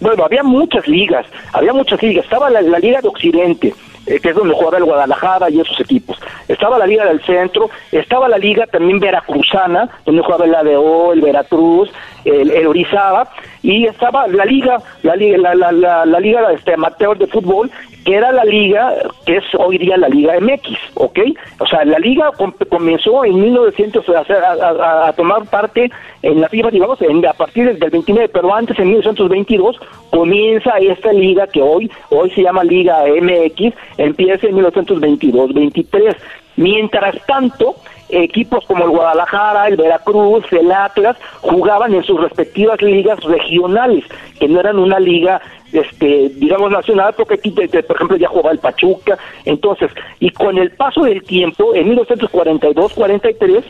[0.01, 2.25] Bueno, había muchas ligas, había muchas ligas.
[2.25, 3.75] Estaba la, Liga de Occidente,
[4.07, 6.19] eh, que es donde jugaba el Guadalajara y esos equipos.
[6.49, 11.21] Estaba la Liga del Centro, estaba la Liga también veracruzana, donde jugaba el ADO, el
[11.21, 11.91] Veracruz,
[12.25, 13.31] el, el Orizaba,
[13.63, 17.71] y estaba la Liga, la, la, la, la, Liga este, Amateur de Fútbol,
[18.05, 18.95] que era la liga
[19.27, 21.19] que es hoy día la Liga MX, ¿ok?
[21.59, 22.31] O sea, la liga
[22.71, 25.91] comenzó en 1900 a, tomar parte
[26.23, 29.77] en la FIBA, digamos, a partir del 29, pero antes, en 1922,
[30.11, 36.17] comienza esta liga que hoy, hoy se llama Liga MX, empieza en 1922-23.
[36.57, 37.77] Mientras tanto,
[38.13, 44.05] equipos como el Guadalajara, el Veracruz, el Atlas, jugaban en sus respectivas ligas regionales,
[44.39, 45.41] que no eran una liga
[45.73, 49.19] este digamos nacional porque aquí por ejemplo ya jugaba el Pachuca.
[49.45, 53.65] Entonces y con el paso del tiempo en 1942 43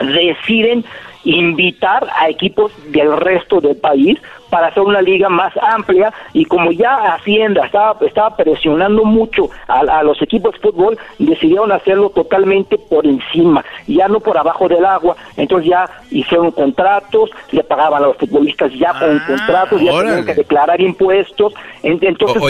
[0.00, 0.84] deciden
[1.24, 4.18] invitar a equipos del resto del país
[4.50, 10.02] para hacer una liga más amplia y como ya Hacienda estaba, estaba presionando mucho a,
[10.02, 15.16] los equipos de fútbol, decidieron hacerlo totalmente por encima, ya no por abajo del agua,
[15.36, 20.26] entonces ya hicieron contratos, le pagaban a los futbolistas ya con ah, contratos, ya tenían
[20.26, 22.42] que declarar impuestos, entonces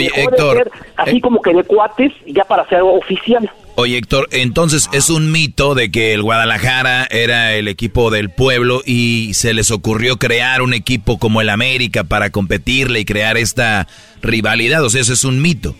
[0.54, 3.50] ser así eh, como que de cuates ya para ser oficial.
[3.76, 8.82] Oye, Héctor, entonces es un mito de que el Guadalajara era el equipo del pueblo
[8.84, 13.86] y se les ocurrió crear un equipo como el América para competirle y crear esta
[14.22, 14.84] rivalidad.
[14.84, 15.74] O sea, eso es un mito.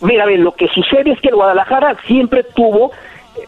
[0.00, 2.92] Mira, bien, lo que sucede es que el Guadalajara siempre tuvo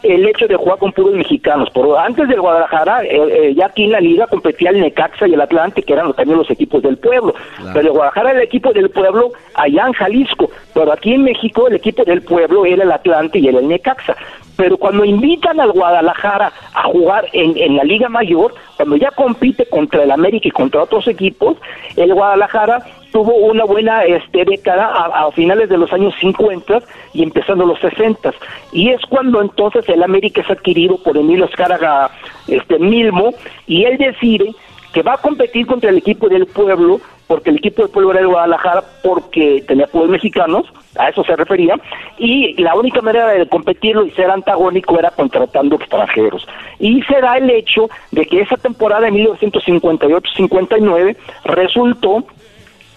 [0.03, 1.69] el hecho de jugar con puros mexicanos.
[1.69, 5.33] Por antes del Guadalajara, eh, eh, ya aquí en la liga competía el Necaxa y
[5.33, 7.33] el Atlante, que eran también los equipos del pueblo.
[7.73, 10.49] Pero el Guadalajara era el equipo del pueblo allá en Jalisco.
[10.73, 14.15] Pero aquí en México el equipo del pueblo era el Atlante y era el Necaxa.
[14.57, 19.65] Pero cuando invitan al Guadalajara a jugar en, en la Liga Mayor, cuando ya compite
[19.67, 21.57] contra el América y contra otros equipos,
[21.95, 26.79] el Guadalajara tuvo una buena este, década a, finales de los años 50
[27.13, 28.33] y empezando los 60
[28.71, 32.11] y es cuando entonces el América es adquirido por Emilio Escárraga
[32.47, 33.33] este Milmo
[33.65, 34.53] y él decide
[34.93, 38.21] que va a competir contra el equipo del pueblo porque el equipo del pueblo era
[38.21, 40.65] el Guadalajara porque tenía pueblos mexicanos,
[40.97, 41.75] a eso se refería,
[42.17, 46.47] y la única manera de competirlo y ser antagónico era contratando extranjeros.
[46.79, 52.23] Y será el hecho de que esa temporada de 1958-59 resultó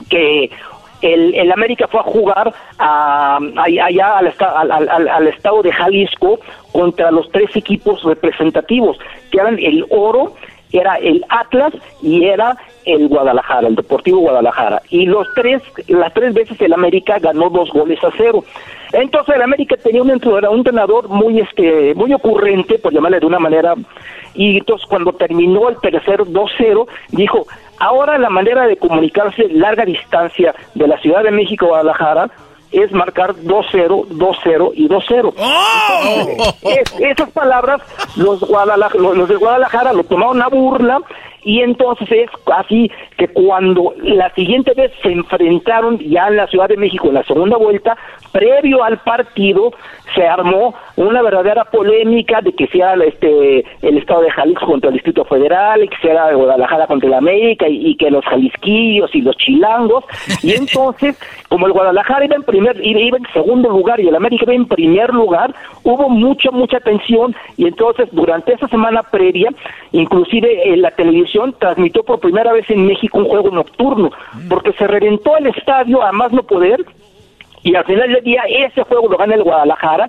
[0.08, 0.50] que
[1.02, 6.38] el, el, América fue a jugar a, allá al, al, al, estado de Jalisco
[6.72, 8.98] contra los tres equipos representativos,
[9.30, 10.34] que eran el Oro,
[10.72, 11.72] era el Atlas
[12.02, 14.82] y era el Guadalajara, el Deportivo Guadalajara.
[14.90, 18.44] Y los tres, las tres veces el América ganó dos goles a cero.
[18.92, 23.26] Entonces el América tenía un entrenador, un entrenador muy este, muy ocurrente, por llamarle de
[23.26, 23.74] una manera,
[24.34, 27.46] y entonces cuando terminó el tercer 2-0, dijo,
[27.80, 32.30] Ahora la manera de comunicarse larga distancia de la Ciudad de México a Guadalajara
[32.72, 35.34] es marcar 2-0, 2-0 y 2-0.
[37.00, 37.80] esas palabras
[38.16, 41.00] los, los de Guadalajara lo tomaron a burla
[41.44, 46.68] y entonces es así que cuando la siguiente vez se enfrentaron ya en la Ciudad
[46.68, 47.96] de México en la segunda vuelta,
[48.32, 49.72] previo al partido
[50.14, 54.94] se armó una verdadera polémica de que sea este el estado de Jalisco contra el
[54.94, 59.36] Distrito Federal, y que sea Guadalajara contra el América y, que los jalisquillos y los
[59.36, 60.04] chilangos.
[60.42, 61.18] Y entonces
[61.48, 64.66] como el Guadalajara iba en primer iba en segundo lugar y el América iba en
[64.66, 65.54] primer lugar,
[65.84, 67.34] hubo mucha mucha tensión.
[67.56, 69.50] Y entonces durante esa semana previa,
[69.92, 74.10] inclusive en la televisión transmitió por primera vez en México un juego nocturno,
[74.48, 76.84] porque se reventó el estadio a más no poder
[77.62, 80.08] y al final del día ese juego lo gana el Guadalajara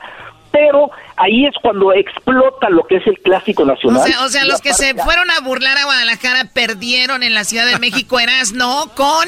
[0.52, 4.02] pero ahí es cuando explota lo que es el clásico nacional.
[4.02, 7.46] O sea, o sea los que se fueron a burlar a Guadalajara perdieron en la
[7.46, 9.28] Ciudad de México, eras no con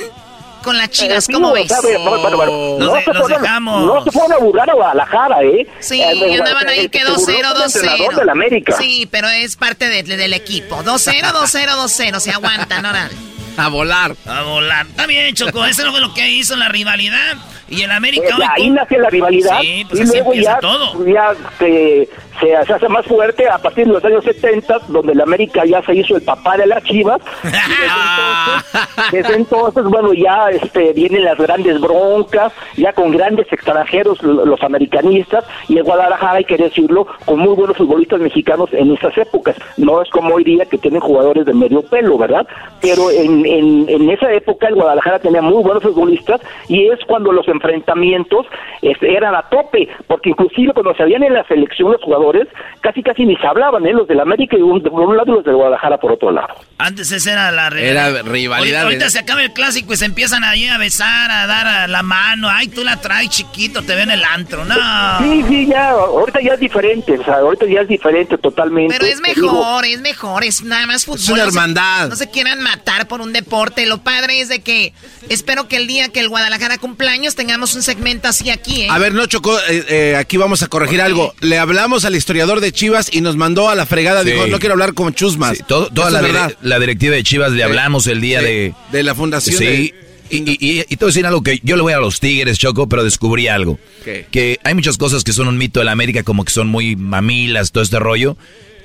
[0.64, 1.70] con las chivas, Eh, ¿cómo ves?
[1.70, 3.86] Los no, de- se los fueron, dejamos.
[3.86, 5.68] no se a burlar a Guadalajara, ¿eh?
[5.80, 8.20] Sí, Eh, andaban ahí eh, que se burló 2-0, del entrenador 2-0.
[8.20, 8.76] del América.
[8.78, 10.82] Sí, pero es parte de- del equipo.
[10.84, 12.20] 2-0, 2-0, 2-0.
[12.20, 13.14] Se aguantan, órale.
[13.58, 14.16] A volar.
[14.26, 14.88] A volar.
[14.88, 15.64] Está bien, Choco.
[15.66, 17.38] Eso fue lo que hizo la rivalidad.
[17.70, 20.60] Y el América Eh, hoy ahí nace la rivalidad Sí, pues y así luego ya,
[20.60, 21.06] todo.
[21.06, 22.10] ya se,
[22.40, 25.96] se, hace más fuerte a partir de los años 70, donde el América ya se
[25.96, 27.22] hizo el papá de las chivas.
[27.44, 33.52] Y desde, entonces, desde entonces, bueno, ya este, vienen las grandes broncas, ya con grandes
[33.52, 38.70] extranjeros, lo- los americanistas, y el Guadalajara, hay que decirlo, con muy buenos futbolistas mexicanos
[38.74, 39.56] en esas épocas.
[39.78, 42.46] No es como hoy día que tienen jugadores de medio pelo, ¿verdad?
[42.82, 47.32] Pero en, en, en esa época el Guadalajara tenía muy buenos futbolistas y es cuando
[47.32, 48.46] los enfrentamientos
[48.82, 52.48] este, eran a tope, porque inclusive cuando salían en la selección los jugadores,
[52.82, 53.94] casi casi ni se hablaban, ¿eh?
[53.94, 56.54] los del América y un- por un lado y los del Guadalajara por otro lado.
[56.78, 58.58] Antes esa era la Era rivalidad.
[58.60, 61.88] Ahorita, ahorita se acaba el clásico y se empiezan allí a besar, a dar a
[61.88, 62.50] la mano.
[62.50, 64.66] Ay, tú la traes chiquito, te ven el antro.
[64.66, 64.76] No.
[65.20, 68.96] Sí, sí, ya, ahorita ya es diferente, o sea, ahorita ya es diferente totalmente.
[68.98, 71.20] Pero es Te digo, mejor, es mejor, es nada más fútbol.
[71.20, 72.10] Es una no se- hermandad.
[72.10, 73.86] No se quieran matar por un deporte.
[73.86, 74.94] Lo padre es de que
[75.30, 78.88] espero que el día que el Guadalajara cumpleaños tengamos un segmento así aquí, ¿eh?
[78.90, 81.36] A ver, no chocó, eh, eh, aquí vamos a corregir algo.
[81.42, 84.24] Le hablamos al historiador de Chivas y nos mandó a la fregada.
[84.24, 84.32] Sí.
[84.32, 85.58] Dijo, no quiero hablar con Chusmas.
[85.58, 86.58] Sí, todo- toda la, dire- verdad.
[86.62, 88.74] la directiva de Chivas le hablamos el día de...
[88.94, 89.58] De la fundación.
[89.58, 89.94] Sí,
[90.30, 92.22] y, y, y- y te voy a decir algo que yo le voy a los
[92.22, 93.78] Tigres, Choco, pero descubrí algo.
[94.06, 94.26] ¿Qué?
[94.32, 96.96] Que hay muchas cosas que son un mito de la América, como que son muy
[96.96, 98.38] mamilas, todo este rollo.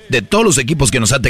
[0.08, 1.20] De todos los equipos que nos ha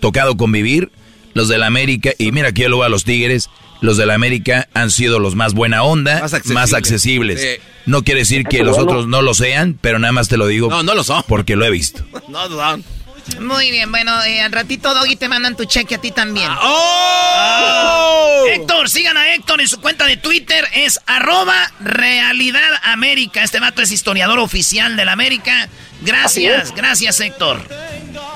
[0.00, 0.90] tocado convivir,
[1.34, 3.50] los de la América, y mira que yo le voy a los Tigres,
[3.80, 7.40] los de la América han sido los más buena onda, Más más accesibles.
[7.40, 7.62] Sí.
[7.86, 10.68] No quiere decir que los otros no lo sean, pero nada más te lo digo.
[10.70, 11.22] No, no lo son.
[11.26, 12.04] Porque lo he visto.
[12.28, 12.82] No, no.
[13.38, 16.50] Muy bien, bueno, eh, al ratito, Doggy, te mandan tu cheque a ti también.
[16.60, 18.44] ¡Oh!
[18.48, 23.42] Héctor, sigan a Héctor en su cuenta de Twitter, es arroba Realidad América.
[23.42, 25.68] Este vato es historiador oficial de la América.
[26.02, 27.60] Gracias, gracias Héctor.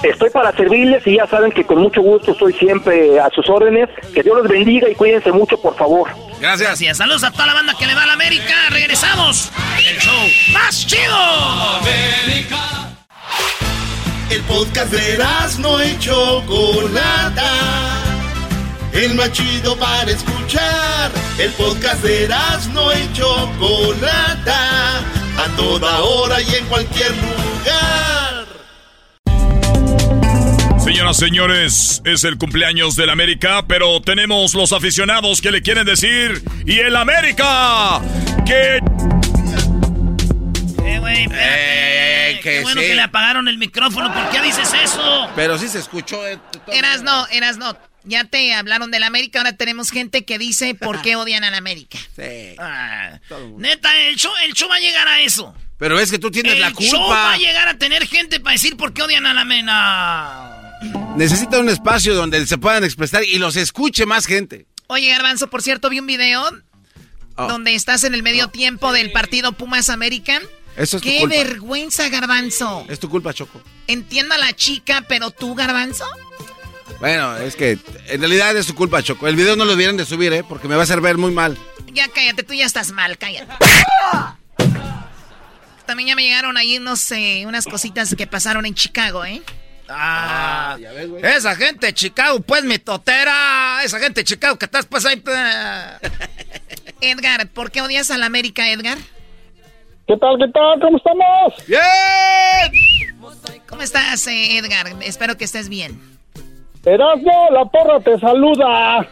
[0.03, 3.89] Estoy para servirles y ya saben que con mucho gusto estoy siempre a sus órdenes.
[4.13, 6.11] Que Dios los bendiga y cuídense mucho, por favor.
[6.41, 6.69] Gracias.
[6.69, 8.55] Gracias, saludos a toda la banda que le va a la América.
[8.71, 9.51] Regresamos.
[9.79, 11.81] El show más chido.
[14.31, 15.19] El podcast de
[15.59, 17.51] no y Chocolata.
[18.93, 21.11] El más chido para escuchar.
[21.39, 22.29] El podcast de
[22.73, 24.99] no y Chocolata.
[25.37, 28.47] A toda hora y en cualquier lugar.
[30.83, 36.43] Señoras, señores, es el cumpleaños del América, pero tenemos los aficionados que le quieren decir
[36.67, 38.01] y el América
[38.45, 38.81] que
[40.85, 42.31] Eh, güey, espérate.
[42.31, 42.87] Eh, Qué que bueno sí.
[42.89, 44.13] que le apagaron el micrófono.
[44.13, 45.29] ¿Por qué dices eso?
[45.37, 46.27] Pero sí se escuchó.
[46.27, 46.39] eh.
[46.69, 47.77] Eras no, eras no.
[48.07, 51.99] Ya te hablaron del América, ahora tenemos gente que dice por qué odian al América.
[52.15, 52.55] Sí.
[52.59, 53.19] Ah,
[53.57, 55.55] neta, el show, el show va a llegar a eso.
[55.79, 57.33] Pero es que tú tienes el la show va culpa.
[57.33, 60.61] a llegar a tener gente para decir por qué odian a la mena.
[61.17, 64.67] Necesita un espacio donde se puedan expresar y los escuche más gente.
[64.89, 66.45] Oye, Garbanzo, por cierto, vi un video
[67.37, 67.49] Oh.
[67.49, 70.41] donde estás en el medio tiempo del partido Pumas América.
[70.77, 71.37] Eso es tu Qué culpa.
[71.37, 72.85] vergüenza, Garbanzo.
[72.89, 73.61] Es tu culpa, Choco.
[73.87, 76.05] Entiendo a la chica, pero tú, Garbanzo.
[77.01, 77.79] Bueno, es que
[78.09, 79.29] en realidad es tu culpa, Choco.
[79.29, 80.43] El video no lo debieran de subir, ¿eh?
[80.43, 81.57] Porque me va a hacer ver muy mal.
[81.93, 83.53] Ya cállate, tú ya estás mal, cállate.
[85.87, 89.43] También ya me llegaron ahí unos, eh, unas cositas que pasaron en Chicago, ¿eh?
[89.89, 90.79] Ah,
[91.23, 93.81] esa gente de Chicago, pues mi totera.
[93.85, 95.23] Esa gente de Chicago que estás pues ahí.
[97.03, 98.97] Edgar, ¿por qué odias a la América, Edgar?
[100.07, 100.81] ¿Qué tal, qué tal?
[100.81, 101.67] ¿Cómo estamos?
[101.67, 101.83] ¡Bien!
[103.69, 104.87] ¿Cómo estás, eh, Edgar?
[105.03, 105.99] Espero que estés bien.
[106.85, 109.09] Erasmo, la porra te saluda.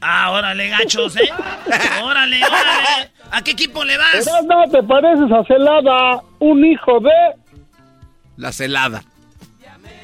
[0.00, 1.30] Ah, órale, gachos, ¿eh?
[2.02, 3.10] Órale, órale.
[3.30, 4.26] ¿A qué equipo le vas?
[4.26, 7.12] Erasmo, te pareces a Celada, un hijo de...
[8.36, 9.04] La celada.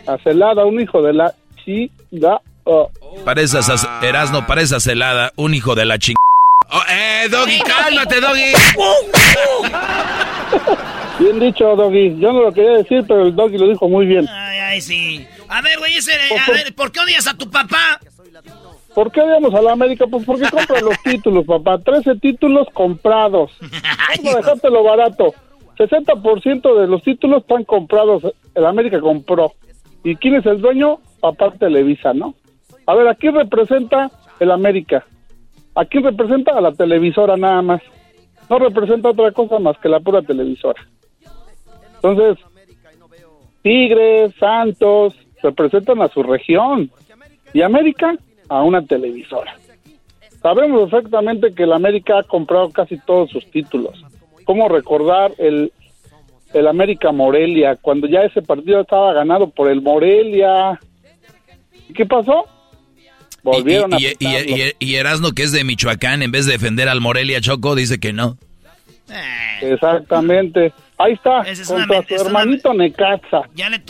[0.07, 1.35] A Celada, un hijo de la
[1.65, 2.41] chica...
[2.65, 2.91] oh.
[3.25, 6.17] Parece a Erasno, parece a Celada, un hijo de la ching...
[6.70, 8.53] Oh, eh, Doggy, cálmate, Doggy.
[11.19, 12.19] Bien dicho, Doggy.
[12.19, 14.28] Yo no lo quería decir, pero el Doggy lo dijo muy bien.
[14.28, 15.27] Ay, ay, sí.
[15.49, 18.01] A ver, güey, ese, a ver, ¿por qué odias a tu papá?
[18.95, 20.07] ¿Por qué odiamos a la América?
[20.07, 21.78] Pues porque compra los títulos, papá.
[21.78, 23.51] 13 títulos comprados.
[23.61, 25.35] Vamos a dejártelo barato.
[25.77, 28.23] 60% de los títulos están comprados.
[28.55, 29.53] El América compró.
[30.05, 31.01] ¿Y quién es el dueño?
[31.20, 32.35] Papá Televisa, ¿no?
[32.86, 35.05] A ver, ¿a quién representa el América?
[35.75, 36.57] ¿A quién representa?
[36.57, 37.83] A la televisora nada más.
[38.49, 40.87] No representa otra cosa más que la pura televisora.
[41.97, 42.45] Entonces,
[43.63, 46.91] Tigres, Santos, representan a su región
[47.53, 48.15] y América
[48.49, 49.57] a una televisora.
[50.43, 54.05] Sabemos perfectamente que el América ha comprado casi todos sus títulos.
[54.45, 55.73] ¿Cómo recordar el,
[56.53, 60.79] el América Morelia cuando ya ese partido estaba ganado por el Morelia?
[61.95, 62.45] ¿Qué pasó?
[63.45, 67.03] Volvieron y, y, y, y, Erasno, que es de Michoacán, en vez de defender al
[67.03, 68.39] Morelia Choco, dice que no.
[69.61, 70.73] Exactamente.
[70.97, 73.43] Ahí está, contra su hermanito Necaxa.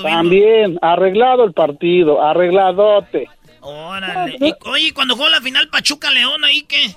[0.02, 3.28] También, arreglado el partido, arregladote.
[3.60, 4.36] Órale.
[4.40, 6.96] Y, oye, cuando jugó la final Pachuca León, ¿ahí qué?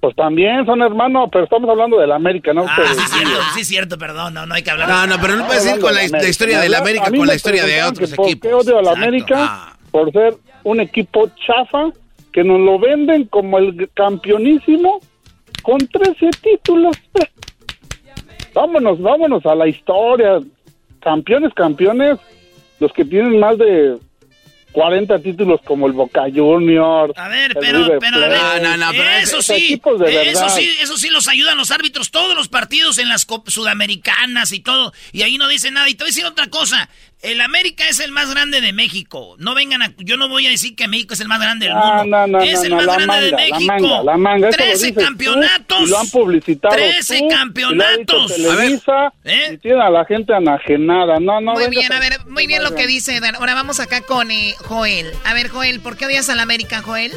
[0.00, 2.66] Pues también son hermanos, pero estamos hablando del América, ¿no?
[2.68, 4.88] Ah, sí, cierto, sí, cierto, perdón, no, no hay que hablar.
[4.88, 7.82] No, no, pero no puedes ir con la, historia del América con la historia de
[7.82, 8.48] otros ¿Por equipos.
[8.48, 9.34] qué odio al América?
[9.38, 9.75] Ah.
[9.96, 11.90] Por ser un equipo chafa
[12.30, 15.00] que nos lo venden como el campeonísimo
[15.62, 16.94] con 13 títulos.
[18.52, 20.40] Vámonos, vámonos a la historia.
[21.00, 22.18] Campeones, campeones,
[22.78, 23.96] los que tienen más de
[24.76, 27.10] 40 títulos como el Boca Junior.
[27.16, 29.80] A ver, pero, pero, a ver, no, no, pero eso sí,
[30.26, 34.60] eso sí, eso sí los ayudan los árbitros todos los partidos en las sudamericanas y
[34.60, 35.88] todo, y ahí no dicen nada.
[35.88, 36.90] Y te voy a decir otra cosa,
[37.22, 39.36] el América es el más grande de México.
[39.38, 41.74] No vengan a, yo no voy a decir que México es el más grande del
[41.74, 42.04] mundo.
[42.04, 43.58] No, no, es el más grande manga, de México.
[43.58, 44.50] La manga, la manga.
[44.50, 45.82] 13 campeonatos.
[45.82, 48.38] y lo han publicitado 13 tú, campeonatos.
[48.38, 49.54] Y, Televisa, ¿Eh?
[49.54, 51.18] y tiene a la gente anajenada.
[51.18, 51.54] No, no.
[51.54, 53.34] Muy bien, a ver, muy bien lo que dice Dan.
[53.36, 55.10] Ahora vamos acá con eh, Joel.
[55.24, 57.12] A ver, Joel, ¿por qué odias al América, Joel?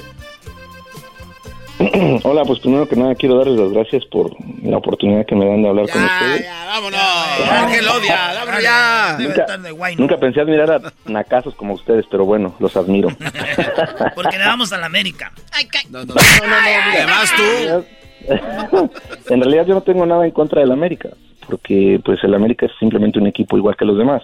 [2.23, 5.61] Hola, pues primero que nada quiero darles las gracias por la oportunidad que me dan
[5.61, 6.43] de hablar ya, con ustedes.
[6.43, 6.99] Ya, vámonos.
[7.37, 8.33] ¿Por qué lo odia?
[8.33, 9.17] Vámonos ya.
[9.17, 13.09] Nunca, nunca, pensé admirar a nacazos como ustedes, pero bueno, los admiro.
[14.15, 15.31] Porque le vamos a la América.
[15.53, 16.55] Ay, no, no, no, no, no,
[16.93, 18.91] además tú.
[19.33, 21.09] en realidad yo no tengo nada en contra del América,
[21.47, 24.23] porque pues el América es simplemente un equipo igual que los demás.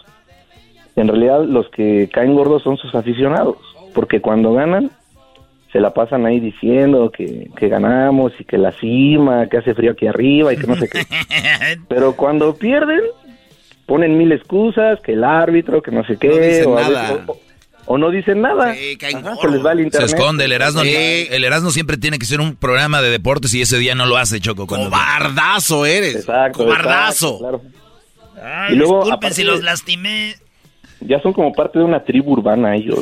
[0.98, 3.57] En realidad los que caen gordos son sus aficionados,
[3.94, 4.91] porque cuando ganan
[5.76, 9.91] se la pasan ahí diciendo que, que, ganamos y que la cima, que hace frío
[9.91, 11.06] aquí arriba y que no sé qué.
[11.89, 13.02] Pero cuando pierden,
[13.85, 16.30] ponen mil excusas, que el árbitro, que no sé qué.
[16.30, 17.26] No dicen o, nada.
[17.27, 17.39] O,
[17.88, 18.73] o, no dicen nada.
[18.73, 20.10] Sí, Ajá, se les va el internet.
[20.10, 21.27] Se esconde, el Erasmo, sí.
[21.30, 24.15] el Erasmo siempre tiene que ser un programa de deportes y ese día no lo
[24.15, 24.68] hace, Choco.
[24.68, 26.15] Cobardazo eres.
[26.15, 26.60] Exacto.
[26.60, 27.35] Cobardazo.
[27.35, 27.61] Exacto, claro.
[28.41, 30.35] Ay, y luego, disculpen si los lastimé.
[31.02, 32.97] Ya son como parte de una tribu urbana ellos.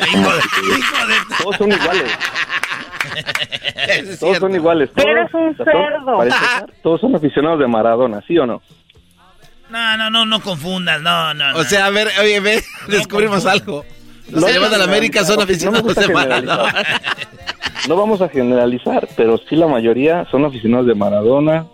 [1.37, 2.11] Todos son iguales.
[3.87, 4.89] Es todos son iguales.
[4.93, 6.23] Todos, Eres un cerdo.
[6.83, 8.61] Todos son aficionados de Maradona, ¿sí o no?
[9.69, 11.49] No, no, no, no confundas, no, no.
[11.49, 11.63] O no.
[11.63, 13.83] sea, a ver, oye, ve, no descubrimos algo.
[14.29, 16.73] Los No, que llevan a la no, América no, son no, aficionados no de Maradona.
[17.87, 21.65] No vamos a generalizar, pero sí la mayoría son aficionados de Maradona,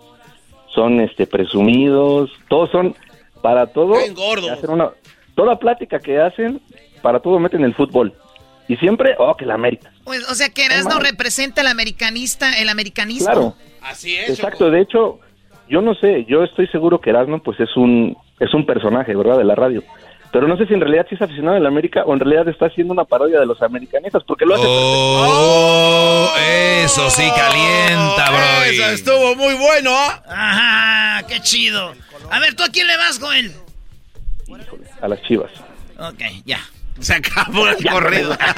[0.74, 2.96] son este presumidos, todos son
[3.42, 3.94] para todo.
[3.96, 4.90] Hacen una-
[5.36, 6.60] toda plática que hacen,
[7.02, 8.12] para todo meten el fútbol.
[8.66, 9.90] Y siempre, oh, que la América.
[10.10, 13.26] Pues, o sea, que Erasmo representa el americanista, el americanismo.
[13.26, 13.54] Claro.
[13.80, 14.30] Así es.
[14.30, 15.20] Exacto, de hecho,
[15.68, 19.38] yo no sé, yo estoy seguro que Erasmo pues es un es un personaje, ¿verdad?
[19.38, 19.84] De la radio.
[20.32, 22.48] Pero no sé si en realidad sí es aficionado de la América o en realidad
[22.48, 26.34] está haciendo una parodia de los americanistas, porque lo hace Oh,
[26.82, 28.64] eso sí calienta, bro.
[28.64, 29.92] Eso estuvo muy bueno.
[29.94, 30.22] ¿ah?
[30.26, 31.94] Ajá, qué chido.
[32.32, 33.52] A ver, ¿tú a quién le vas, Joel?
[35.00, 35.52] a las chivas.
[36.00, 36.58] Ok, ya.
[37.00, 38.36] Se acabó el corrido.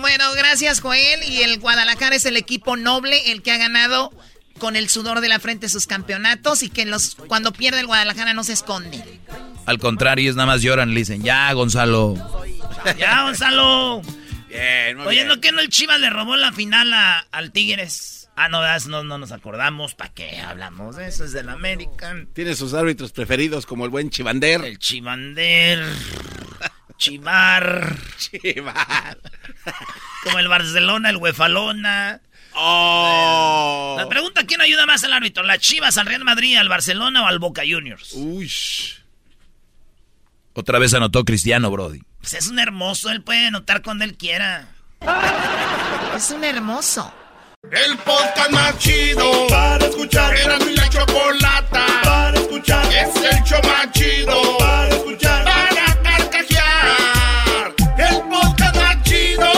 [0.00, 1.22] Bueno, gracias, Joel.
[1.24, 4.12] Y el Guadalajara es el equipo noble, el que ha ganado
[4.58, 8.32] con el sudor de la frente sus campeonatos y que los cuando pierde el Guadalajara
[8.34, 9.02] no se esconde.
[9.66, 12.14] Al contrario, ellos nada más lloran, le dicen, ya, Gonzalo.
[12.96, 14.02] Ya, Gonzalo.
[14.48, 15.28] Bien, muy Oye, bien.
[15.28, 18.27] ¿no que no el Chivas le robó la final a- al Tigres?
[18.40, 19.94] Ah, no, das- no, no nos acordamos.
[19.96, 21.24] ¿Para qué hablamos de eso?
[21.24, 22.28] Es del American.
[22.34, 24.64] Tiene sus árbitros preferidos como el buen Chivander.
[24.64, 25.84] El Chivander.
[26.98, 27.96] Chivar.
[28.16, 29.18] Chivar.
[30.22, 32.20] Como el Barcelona, el Huefalona.
[32.54, 33.96] Oh.
[33.98, 35.42] La pregunta, ¿quién ayuda más al árbitro?
[35.42, 38.12] ¿La Chivas, al Real Madrid, al Barcelona o al Boca Juniors?
[38.14, 38.50] Uy.
[40.54, 42.02] Otra vez anotó Cristiano, Brody.
[42.20, 44.68] Pues es un hermoso, él puede anotar cuando él quiera.
[46.16, 47.12] Es un hermoso.
[47.64, 50.32] El podcast más chido para escuchar.
[50.32, 52.86] Era mi la chocolata para escuchar.
[52.86, 55.44] Es el show más chido para escuchar.
[55.44, 57.74] Para carcajear.
[57.98, 59.50] El podcast más chido.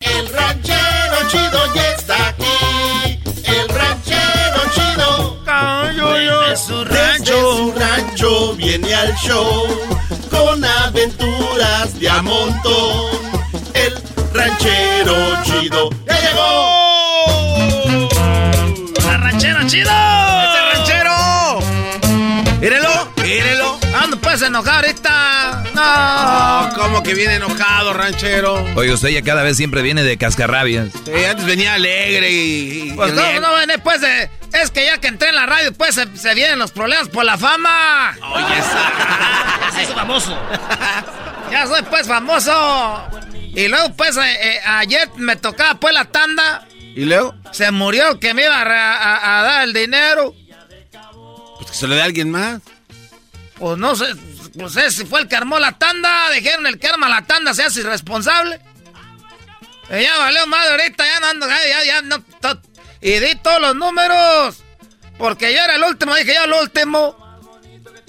[0.00, 3.20] El ranchero chido ya está aquí.
[3.44, 5.44] El ranchero chido.
[5.44, 7.18] Desde su rancho.
[7.20, 9.66] Desde su rancho viene al show
[10.30, 13.31] con aventuras de a montón
[14.34, 15.90] ranchero chido.
[16.06, 17.28] ¡Ya llegó!
[19.04, 19.90] ¡La ranchera chido!
[19.90, 21.58] ¡Ese ranchero!
[22.60, 23.12] ¡Mírelo!
[23.22, 23.78] ¡Mírelo!
[23.94, 25.64] Ah, ¡Ando pues enojado ahorita!
[25.74, 26.70] ¡No!
[26.76, 28.64] ¿Cómo que viene enojado, ranchero?
[28.74, 30.88] Oye, usted ya cada vez siempre viene de cascarrabias.
[31.04, 32.92] Sí, antes venía alegre y...
[32.96, 34.30] pues no, no viene pues de...
[34.52, 37.38] Es que ya que entré en la radio, pues se, vienen los problemas por la
[37.38, 38.14] fama.
[38.34, 39.82] Oye, oh, esa...
[39.82, 40.38] es famoso.
[41.50, 43.08] ya soy pues famoso.
[43.54, 44.22] Y luego pues eh,
[44.56, 46.66] eh, ayer me tocaba pues la tanda.
[46.94, 47.34] ¿Y luego?
[47.52, 50.34] Se murió que me iba a, a- a dar el dinero.
[51.58, 52.60] Pues que se lo dé a alguien más.
[53.58, 54.06] Pues no sé,
[54.58, 56.30] pues ese fue el que armó la tanda.
[56.30, 58.60] Dijeron el que arma la tanda se hace irresponsable.
[59.90, 62.20] Y ya valió madre ahorita, ya no ando, ya, ya, ya no.
[62.40, 62.62] to-
[63.02, 64.62] y di todos los números.
[65.18, 67.16] Porque yo era el último, dije yo el último.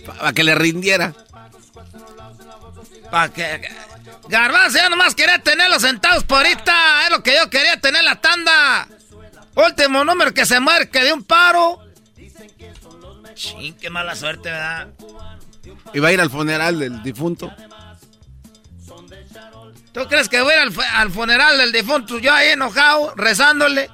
[0.06, 1.14] Para que le rindiera.
[3.12, 3.70] Para que.
[4.28, 7.06] Garbanzo, ya nomás quería tener los centavos por ahorita.
[7.06, 8.88] Es lo que yo quería tener la tanda.
[9.56, 11.80] Último número que se muere, que de un paro.
[13.36, 14.88] Chin, qué mala suerte, ¿verdad?
[15.94, 17.52] Iba a ir al funeral del difunto.
[19.92, 22.18] ¿Tú crees que voy a ir al funeral del difunto?
[22.20, 23.90] Yo ahí enojado, rezándole.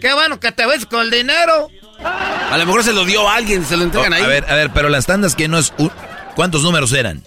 [0.00, 1.68] Qué bueno que te ves con el dinero.
[2.02, 4.22] A lo mejor se lo dio a alguien, se lo entregan Oh, ahí.
[4.22, 5.72] a ver, a ver, pero las tandas que no es...
[5.78, 5.90] un-
[6.36, 7.22] ¿Cuántos números eran?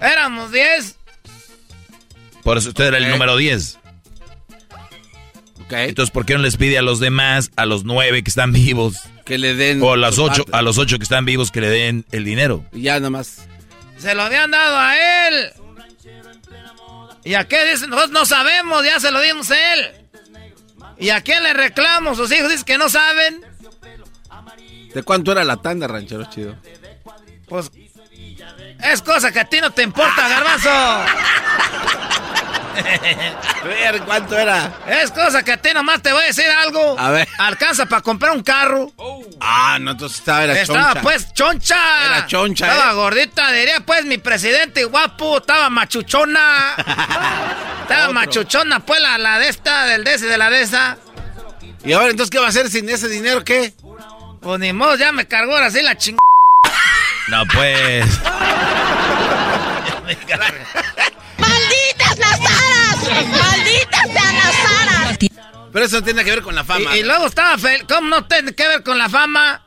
[0.00, 0.96] Éramos 10.
[2.44, 3.78] Por eso usted era el número 10.
[5.70, 9.00] Entonces, ¿por qué no les pide a los demás, a los nueve que están vivos?
[9.24, 9.82] Que le den...
[9.82, 12.64] O a las ocho, a los ocho que están vivos que le den el dinero.
[12.72, 13.46] Y ya nomás.
[13.98, 15.52] Se lo habían dado a él.
[17.24, 17.90] ¿Y a qué dicen?
[17.90, 19.92] Nosotros no sabemos, ya se lo dimos a él.
[20.98, 22.14] ¿Y a quién le reclamo?
[22.14, 23.40] Sus hijos dicen que no saben.
[24.92, 26.54] ¿De cuánto era la tanda, ranchero chido?
[27.48, 27.70] Pues
[28.82, 30.70] es cosa que a ti no te importa, garbanzo.
[32.76, 34.72] A ver, ¿cuánto era?
[34.86, 36.98] Es cosa que a ti nomás te voy a decir algo.
[36.98, 37.28] A ver.
[37.38, 38.92] Alcanza para comprar un carro.
[39.40, 41.02] Ah, no, entonces estaba, era Estaba choncha.
[41.02, 42.06] pues choncha.
[42.06, 42.94] Era choncha, Estaba ¿eh?
[42.94, 45.38] gordita, diría pues mi presidente guapo.
[45.38, 46.74] Estaba machuchona.
[47.82, 50.98] estaba machuchona pues la, la de esta, del de ese, de la de esa.
[51.84, 53.44] ¿Y ahora entonces qué va a hacer sin ese dinero?
[53.44, 53.74] ¿Qué?
[54.40, 56.16] Pues ni modo, ya me cargó ahora sí la ching...
[57.28, 58.04] No, pues.
[61.38, 62.33] ¡Malditas las
[65.74, 66.94] Pero eso no tiene que ver con la fama.
[66.96, 69.60] Y, y luego estaba fel- ¿Cómo no tiene que ver con la fama?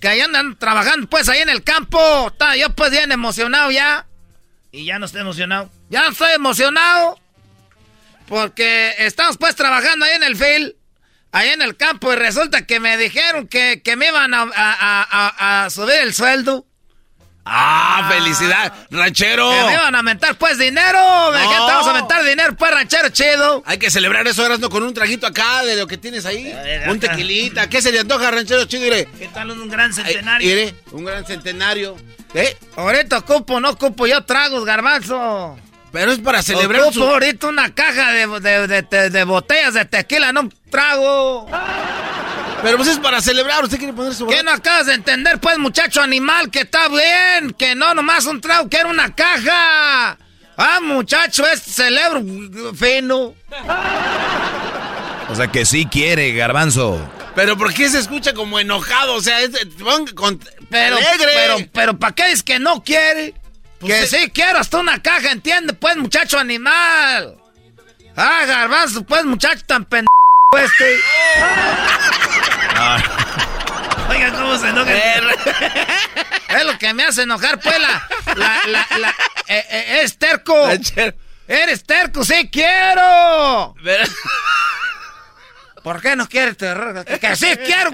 [0.00, 2.26] Que ahí andan trabajando pues ahí en el campo.
[2.26, 4.04] Estaba yo pues bien emocionado ya.
[4.72, 5.70] Y ya no estoy emocionado.
[5.90, 7.20] Ya no estoy emocionado.
[8.26, 10.74] Porque estamos pues trabajando ahí en el field.
[11.30, 12.12] Ahí en el campo.
[12.12, 15.96] Y resulta que me dijeron que, que me iban a, a- a- a- a subir
[16.02, 16.66] el sueldo.
[17.50, 19.50] Ah, felicidad, ranchero.
[19.50, 20.98] Que me iban a aumentar pues dinero.
[21.32, 21.32] No.
[21.32, 23.62] te vamos a aumentar dinero pues ranchero chido.
[23.66, 26.54] Hay que celebrar eso, Erasno, con un traguito acá de lo que tienes ahí.
[26.88, 27.68] Un tequilita.
[27.68, 28.84] ¿Qué se le antoja, ranchero chido?
[28.86, 29.08] Iré.
[29.18, 30.50] ¿Qué tal un gran centenario?
[30.50, 31.96] Iré, un gran centenario.
[32.34, 32.56] ¿Eh?
[32.76, 35.58] Ahorita ocupo, no ocupo yo tragos, garbanzo.
[35.90, 37.02] Pero es para celebrar Ocupo su...
[37.04, 41.48] ahorita una caja de, de- de- de- de botellas de tequila, no un trago.
[42.62, 44.26] Pero pues es para celebrar, usted quiere poner su...
[44.26, 46.50] ¿Qué no acabas de entender, pues, muchacho animal?
[46.50, 50.18] Que está bien, que no nomás un trago, que era una caja.
[50.56, 52.20] Ah, muchacho, es celebro
[52.74, 53.34] fino.
[55.28, 56.98] O sea que sí quiere, garbanzo.
[57.36, 59.14] Pero ¿por qué se escucha como enojado?
[59.14, 59.50] O sea, es,
[60.16, 61.28] con- Pero, alegre.
[61.32, 63.34] pero, pero, ¿para qué es que no quiere?
[63.78, 64.24] Pues que sí.
[64.24, 67.36] sí quiero hasta una caja, entiende, pues, muchacho animal.
[68.16, 70.08] Ah, garbanzo, pues, muchacho tan pendejo
[70.56, 70.96] este.
[74.10, 74.92] Oiga, ¿cómo se enoja?
[76.48, 78.08] Es lo que me hace enojar, pues, la...
[78.34, 79.14] la, la, la-
[79.48, 80.54] eh, eh, eres terco.
[81.46, 83.74] Eres terco, sí quiero.
[85.82, 87.04] ¿Por qué no quieres terror?
[87.04, 87.90] Que, sí quiero.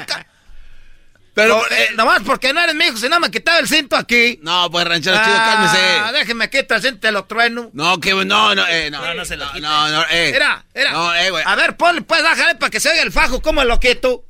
[1.35, 4.39] Pero, eh, nomás porque no eres mi hijo, si no me quitaba el cinto aquí.
[4.43, 6.19] No, pues ranchero chido, Ah, cálmese.
[6.20, 7.70] déjeme quitar el cinto, te lo trueno.
[7.73, 9.05] No, que no, no, eh, no.
[9.05, 9.62] No, no se lo no, quite.
[9.66, 10.31] no, no, eh.
[10.32, 10.93] Mira, mira.
[10.93, 11.43] No, eh, güey.
[11.44, 14.24] A ver, ponle, pues, bájale para que se oiga el fajo, ¿cómo lo quito?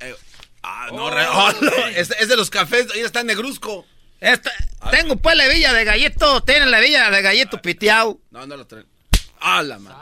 [0.67, 3.85] Ah, no, re- oh, no, es, es de los cafés, ahí está negruzco.
[4.19, 4.49] Este,
[4.89, 8.19] tengo pues la villa de gallito, tienen la villa de gallito piteado.
[8.31, 8.87] No, no lo traen.
[9.39, 9.97] Ah, la madre.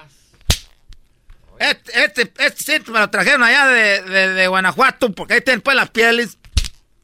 [1.60, 5.76] Este, este, este me lo trajeron allá de, de, de Guanajuato, porque ahí tienen pues
[5.76, 6.38] las pieles.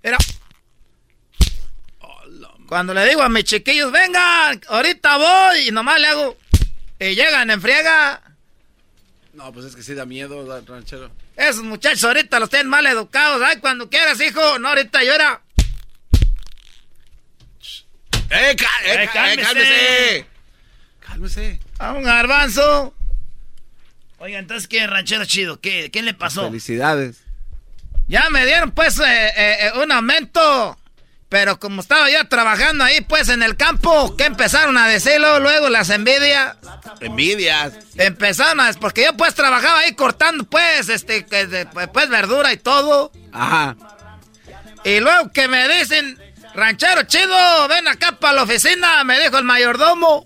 [0.03, 0.17] Mira.
[2.67, 6.37] Cuando le digo a mis chiquillos, vengan, ahorita voy, y nomás le hago.
[6.99, 8.21] Y llegan en friega.
[9.39, 11.09] No, pues es que sí da miedo, ranchero.
[11.37, 13.41] Esos muchachos ahorita los tienen mal educados.
[13.41, 14.59] Ay, cuando quieras, hijo.
[14.59, 15.41] No, ahorita era.
[18.31, 18.55] ¡Eh, eh,
[18.85, 19.31] Eh, cálmese.
[19.31, 20.25] eh, cálmese!
[20.99, 21.59] Cálmese.
[21.77, 22.93] A un garbanzo.
[24.17, 25.61] Oiga, entonces, ¿qué ranchero chido?
[25.61, 26.43] ¿Qué, qué le pasó?
[26.47, 27.21] Felicidades.
[28.09, 29.03] Ya me dieron pues eh,
[29.37, 30.77] eh, eh, un aumento.
[31.29, 35.69] Pero como estaba yo trabajando ahí, pues en el campo, que empezaron a decirlo, luego
[35.69, 36.57] las envidias.
[36.99, 37.73] Envidias.
[37.97, 38.73] Empezaron a...
[38.73, 41.25] Porque yo pues trabajaba ahí cortando pues, este,
[41.93, 43.11] pues verdura y todo.
[43.31, 43.75] Ajá.
[44.83, 46.17] Y luego que me dicen,
[46.55, 50.25] ranchero chido, ven acá para la oficina, me dijo el mayordomo.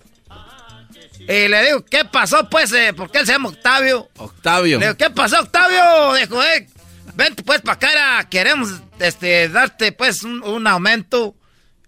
[1.20, 2.72] Y le digo, ¿qué pasó pues?
[2.74, 4.10] Eh, porque él se llama Octavio.
[4.18, 4.80] Octavio.
[4.80, 6.14] Le digo, ¿qué pasó Octavio?
[6.14, 6.68] Dijo, eh,
[7.16, 11.36] vente pues para acá, queremos este, darte pues un, aumento.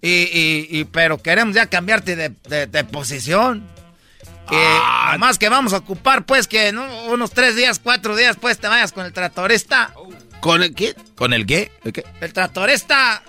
[0.01, 3.67] Y, pero queremos ya cambiarte de, posición.
[4.49, 5.15] Que ah.
[5.17, 6.69] más que vamos a ocupar, pues, que
[7.09, 9.91] unos tres días, cuatro días, pues, te vayas con el tractorista.
[10.39, 10.95] ¿Con el qué?
[11.15, 11.71] ¿Con el qué?
[11.83, 12.03] ¿El, qué?
[12.21, 13.23] el tractorista.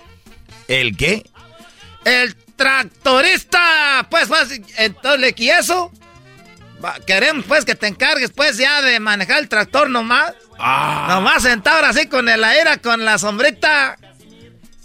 [0.67, 1.27] ¿El qué?
[2.05, 4.05] El tractorista.
[4.11, 5.91] Pues, pues, entonces, ¿y eso?
[7.07, 10.35] queremos, pues, que te encargues, pues, ya de manejar el tractor nomás.
[10.59, 11.07] Ah.
[11.09, 13.97] Nomás sentado así con el aire, con la sombrita.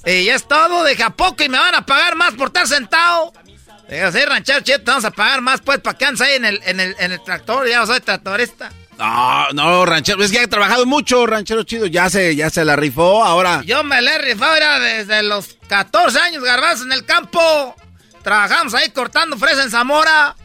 [0.04, 3.32] Y ya es todo, deja poco y me van a pagar más por estar sentado.
[3.88, 6.44] Digo, sí, ranchero chido, te vamos a pagar más, pues, para que andes ahí en
[6.44, 7.68] el, en el, en el tractor.
[7.68, 8.72] Ya soy tractorista.
[8.98, 12.76] No, no, ranchero, es que ha trabajado mucho, ranchero chido, ya se, ya se la
[12.76, 13.62] rifó, ahora.
[13.64, 17.76] Yo me la he rifado, era desde los 14 años, garbanzo, en el campo.
[18.22, 20.36] Trabajamos ahí cortando fresa en Zamora.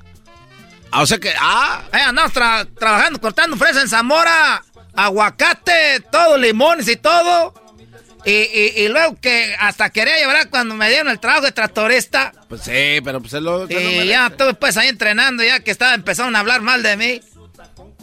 [0.91, 1.83] Ah, o sea que, ah.
[1.93, 4.63] Eh, andamos trabajando, cortando fresa en Zamora
[4.97, 7.53] aguacate, todo, limones y todo.
[8.25, 12.33] Y, luego que hasta quería llevar cuando me dieron el trabajo de tractorista.
[12.49, 13.69] Pues sí, pero pues él lo...
[13.69, 17.21] Y ya estuve pues ahí entrenando ya que estaba empezaron a hablar mal de mí.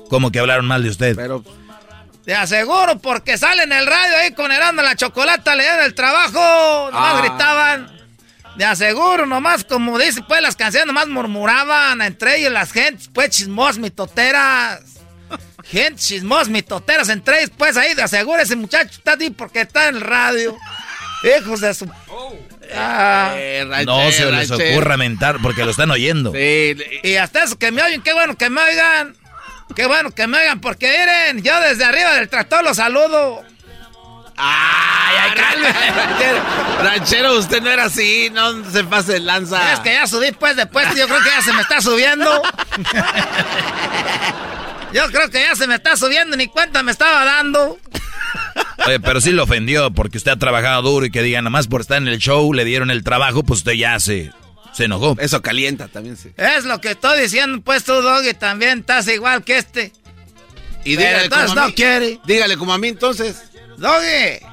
[0.09, 1.15] ¿Cómo que hablaron mal de usted?
[1.15, 1.45] Pero...
[2.25, 6.91] Te aseguro, porque sale en el radio ahí con Herando la chocolata, le el trabajo,
[6.91, 7.21] nomás ah.
[7.21, 7.95] gritaban.
[8.57, 13.29] De aseguro, nomás como dice, pues las canciones nomás murmuraban entre ellos las gentes, pues
[13.29, 14.94] chismos, mitoteras.
[15.70, 19.97] Gente chismos, mitoteras entre ellos, pues ahí, asegura ese muchacho está ahí porque está en
[19.97, 20.57] el radio.
[21.39, 21.91] Hijos de su.
[22.74, 23.32] Ah.
[23.36, 26.32] Eh, no se les ocurra mentar porque lo están oyendo.
[26.36, 29.16] Y hasta eso que me oyen, qué bueno que me oigan.
[29.74, 33.43] Qué bueno que me oigan, porque miren, yo desde arriba del tractor los saludo.
[34.36, 36.43] Ay, ay, ranchero,
[36.82, 39.73] ranchero, usted no era así, no se pase lanza.
[39.73, 42.43] Es que ya subí pues después, yo creo que ya se me está subiendo.
[44.95, 47.81] Yo creo que ya se me está subiendo, ni cuenta me estaba dando.
[48.87, 51.66] Oye, pero sí lo ofendió porque usted ha trabajado duro y que diga, nada más
[51.66, 54.31] por estar en el show le dieron el trabajo, pues usted ya se,
[54.73, 55.16] se enojó.
[55.19, 56.31] Eso calienta también, sí.
[56.37, 59.93] Es lo que estoy diciendo, pues tú, Doggy, también estás igual que este.
[60.85, 61.73] Y dígale como a mí.
[61.73, 62.21] quiere.
[62.25, 63.51] Dígale como a mí entonces.
[63.77, 64.47] Doggy,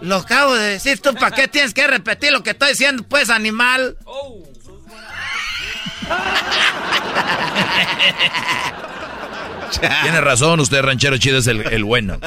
[0.00, 3.30] lo acabo de decir, ¿tú para qué tienes que repetir lo que estoy diciendo, pues,
[3.30, 3.96] animal?
[4.04, 4.42] Oh.
[10.02, 12.18] Tiene razón, usted ranchero chido es el, bueno.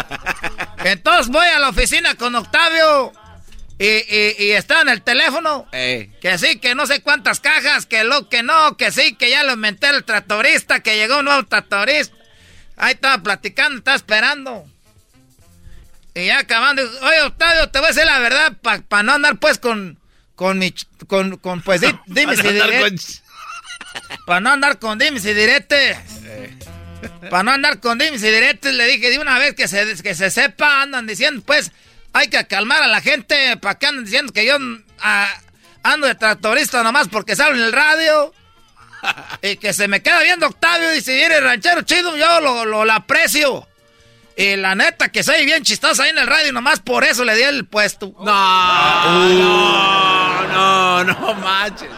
[0.84, 3.12] Entonces voy a la oficina con Octavio
[3.80, 5.68] y, está en el teléfono.
[5.72, 9.44] Que sí, que no sé cuántas cajas, que lo que no, que sí, que ya
[9.44, 12.16] lo inventé el tractorista, que llegó un nuevo tractorista.
[12.78, 14.66] Ahí estaba platicando, estaba esperando.
[16.18, 19.60] Y ya acabando, oye Octavio, te voy a decir la verdad, para no andar pues
[19.60, 20.00] con,
[20.36, 20.74] con mi,
[21.08, 23.22] con, con pues dime si
[24.26, 25.98] Para no andar con y diretes.
[27.30, 30.16] Para no andar con dimes y diretes, le dije de una vez que se, que
[30.16, 31.72] se sepa, andan diciendo, pues,
[32.14, 34.58] hay que calmar a la gente, para que andan diciendo que yo
[35.02, 35.30] ah,
[35.84, 38.34] ando de tractorista nomás porque salgo en el radio.
[39.42, 42.92] y que se me queda viendo Octavio y si viene ranchero chido, yo lo, lo,
[42.92, 43.68] aprecio.
[44.36, 47.36] Y la neta, que soy bien chistoso ahí en el radio, nomás por eso le
[47.36, 48.14] di el puesto.
[48.20, 51.90] No, no, no, no manches.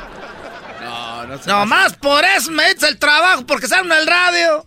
[0.82, 4.66] No, no Nomás por eso me hice el trabajo, porque salgo en el radio.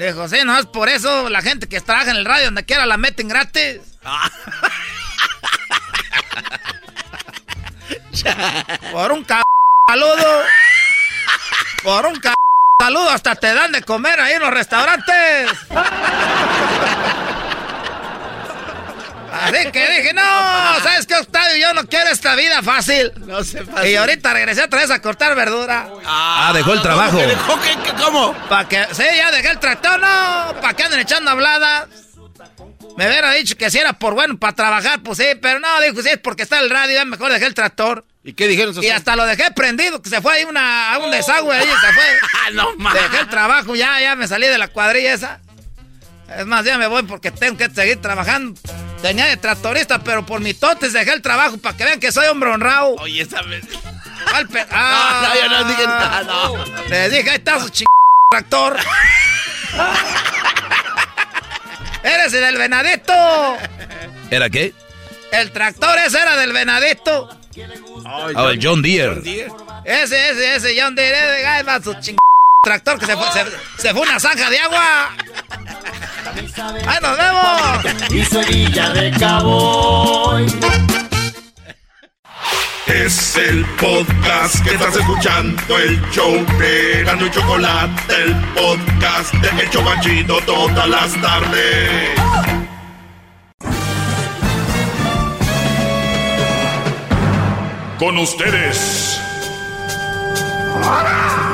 [0.00, 2.86] Dijo, sí, no es por eso la gente que trabaja en el radio donde quiera
[2.86, 3.80] la meten gratis.
[8.92, 9.34] por un c
[9.86, 10.42] saludo.
[11.82, 12.32] Por un c
[12.80, 15.50] saludo hasta te dan de comer ahí en los restaurantes.
[19.32, 20.22] Así que dije, no,
[20.82, 21.56] ¿sabes qué, Octavio?
[21.56, 23.12] Yo no quiero esta vida fácil.
[23.26, 23.90] No sé fácil.
[23.90, 25.88] Y ahorita regresé otra vez a cortar verdura.
[26.04, 27.18] Ah, dejó el trabajo.
[28.02, 28.34] ¿Cómo?
[28.48, 31.88] Para que, sí, ya dejé el tractor, no, para que anden echando habladas.
[32.96, 36.02] Me hubiera dicho que si era por bueno para trabajar, pues sí, pero no, dijo,
[36.02, 38.04] si es porque está el radio, ya mejor dejé el tractor.
[38.22, 38.74] ¿Y qué dijeron?
[38.82, 41.92] Y hasta lo dejé prendido, que se fue ahí una, a un desagüe ahí, se
[41.92, 42.04] fue.
[42.52, 43.02] no mames.
[43.02, 45.40] Dejé el trabajo, ya, ya me salí de la cuadrilla esa.
[46.36, 48.60] Es más, ya me voy porque tengo que seguir trabajando.
[49.02, 52.26] Tenía de tractorista, pero por mi totes dejé el trabajo para que vean que soy
[52.26, 52.96] hombre honrado.
[52.96, 53.64] Oye, esa vez.
[54.70, 56.64] Ah, no, no, yo no dije nada, no.
[56.88, 57.84] Les dije, ahí está su ch...
[58.30, 58.76] tractor.
[62.02, 63.12] ¿Eres el del venadito?
[64.30, 64.72] ¿Era qué?
[65.32, 67.28] El tractor ese era del venadito.
[68.04, 69.20] Oh, el John Deere.
[69.84, 71.42] Ese, ese, ese John Deere.
[71.42, 72.16] Ese, va su ching...
[72.62, 75.10] tractor que se fue, se, se fue una zanja de agua.
[76.86, 78.12] ¡Ahí nos vemos!
[78.12, 80.38] Y Sevilla de Cabo.
[82.86, 89.62] Es el podcast que estás escuchando, el show de Gano y Chocolate, el podcast de
[89.62, 92.10] El Chobachito todas las tardes.
[97.98, 99.20] Con ustedes.
[100.82, 101.49] El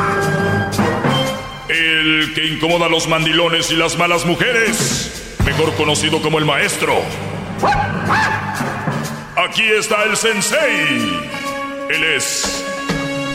[2.37, 7.03] que incomoda a los mandilones y las malas mujeres, mejor conocido como el maestro.
[9.35, 11.23] Aquí está el sensei.
[11.89, 12.63] Él es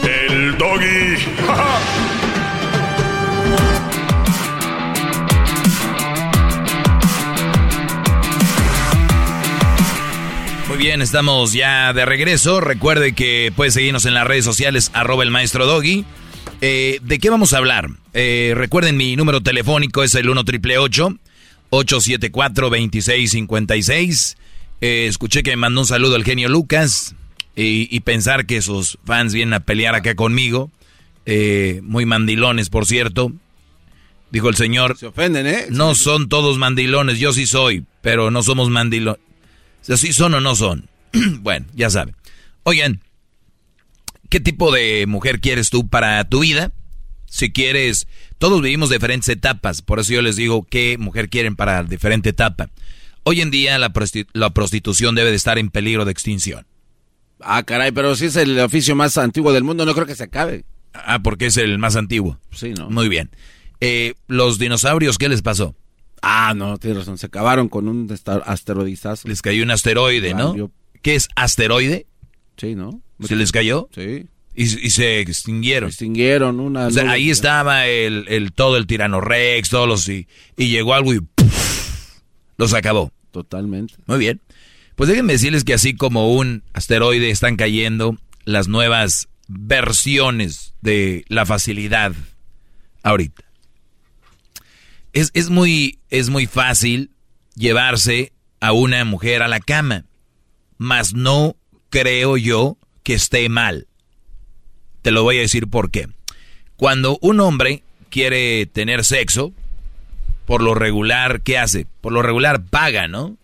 [0.04, 1.16] el doggy.
[10.68, 12.60] Muy bien, estamos ya de regreso.
[12.60, 16.04] Recuerde que puede seguirnos en las redes sociales, arroba el maestro Doggy.
[16.64, 17.90] Eh, ¿De qué vamos a hablar?
[18.14, 24.36] Eh, recuerden, mi número telefónico es el 1 triple 874 2656
[24.80, 27.16] eh, escuché que me mandó un saludo al genio Lucas
[27.56, 30.70] y, pensar que sus fans vienen a pelear acá conmigo.
[31.82, 33.32] muy mandilones, por cierto.
[34.30, 34.96] Dijo el señor.
[34.96, 35.66] Se ofenden, ¿eh?
[35.68, 39.20] No son todos mandilones, yo sí soy, pero no somos mandilones.
[39.82, 40.88] O sea, ¿sí son o no son?
[41.40, 42.14] bueno, ya saben.
[42.62, 43.00] Oigan,
[44.32, 46.72] ¿qué tipo de mujer quieres tú para tu vida?
[47.26, 51.82] Si quieres, todos vivimos diferentes etapas, por eso yo les digo qué mujer quieren para
[51.82, 52.70] diferente etapa.
[53.24, 56.64] Hoy en día la, prostitución debe de estar en peligro de extinción.
[57.40, 60.24] Ah, caray, pero si es el oficio más antiguo del mundo, no creo que se
[60.24, 60.64] acabe.
[60.94, 62.38] Ah, porque es el más antiguo.
[62.52, 62.88] Sí, ¿no?
[62.88, 63.28] Muy bien.
[63.80, 65.76] Eh, los dinosaurios, ¿qué les pasó?
[66.22, 67.18] Ah, no, tienes razón.
[67.18, 68.10] Se acabaron con un
[68.46, 69.28] asteroidizazo.
[69.28, 70.70] Les cayó un asteroide, ¿no?
[71.02, 72.06] ¿Qué es asteroide?
[72.56, 73.02] Sí, ¿no?
[73.26, 73.88] ¿Se les cayó?
[73.94, 74.26] Sí.
[74.54, 75.88] Y, se extinguieron.
[75.88, 76.88] Extinguieron una.
[76.88, 80.92] O sea, ahí estaba el, el, todo el tirano Rex, todos los y, y llegó
[80.92, 81.20] algo y
[82.58, 83.10] los acabó.
[83.30, 83.94] Totalmente.
[84.06, 84.42] Muy bien.
[84.94, 91.46] Pues déjenme decirles que así como un asteroide están cayendo las nuevas versiones de la
[91.46, 92.12] facilidad
[93.02, 93.42] ahorita
[95.12, 97.10] es, muy, es muy fácil
[97.54, 100.06] llevarse a una mujer a la cama,
[100.78, 101.56] mas no
[101.90, 103.86] creo yo que esté mal.
[105.02, 106.08] Te lo voy a decir por qué.
[106.76, 109.52] Cuando un hombre quiere tener sexo,
[110.46, 111.86] por lo regular, ¿qué hace?
[112.00, 113.36] Por lo regular paga, ¿no?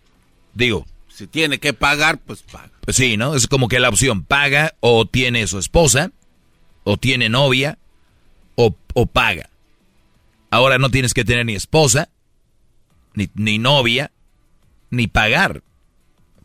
[0.53, 0.85] Digo.
[1.07, 2.71] Si tiene que pagar, pues paga.
[2.81, 3.35] Pues sí, ¿no?
[3.35, 6.11] Es como que la opción paga o tiene su esposa,
[6.83, 7.77] o tiene novia,
[8.55, 9.49] o, o paga.
[10.51, 12.09] Ahora no tienes que tener ni esposa,
[13.35, 14.11] ni, novia,
[14.89, 15.63] ni pagar.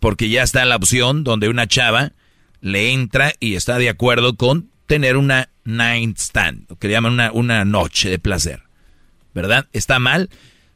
[0.00, 2.12] Porque ya está la opción donde una chava
[2.64, 7.30] le entra y está de acuerdo con tener una night stand, lo que llaman una,
[7.30, 8.62] una noche de placer.
[9.34, 9.66] ¿Verdad?
[9.74, 10.30] ¿Está mal?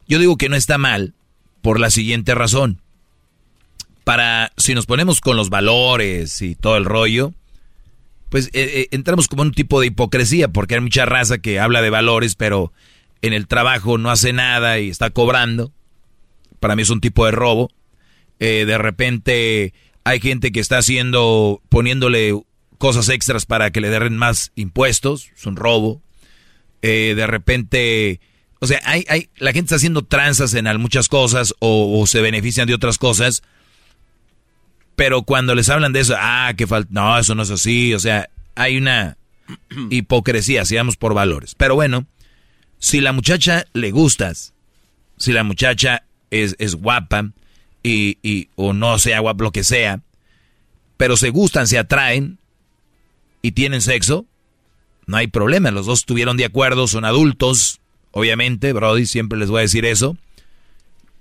[0.07, 1.15] Yo digo que no está mal
[1.63, 2.83] por la siguiente razón.
[4.05, 7.33] Para, si nos ponemos con los valores y todo el rollo,
[8.29, 11.81] pues eh, eh, entramos como un tipo de hipocresía, porque hay mucha raza que habla
[11.81, 12.71] de valores, pero
[13.23, 15.73] en el trabajo no hace nada y está cobrando.
[16.61, 17.71] Para mí es un tipo de robo.
[18.41, 19.73] Eh, de repente
[20.05, 22.35] hay gente que está haciendo, poniéndole
[22.79, 25.31] cosas extras para que le den más impuestos.
[25.37, 26.01] Es un robo.
[26.83, 28.21] Eh, de repente,
[28.61, 32.67] o sea, hay, hay, la gente está haciendo tranzas en muchas cosas o, se benefician
[32.67, 33.43] de otras cosas.
[34.97, 37.95] Pero cuando les hablan de eso, ah, que falta, no, eso no es así.
[37.95, 39.17] O sea, hay una
[39.91, 41.55] hipocresía, sigamos por valores.
[41.55, 42.07] Pero bueno,
[42.79, 44.55] si la muchacha le gustas,
[45.17, 47.31] si la muchacha es, es guapa
[47.89, 50.01] y, o no sea guapa, lo que sea,
[50.97, 52.39] pero se gustan, se atraen
[53.43, 54.27] y tienen sexo,
[55.07, 55.71] no hay problema.
[55.71, 60.17] Los dos estuvieron de acuerdo, son adultos, obviamente, Brody, siempre les voy a decir eso.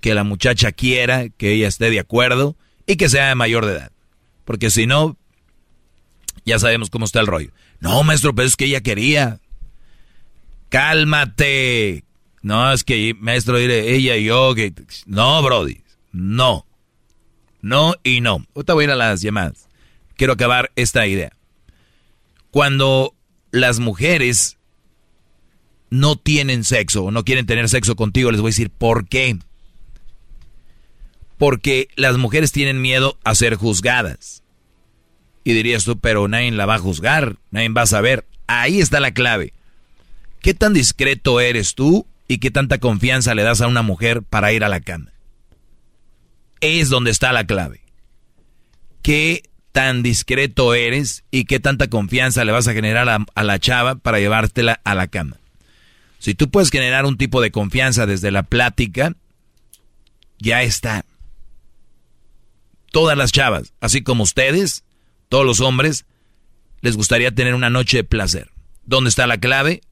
[0.00, 3.92] Que la muchacha quiera, que ella esté de acuerdo y que sea mayor de edad.
[4.44, 5.16] Porque si no,
[6.44, 7.50] ya sabemos cómo está el rollo.
[7.80, 9.40] No, maestro, pero es que ella quería.
[10.68, 12.04] Cálmate.
[12.42, 14.72] No, es que, maestro, ella y yo, que...
[15.06, 15.80] No, Brody,
[16.12, 16.66] no.
[17.60, 18.46] No y no.
[18.54, 19.68] Ahorita voy a ir a las llamadas.
[20.16, 21.32] Quiero acabar esta idea.
[22.50, 23.14] Cuando
[23.50, 24.58] las mujeres
[25.90, 29.38] no tienen sexo o no quieren tener sexo contigo, les voy a decir por qué.
[31.36, 34.42] Porque las mujeres tienen miedo a ser juzgadas.
[35.44, 38.26] Y dirías tú, pero nadie la va a juzgar, nadie va a saber.
[38.46, 39.52] Ahí está la clave.
[40.40, 44.52] ¿Qué tan discreto eres tú y qué tanta confianza le das a una mujer para
[44.52, 45.12] ir a la cama?
[46.60, 47.80] Es donde está la clave.
[49.02, 49.42] ¿Qué
[49.78, 54.18] tan discreto eres y qué tanta confianza le vas a generar a, la chava para
[54.18, 55.38] llevártela a la cama.
[56.18, 59.14] Si tú puedes generar un tipo de confianza desde la plática,
[60.40, 61.04] ya está.
[62.90, 64.82] Todas las chavas, así como ustedes,
[65.28, 66.06] todos los hombres,
[66.80, 68.50] les gustaría tener una noche de placer.
[68.84, 69.82] ¿Dónde está la clave?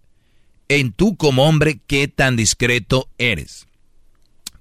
[0.69, 3.69] En tú como hombre, qué tan discreto eres.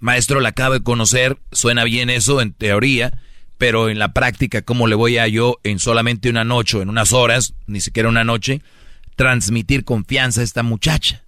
[0.06, 3.19] Maestro, la acabo de conocer, suena bien eso en teoría,
[3.57, 7.11] pero en la práctica, ¿cómo le voy a yo en solamente una noche, en unas
[7.11, 8.61] horas, ni siquiera una noche,
[9.15, 11.23] transmitir confianza a esta muchacha?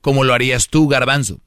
[0.00, 1.38] ¿Cómo lo harías tú, Garbanzo?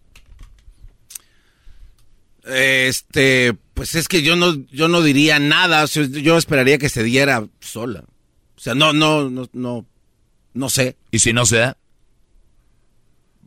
[2.45, 5.83] Este, pues es que yo no, yo no diría nada.
[5.83, 8.05] yo esperaría que se diera sola.
[8.55, 9.85] O sea, no, no, no, no,
[10.53, 10.95] no sé.
[11.11, 11.77] ¿Y si no se da?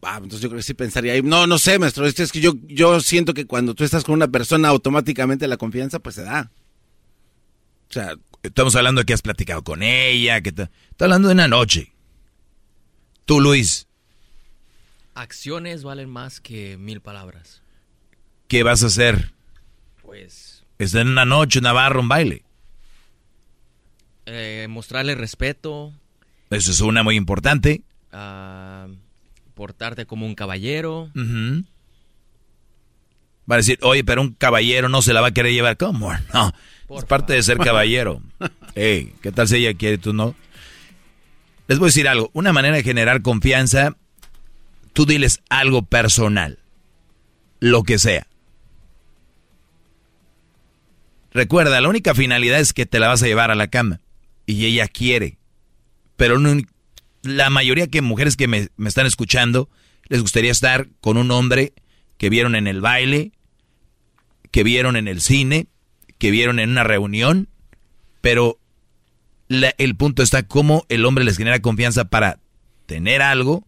[0.02, 1.22] Ah, entonces yo creo que sí pensaría ahí.
[1.22, 2.06] No, no sé, maestro.
[2.06, 5.98] Es que yo, yo siento que cuando tú estás con una persona, automáticamente la confianza,
[5.98, 6.50] pues se da.
[7.88, 11.48] O sea, estamos hablando de que has platicado con ella, que está hablando de una
[11.48, 11.92] noche.
[13.24, 13.86] Tú, Luis.
[15.14, 17.62] Acciones valen más que mil palabras.
[18.48, 19.32] ¿Qué vas a hacer?
[20.02, 20.64] Pues...
[20.78, 22.44] Está en una noche, una barra, un baile.
[24.26, 25.92] Eh, mostrarle respeto.
[26.50, 27.82] Eso es una muy importante.
[28.12, 28.94] Uh,
[29.56, 31.10] portarte como un caballero.
[33.50, 35.78] Va a decir, oye, pero un caballero no se la va a querer llevar.
[35.78, 36.12] ¿Cómo?
[36.32, 36.52] No.
[36.96, 38.22] es parte de ser caballero.
[38.74, 40.36] hey, ¿qué tal si ella quiere y tú no?
[41.68, 42.30] Les voy a decir algo.
[42.34, 43.96] Una manera de generar confianza,
[44.92, 46.58] tú diles algo personal.
[47.58, 48.26] Lo que sea.
[51.32, 54.00] Recuerda, la única finalidad es que te la vas a llevar a la cama.
[54.44, 55.38] Y ella quiere.
[56.16, 56.38] Pero
[57.26, 59.68] la mayoría de mujeres que me, me, están escuchando
[60.08, 61.72] les gustaría estar con un hombre
[62.18, 63.32] que vieron en el baile,
[64.50, 65.66] que vieron en el cine,
[66.18, 67.48] que vieron en una reunión.
[68.20, 68.58] Pero
[69.48, 72.38] el punto está cómo el hombre les genera confianza para
[72.86, 73.66] tener algo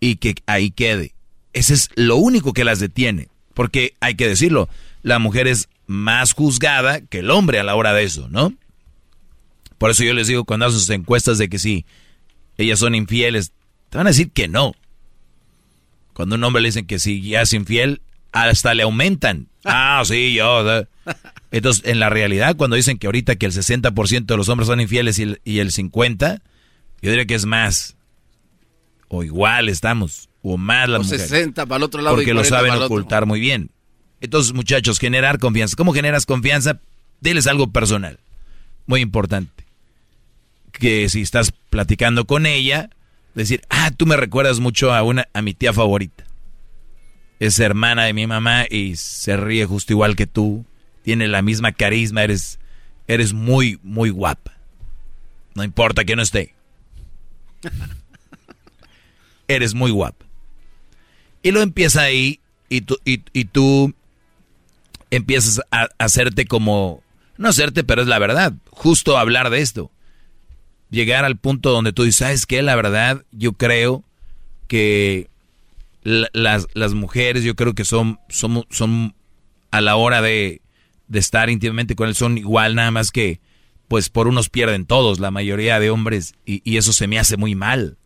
[0.00, 1.14] y que ahí quede.
[1.52, 3.28] Ese es lo único que las detiene.
[3.54, 4.68] Porque hay que decirlo,
[5.02, 8.54] la mujer es más juzgada que el hombre a la hora de eso, ¿no?
[9.78, 11.84] Por eso yo les digo cuando hacen sus encuestas de que si
[12.64, 13.52] ellas son infieles,
[13.90, 14.74] te van a decir que no.
[16.12, 18.02] Cuando un hombre le dicen que si ya es infiel,
[18.32, 19.48] hasta le aumentan.
[19.64, 20.64] Ah, sí, yo.
[21.52, 24.80] Entonces, en la realidad, cuando dicen que ahorita que el 60% de los hombres son
[24.80, 26.40] infieles y el, y el 50%,
[27.00, 27.96] yo diría que es más.
[29.06, 30.28] O igual estamos.
[30.42, 31.28] O más las o mujeres.
[31.28, 32.16] 60 para el otro lado.
[32.16, 33.70] Porque lo saben ocultar muy bien.
[34.20, 35.76] Entonces, muchachos, generar confianza.
[35.76, 36.80] ¿Cómo generas confianza?
[37.20, 38.18] Diles algo personal.
[38.86, 39.61] Muy importante.
[40.72, 42.90] Que si estás platicando con ella,
[43.34, 46.24] decir, ah, tú me recuerdas mucho a una, a mi tía favorita.
[47.38, 50.64] Es hermana de mi mamá y se ríe justo igual que tú.
[51.02, 52.58] Tiene la misma carisma, eres,
[53.08, 54.52] eres muy, muy guapa.
[55.54, 56.54] No importa que no esté.
[59.48, 60.24] eres muy guapa.
[61.42, 63.92] Y lo empieza ahí y tú, y, y tú
[65.10, 67.02] empiezas a hacerte como,
[67.36, 69.90] no hacerte, pero es la verdad, justo hablar de esto.
[70.92, 72.60] Llegar al punto donde tú dices, ¿sabes qué?
[72.60, 74.04] La verdad, yo creo
[74.68, 75.30] que
[76.02, 79.14] las, las mujeres, yo creo que son, son, son
[79.70, 80.60] a la hora de,
[81.08, 83.40] de estar íntimamente con él, son igual, nada más que,
[83.88, 87.38] pues por unos pierden todos, la mayoría de hombres, y, y eso se me hace
[87.38, 87.96] muy mal.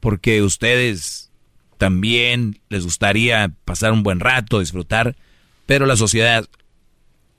[0.00, 1.30] Porque ustedes
[1.78, 5.16] también les gustaría pasar un buen rato, disfrutar,
[5.64, 6.46] pero la sociedad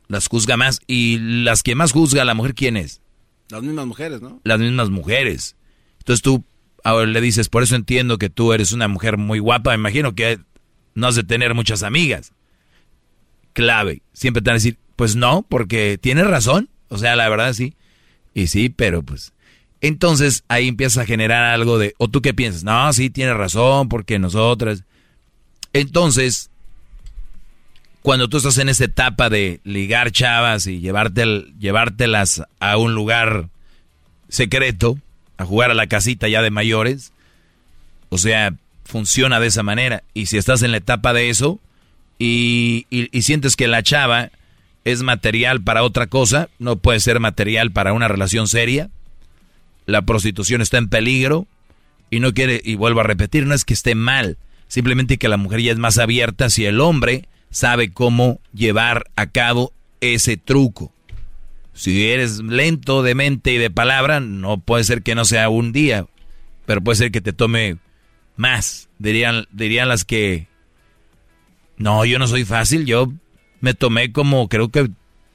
[0.07, 0.79] las juzga más.
[0.87, 3.01] Y las que más juzga la mujer, ¿quién es?
[3.49, 4.41] Las mismas mujeres, ¿no?
[4.43, 5.55] Las mismas mujeres.
[5.99, 6.43] Entonces tú
[6.83, 9.71] ahora le dices, por eso entiendo que tú eres una mujer muy guapa.
[9.71, 10.39] Me imagino que
[10.95, 12.33] no has de tener muchas amigas.
[13.53, 14.01] Clave.
[14.13, 16.69] Siempre te van a decir, pues no, porque tienes razón.
[16.89, 17.75] O sea, la verdad sí.
[18.33, 19.33] Y sí, pero pues...
[19.79, 23.89] Entonces ahí empieza a generar algo de, o tú qué piensas, no, sí, tienes razón,
[23.89, 24.83] porque nosotras...
[25.71, 26.49] Entonces,
[28.07, 33.49] cuando tú estás en esa etapa de ligar chavas y llevártelas a un lugar
[34.29, 34.97] secreto,
[35.35, 37.11] a jugar a la casita ya de mayores,
[38.07, 38.53] o sea,
[38.85, 40.03] funciona de esa manera.
[40.13, 41.59] Y si estás en la etapa de eso
[42.17, 44.31] y, y, y sientes que la chava
[44.85, 48.89] es material para otra cosa, no puede ser material para una relación seria,
[49.85, 51.45] la prostitución está en peligro
[52.09, 54.37] y no quiere, y vuelvo a repetir, no es que esté mal,
[54.69, 59.27] simplemente que la mujer ya es más abierta si el hombre sabe cómo llevar a
[59.27, 60.91] cabo ese truco.
[61.73, 65.71] Si eres lento de mente y de palabra, no puede ser que no sea un
[65.71, 66.07] día,
[66.65, 67.77] pero puede ser que te tome
[68.35, 68.89] más.
[68.97, 70.47] Dirían, dirían las que,
[71.77, 73.13] no, yo no soy fácil, yo
[73.59, 74.89] me tomé como creo que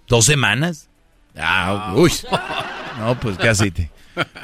[0.09, 0.89] dos semanas.
[1.37, 2.13] Ah, uy.
[2.99, 3.91] No, pues casi te.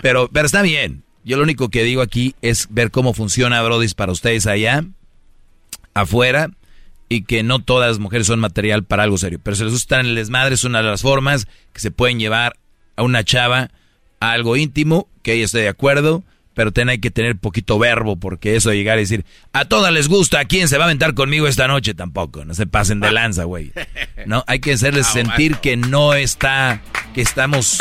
[0.01, 1.05] Pero, pero está bien.
[1.23, 4.85] Yo lo único que digo aquí es ver cómo funciona Brody para ustedes allá,
[5.93, 6.51] afuera,
[7.09, 9.41] y que no todas las mujeres son material para algo serio.
[9.43, 12.19] Pero si les gusta en el desmadre, es una de las formas que se pueden
[12.19, 12.57] llevar
[12.97, 13.71] a una chava
[14.21, 16.25] a algo íntimo, que ella esté de acuerdo,
[16.55, 19.93] pero ten, hay que tener poquito verbo, porque eso de llegar y decir, a todas
[19.93, 21.95] les gusta, ¿a quién se va a aventar conmigo esta noche?
[21.95, 23.73] Tampoco, no se pasen de lanza, güey.
[24.27, 26.83] No, hay que hacerles Ah, sentir que no está,
[27.15, 27.79] que estamos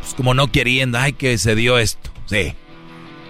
[0.00, 2.12] pues, como no queriendo, ay, que se dio esto.
[2.26, 2.52] Sí.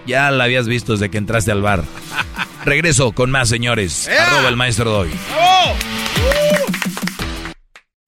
[0.07, 1.85] Ya la habías visto desde que entraste al bar.
[2.65, 4.09] Regreso con más, señores.
[4.09, 5.11] Arroba el maestro Doy.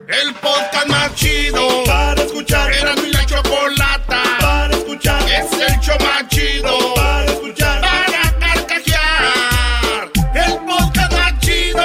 [0.09, 2.73] El podcast más chido para escuchar.
[2.73, 5.23] Era mi la chocolata para escuchar.
[5.23, 7.81] Es el show más chido para escuchar.
[7.81, 10.11] Para carcajear.
[10.35, 11.83] El podcast más chido.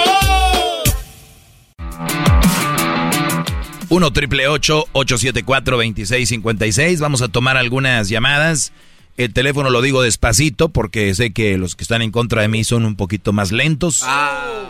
[3.89, 6.99] 1 triple 874 2656.
[6.99, 8.73] Vamos a tomar algunas llamadas.
[9.17, 12.63] El teléfono lo digo despacito porque sé que los que están en contra de mí
[12.63, 14.03] son un poquito más lentos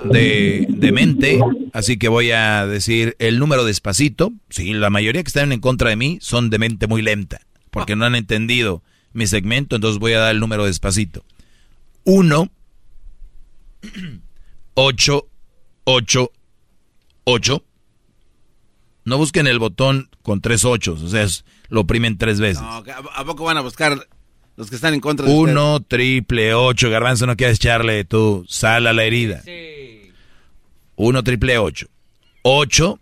[0.05, 1.39] de, de mente.
[1.73, 4.31] Así que voy a decir el número despacito.
[4.49, 7.41] Sí, la mayoría que están en contra de mí son de mente muy lenta
[7.71, 9.75] porque no han entendido mi segmento.
[9.75, 11.25] Entonces voy a dar el número despacito.
[12.05, 12.49] 1
[14.75, 15.27] 8
[15.83, 16.31] 8
[17.25, 17.63] 8
[19.05, 22.61] no busquen el botón con tres ochos, o sea, es- lo oprimen tres veces.
[22.61, 22.83] No,
[23.15, 24.07] ¿A poco van a buscar
[24.57, 25.51] los que están en contra de usted?
[25.51, 29.41] Uno, triple, ocho, garbanzo, no quieres echarle tu sal a la herida.
[30.95, 31.87] Uno, triple, ocho.
[32.41, 32.99] Ocho,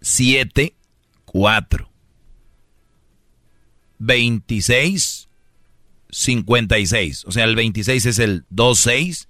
[0.00, 0.74] siete,
[1.24, 1.90] cuatro.
[3.98, 5.28] Veintiséis,
[6.10, 7.24] cincuenta y seis.
[7.26, 9.28] O sea, el veintiséis es el dos, seis,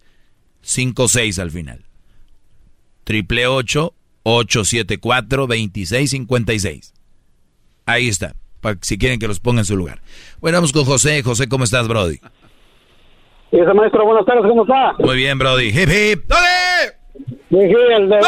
[0.62, 1.86] cinco, seis al final.
[3.04, 6.92] Triple ocho, ocho, siete, cuatro, veintiséis, cincuenta y seis.
[7.86, 10.00] Ahí está, para si quieren que los ponga en su lugar.
[10.40, 11.22] Bueno, vamos con José.
[11.22, 12.18] José, ¿cómo estás, Brody?
[13.50, 14.94] Ese maestro, buenas tardes, ¿cómo está?
[14.98, 15.68] Muy bien, Brody.
[15.68, 16.32] Hip, hip.
[17.50, 18.20] Dije el de...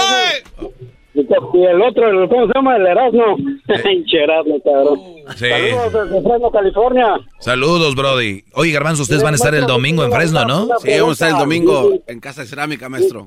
[1.14, 2.76] Y el otro, el, ¿cómo se llama?
[2.76, 3.36] El Erasmo.
[4.12, 4.98] Erasmo, cabrón.
[5.36, 5.48] Sí.
[5.48, 7.06] Saludos desde Fresno, California.
[7.38, 8.44] Saludos, Brody.
[8.54, 10.68] Oye, Garbanzo, ustedes van a estar el domingo en Fresno, ¿no?
[10.78, 13.26] Sí, vamos a estar el domingo en Casa de Cerámica, maestro.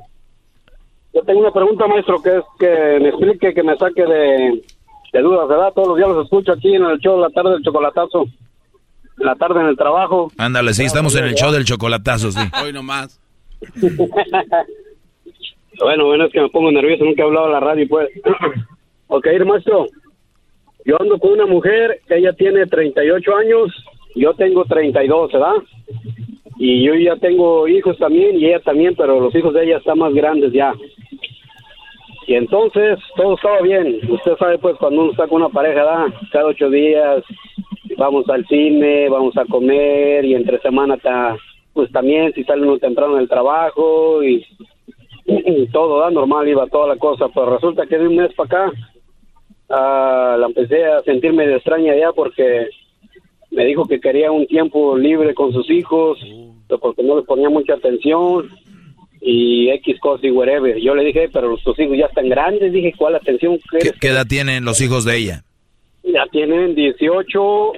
[1.13, 4.63] Yo tengo una pregunta, maestro, que es que me explique, que me saque de,
[5.15, 5.71] de dudas, ¿verdad?
[5.73, 8.23] Todos los días los escucho aquí en el show de la tarde del chocolatazo.
[9.17, 10.29] En la tarde en el trabajo.
[10.37, 12.41] Ándale, sí, estamos en el show del chocolatazo, sí.
[12.61, 13.21] Hoy nomás.
[15.77, 18.07] Bueno, bueno, es que me pongo nervioso, nunca he hablado a la radio, pues.
[19.07, 19.87] ok, maestro.
[20.85, 23.85] Yo ando con una mujer, ella tiene 38 años,
[24.15, 25.55] yo tengo 32, ¿verdad?
[26.59, 29.97] Y yo ya tengo hijos también, y ella también, pero los hijos de ella están
[29.97, 30.73] más grandes ya.
[32.27, 33.99] Y entonces, todo estaba bien.
[34.09, 36.05] Usted sabe, pues, cuando uno está con una pareja, ¿verdad?
[36.31, 37.23] Cada ocho días
[37.97, 41.37] vamos al cine, vamos a comer, y entre semana, ta-
[41.73, 44.43] pues también, si sale uno temprano del trabajo, y
[45.71, 48.73] todo da normal iba toda la cosa pero resulta que de un mes para acá
[49.69, 52.67] ah, la empecé a sentir medio extraña ya porque
[53.49, 56.19] me dijo que quería un tiempo libre con sus hijos
[56.79, 58.49] porque no les ponía mucha atención
[59.27, 62.93] y X cosa y whatever yo le dije pero tus hijos ya están grandes dije
[62.97, 65.43] cuál atención ¿Qué, quieres qué edad tienen los hijos de ella?
[66.03, 67.71] ya tienen 18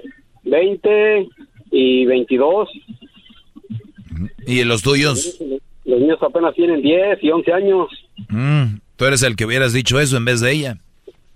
[0.43, 1.27] 20
[1.71, 2.69] y 22
[4.45, 5.39] ¿Y los tuyos?
[5.85, 7.87] los niños apenas tienen 10 y 11 años
[8.29, 10.77] Mm, tú eres el que hubieras dicho eso en vez de ella.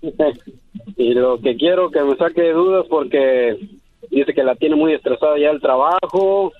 [0.96, 3.56] y lo que quiero que me saque de dudas porque
[4.10, 6.52] dice que la tiene muy estresada ya el trabajo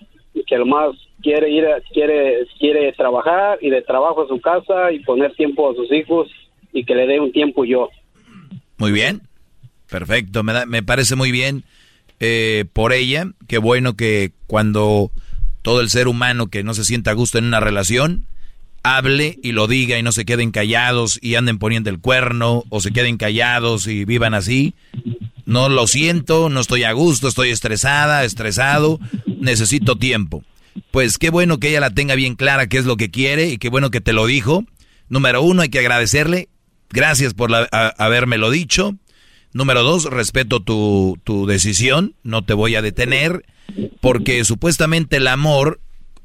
[0.46, 0.90] que lo más
[1.22, 5.70] quiere ir a- quiere quiere trabajar y de trabajo a su casa y poner tiempo
[5.70, 6.28] a sus hijos
[6.72, 7.88] y que le dé un tiempo yo
[8.78, 9.20] Muy bien.
[9.90, 11.64] Perfecto, me, da- me parece muy bien
[12.18, 13.26] eh, por ella.
[13.46, 15.10] Qué bueno que cuando
[15.60, 18.24] todo el ser humano que no se sienta a gusto en una relación
[18.82, 22.80] hable y lo diga y no se queden callados y anden poniendo el cuerno o
[22.80, 24.74] se queden callados y vivan así.
[25.52, 30.42] No lo siento, no estoy a gusto, estoy estresada, estresado, necesito tiempo.
[30.90, 33.58] Pues qué bueno que ella la tenga bien clara qué es lo que quiere y
[33.58, 34.64] qué bueno que te lo dijo.
[35.08, 36.48] Número uno, hay que agradecerle.
[36.90, 38.96] Gracias por la, a- habérmelo dicho.
[39.52, 43.44] Número dos, respeto tu, tu decisión, no te voy a detener,
[44.00, 45.82] porque supuestamente el amor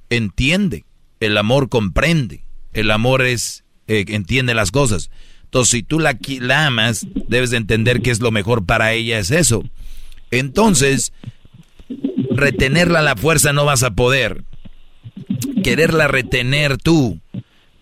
[0.09, 0.85] entiende,
[1.19, 5.09] el amor comprende, el amor es, eh, entiende las cosas.
[5.47, 9.17] Entonces, si tú la, la amas, debes de entender que es lo mejor para ella,
[9.17, 9.63] es eso.
[10.29, 11.13] Entonces,
[12.31, 14.43] retenerla a la fuerza no vas a poder.
[15.63, 17.19] Quererla retener tú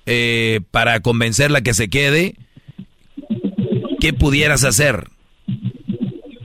[0.05, 2.35] eh, para convencerla que se quede,
[3.99, 5.09] ¿qué pudieras hacer?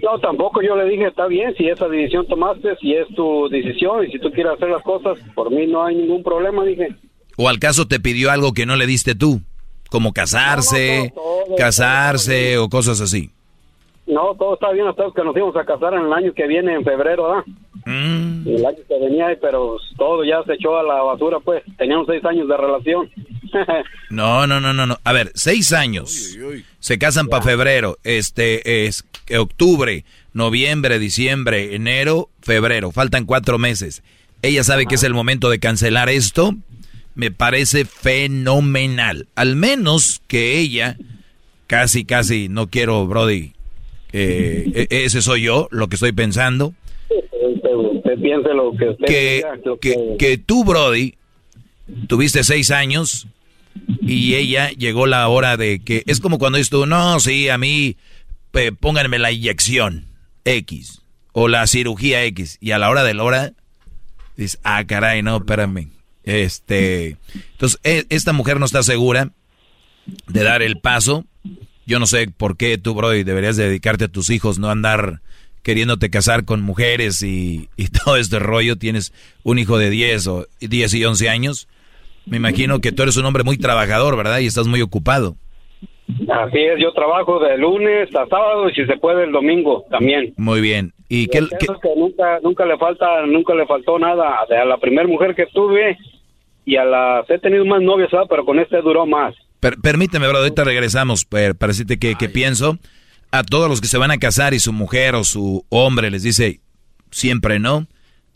[0.02, 4.04] no, tampoco yo le dije, está bien, si esa decisión tomaste, si es tu decisión
[4.04, 6.88] y si tú quieres hacer las cosas, por mí no hay ningún problema, dije.
[7.36, 9.40] ¿O al caso te pidió algo que no le diste tú?
[9.90, 11.12] Como casarse,
[11.56, 13.30] casarse o cosas así.
[14.06, 16.74] No, todo está bien hasta que nos íbamos a casar en el año que viene,
[16.74, 17.44] en febrero, ¿verdad?
[17.86, 18.48] Mm.
[18.48, 21.62] El año que venía, pero todo ya se echó a la basura, pues.
[21.78, 23.08] Teníamos seis años de relación.
[24.10, 24.98] no, no, no, no, no.
[25.04, 26.36] A ver, seis años.
[26.80, 27.98] Se casan para febrero.
[28.02, 29.04] Este es
[29.38, 32.90] octubre, noviembre, diciembre, enero, febrero.
[32.90, 34.02] Faltan cuatro meses.
[34.42, 36.54] Ella sabe que es el momento de cancelar esto.
[37.14, 39.28] Me parece fenomenal.
[39.34, 40.96] Al menos que ella,
[41.66, 43.52] casi, casi, no quiero, Brody,
[44.12, 46.74] eh, e-, ese soy yo, lo que estoy pensando.
[47.08, 49.44] Usted, piense lo que usted que,
[49.80, 51.14] que, que tú, Brody,
[52.06, 53.26] tuviste seis años
[54.00, 57.58] y ella llegó la hora de que es como cuando dices tú, no, sí, a
[57.58, 57.96] mí
[58.80, 60.06] pónganme la inyección
[60.44, 63.52] X o la cirugía X y a la hora de la hora
[64.36, 65.90] dices, ah, caray, no, espérame.
[66.30, 67.16] Este,
[67.52, 69.30] entonces, e, esta mujer no está segura
[70.28, 71.24] de dar el paso
[71.90, 75.22] yo no sé por qué tú, Brody, deberías dedicarte a tus hijos, no andar
[75.64, 77.68] queriéndote casar con mujeres y,
[78.04, 78.76] todo este rollo.
[78.76, 79.12] Tienes
[79.42, 81.68] un hijo de 10 o 10 y 11 años.
[82.26, 84.38] Me imagino que tú eres un hombre muy trabajador, ¿verdad?
[84.38, 85.34] Y estás muy ocupado.
[86.28, 90.32] Así es, yo trabajo de lunes a sábado y si se puede el domingo también.
[90.36, 90.92] Muy bien.
[91.08, 95.34] ¿Y qué, que nunca, nunca le falta, nunca le faltó nada a la primera mujer
[95.34, 95.98] que tuve
[96.70, 100.64] y a las he tenido más novias, pero con este duró más permíteme, bro, ahorita
[100.64, 102.78] regresamos para decirte que, pienso.
[103.32, 106.24] A todos los que se van a casar y su mujer o su hombre les
[106.24, 106.60] dice
[107.12, 107.86] siempre no,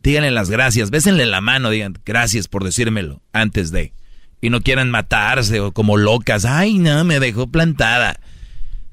[0.05, 3.93] díganle las gracias, bésenle la mano, digan gracias por decírmelo antes de.
[4.41, 6.45] Y no quieran matarse o como locas.
[6.45, 8.21] Ay, no, me dejó plantada.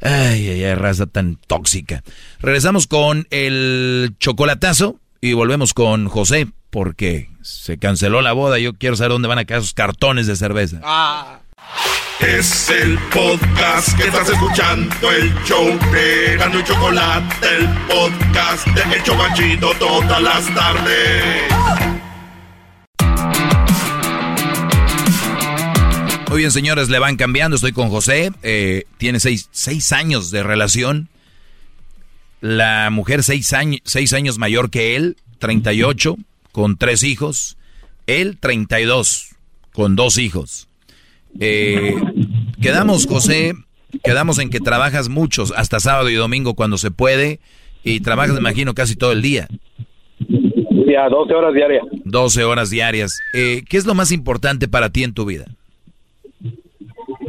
[0.01, 2.03] Ay, ay, ay, raza tan tóxica.
[2.39, 8.57] Regresamos con el chocolatazo y volvemos con José porque se canceló la boda.
[8.57, 10.79] Yo quiero saber dónde van a quedar esos cartones de cerveza.
[10.83, 11.41] Ah.
[12.19, 19.03] Es el podcast que estás escuchando, el show de y Chocolate, el podcast de El
[19.03, 21.43] Chocachito todas las tardes.
[26.29, 27.55] Muy bien, señores, le van cambiando.
[27.55, 28.31] Estoy con José.
[28.43, 31.09] Eh, tiene seis, seis, años de relación.
[32.39, 36.17] La mujer seis, años, seis años mayor que él, 38,
[36.51, 37.57] con tres hijos.
[38.07, 39.35] Él, 32,
[39.73, 40.67] con dos hijos.
[41.39, 41.95] Eh,
[42.61, 43.53] quedamos, José,
[44.03, 47.39] quedamos en que trabajas muchos, hasta sábado y domingo cuando se puede,
[47.83, 49.47] y trabajas, me imagino, casi todo el día.
[50.87, 51.83] Ya, 12 horas diarias.
[52.03, 53.19] 12 horas diarias.
[53.33, 55.45] Eh, ¿Qué es lo más importante para ti en tu vida?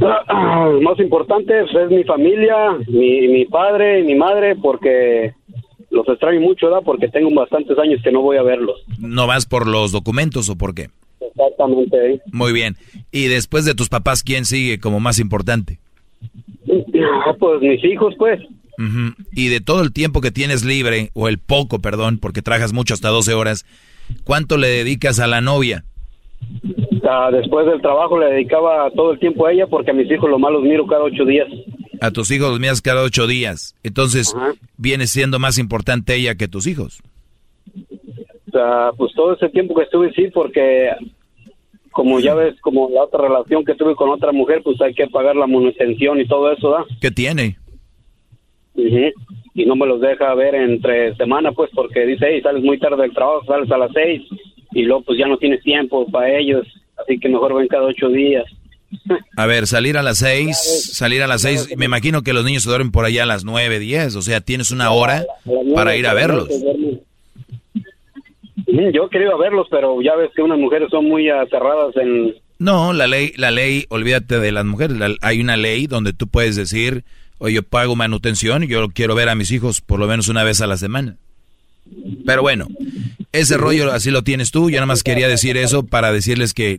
[0.00, 5.32] Lo más importante es mi familia, mi, mi padre y mi madre, porque
[5.92, 6.82] los extraño mucho, ¿verdad?
[6.84, 8.82] Porque tengo bastantes años que no voy a verlos.
[8.98, 10.88] ¿No vas por los documentos o por qué?
[11.20, 12.20] Exactamente.
[12.32, 12.76] Muy bien.
[13.12, 15.78] ¿Y después de tus papás, quién sigue como más importante?
[17.24, 18.40] Ah, pues mis hijos, pues.
[19.32, 22.94] Y de todo el tiempo que tienes libre, o el poco, perdón, porque trabajas mucho
[22.94, 23.64] hasta 12 horas,
[24.24, 25.84] ¿cuánto le dedicas a la novia?
[27.08, 30.28] Ah, después del trabajo le dedicaba todo el tiempo a ella porque a mis hijos
[30.28, 31.46] lo más los miro cada ocho días.
[32.02, 33.76] A tus hijos los miras cada ocho días.
[33.84, 34.34] Entonces,
[34.76, 37.00] ¿viene siendo más importante ella que tus hijos?
[38.96, 40.90] pues todo ese tiempo que estuve sí, porque
[41.92, 45.06] como ya ves, como la otra relación que tuve con otra mujer, pues hay que
[45.06, 46.84] pagar la manutención y todo eso, ¿da?
[47.00, 47.56] ¿Qué tiene?
[49.54, 53.02] Y no me los deja ver entre semana, pues, porque dice, hey, sales muy tarde
[53.02, 54.22] del trabajo, sales a las seis,
[54.72, 56.66] y luego pues ya no tienes tiempo para ellos,
[56.96, 58.44] así que mejor ven cada ocho días.
[59.36, 62.62] A ver, salir a las seis, salir a las seis, me imagino que los niños
[62.62, 65.24] se duermen por allá a las nueve, diez, o sea, tienes una hora
[65.74, 66.48] para ir a verlos.
[68.66, 72.34] Yo he querido verlos, pero ya ves que unas mujeres son muy aterradas en...
[72.58, 74.96] No, la ley, la ley, olvídate de las mujeres.
[75.20, 77.04] hay una ley donde tú puedes decir,
[77.38, 80.44] oye, yo pago manutención y yo quiero ver a mis hijos por lo menos una
[80.44, 81.16] vez a la semana.
[82.24, 82.68] Pero bueno,
[83.32, 84.70] ese rollo así lo tienes tú.
[84.70, 86.78] Yo nada más quería decir eso para decirles que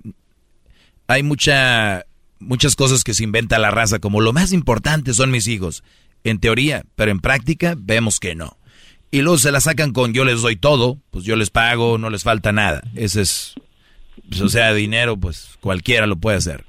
[1.08, 2.06] hay mucha,
[2.40, 5.84] muchas cosas que se inventa la raza, como lo más importante son mis hijos.
[6.24, 8.58] En teoría, pero en práctica vemos que no.
[9.12, 12.10] Y luego se la sacan con yo les doy todo, pues yo les pago, no
[12.10, 12.82] les falta nada.
[12.96, 13.54] Ese es,
[14.30, 16.66] pues, o sea, dinero, pues cualquiera lo puede hacer.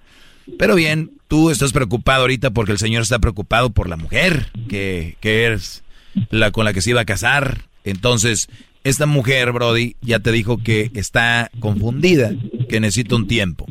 [0.59, 5.17] Pero bien, tú estás preocupado ahorita porque el señor está preocupado por la mujer que,
[5.21, 5.85] que es
[6.31, 7.63] la con la que se iba a casar.
[7.85, 8.49] Entonces,
[8.85, 12.33] esta mujer, Brody, ya te dijo que está confundida,
[12.69, 13.67] que necesita un tiempo.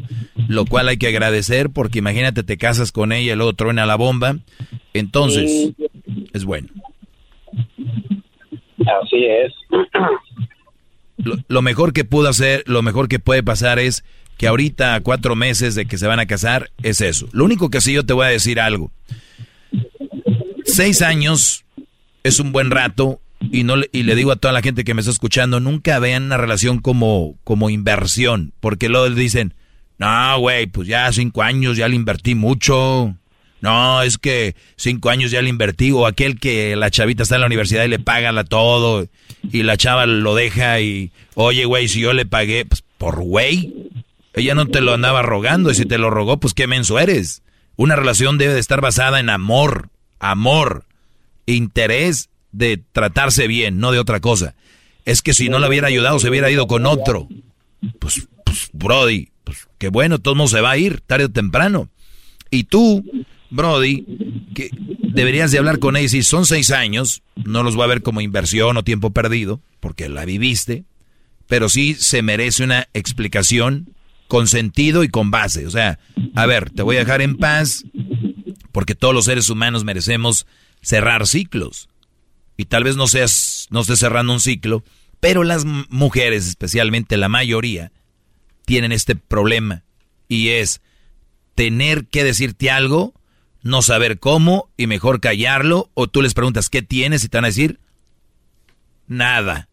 [0.48, 3.96] Lo cual hay que agradecer porque imagínate, te casas con ella y luego truena la
[3.96, 4.38] bomba.
[4.94, 5.74] Entonces,
[6.34, 6.68] es bueno.
[8.80, 9.54] Así es.
[11.18, 14.04] Lo, lo mejor que pudo hacer, lo mejor que puede pasar es
[14.38, 17.28] que ahorita, a cuatro meses de que se van a casar, es eso.
[17.32, 18.92] Lo único que sí yo te voy a decir algo.
[20.66, 21.66] Seis años
[22.24, 23.20] es un buen rato
[23.52, 26.00] y no le, y le digo a toda la gente que me está escuchando, nunca
[26.00, 29.54] vean una relación como, como inversión, porque luego dicen,
[29.98, 33.16] no, güey, pues ya cinco años ya le invertí mucho.
[33.62, 35.92] No, es que cinco años ya le invertí.
[35.92, 39.08] O aquel que la chavita está en la universidad y le paga la todo
[39.50, 43.74] y la chava lo deja y, oye, güey, si yo le pagué, pues por güey.
[44.34, 47.42] Ella no te lo andaba rogando y si te lo rogó, pues qué menso eres.
[47.78, 49.90] Una relación debe de estar basada en amor,
[50.20, 50.86] amor,
[51.46, 54.56] interés de tratarse bien, no de otra cosa.
[55.04, 57.28] Es que si no le hubiera ayudado, se hubiera ido con otro.
[58.00, 61.30] Pues, pues Brody, pues qué bueno, todo el mundo se va a ir, tarde o
[61.30, 61.90] temprano.
[62.50, 63.04] Y tú,
[63.50, 64.06] Brody,
[64.56, 64.70] que
[65.00, 66.08] deberías de hablar con ella.
[66.08, 70.08] Si son seis años, no los va a ver como inversión o tiempo perdido, porque
[70.08, 70.86] la viviste,
[71.48, 73.90] pero sí se merece una explicación
[74.28, 75.68] con sentido y con base.
[75.68, 76.00] O sea,
[76.36, 77.84] a ver, te voy a dejar en paz,
[78.72, 80.48] porque todos los seres humanos merecemos
[80.82, 81.90] cerrar ciclos.
[82.64, 84.86] Y tal vez no seas, no estés cerrando un ciclo,
[85.20, 87.92] pero las mujeres, especialmente la mayoría,
[88.64, 89.84] tienen este problema.
[90.30, 90.80] Y es
[91.56, 93.14] tener que decirte algo,
[93.64, 97.44] no saber cómo y mejor callarlo, o tú les preguntas qué tienes y te van
[97.44, 97.82] a decir
[99.08, 99.68] nada.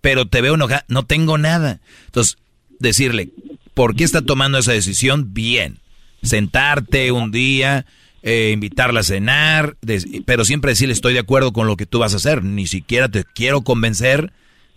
[0.00, 1.82] Pero te veo enojada, no tengo nada.
[2.06, 2.38] Entonces,
[2.78, 3.28] decirle,
[3.74, 5.34] ¿por qué está tomando esa decisión?
[5.34, 5.80] Bien.
[6.22, 7.84] Sentarte un día,
[8.22, 9.76] eh, invitarla a cenar,
[10.24, 12.44] pero siempre decirle estoy de acuerdo con lo que tú vas a hacer.
[12.44, 14.32] Ni siquiera te quiero convencer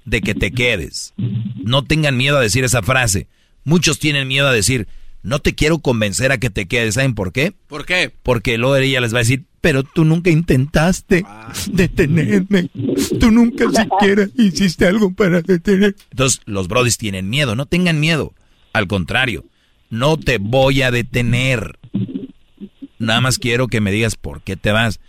[0.05, 1.13] de que te quedes.
[1.63, 3.27] No tengan miedo a decir esa frase.
[3.63, 4.87] Muchos tienen miedo a decir,
[5.23, 6.95] no te quiero convencer a que te quedes.
[6.95, 7.53] ¿Saben por qué?
[7.67, 8.13] ¿Por qué?
[8.23, 11.25] Porque luego ella les va a decir, pero tú nunca intentaste
[11.71, 12.69] detenerme.
[13.19, 15.95] Tú nunca siquiera hiciste algo para detener.
[16.11, 17.55] Entonces, los brodis tienen miedo.
[17.55, 18.35] No tengan miedo.
[18.73, 19.45] Al contrario,
[19.89, 21.79] no te voy a detener.
[22.99, 24.99] Nada más quiero que me digas por qué te vas.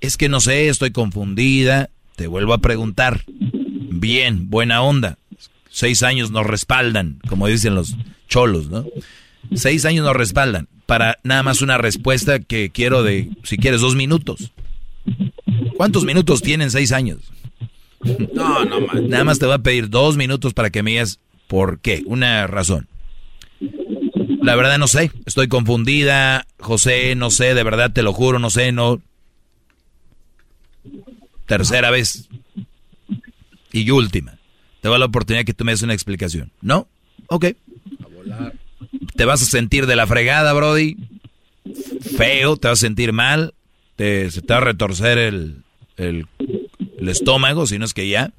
[0.00, 1.90] Es que no sé, estoy confundida.
[2.16, 3.24] Te vuelvo a preguntar.
[3.26, 5.18] Bien, buena onda.
[5.70, 7.96] Seis años nos respaldan, como dicen los
[8.28, 8.86] cholos, ¿no?
[9.54, 10.68] Seis años nos respaldan.
[10.86, 14.52] Para nada más una respuesta que quiero de, si quieres, dos minutos.
[15.76, 17.18] ¿Cuántos minutos tienen seis años?
[18.34, 19.08] No, no, man.
[19.08, 22.46] Nada más te voy a pedir dos minutos para que me digas por qué, una
[22.46, 22.88] razón.
[24.42, 28.50] La verdad no sé, estoy confundida, José, no sé, de verdad te lo juro, no
[28.50, 29.00] sé, no.
[31.46, 32.28] Tercera vez.
[33.72, 34.38] Y última.
[34.80, 36.52] Te voy la oportunidad que tú me des una explicación.
[36.60, 36.88] ¿No?
[37.28, 37.46] Ok.
[39.16, 40.96] Te vas a sentir de la fregada, Brody.
[42.16, 43.54] Feo, te vas a sentir mal.
[43.96, 45.64] Te, se te va a retorcer el,
[45.96, 46.26] el,
[46.98, 48.32] el estómago, si no es que ya.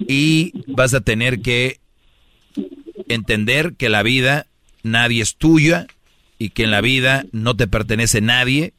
[0.00, 1.78] Y vas a tener que
[3.08, 4.46] entender que la vida
[4.84, 5.88] nadie es tuya
[6.38, 8.72] y que en la vida no te pertenece nadie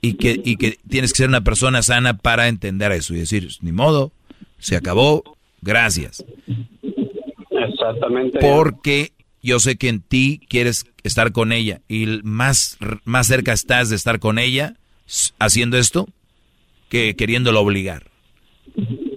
[0.00, 3.48] y que, y que tienes que ser una persona sana para entender eso y decir,
[3.60, 4.12] ni modo,
[4.58, 6.24] se acabó, gracias.
[7.50, 8.38] Exactamente.
[8.38, 9.12] Porque
[9.42, 13.96] yo sé que en ti quieres estar con ella y más, más cerca estás de
[13.96, 14.76] estar con ella
[15.38, 16.08] haciendo esto
[16.88, 18.04] que queriéndolo obligar.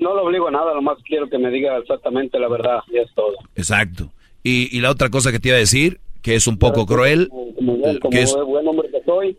[0.00, 3.08] No lo obligo a nada, nomás quiero que me diga exactamente la verdad, y es
[3.14, 3.34] todo.
[3.54, 4.10] Exacto.
[4.42, 7.28] Y, y la otra cosa que te iba a decir, que es un poco cruel,
[7.28, 9.36] Como, como que es, buen hombre que soy,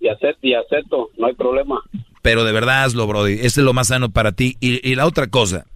[0.00, 1.80] y acepto, y acepto, no hay problema.
[2.22, 3.34] pero de verdad hazlo, Brody.
[3.34, 4.56] Este es lo más sano para ti.
[4.60, 5.66] Y, y la otra cosa,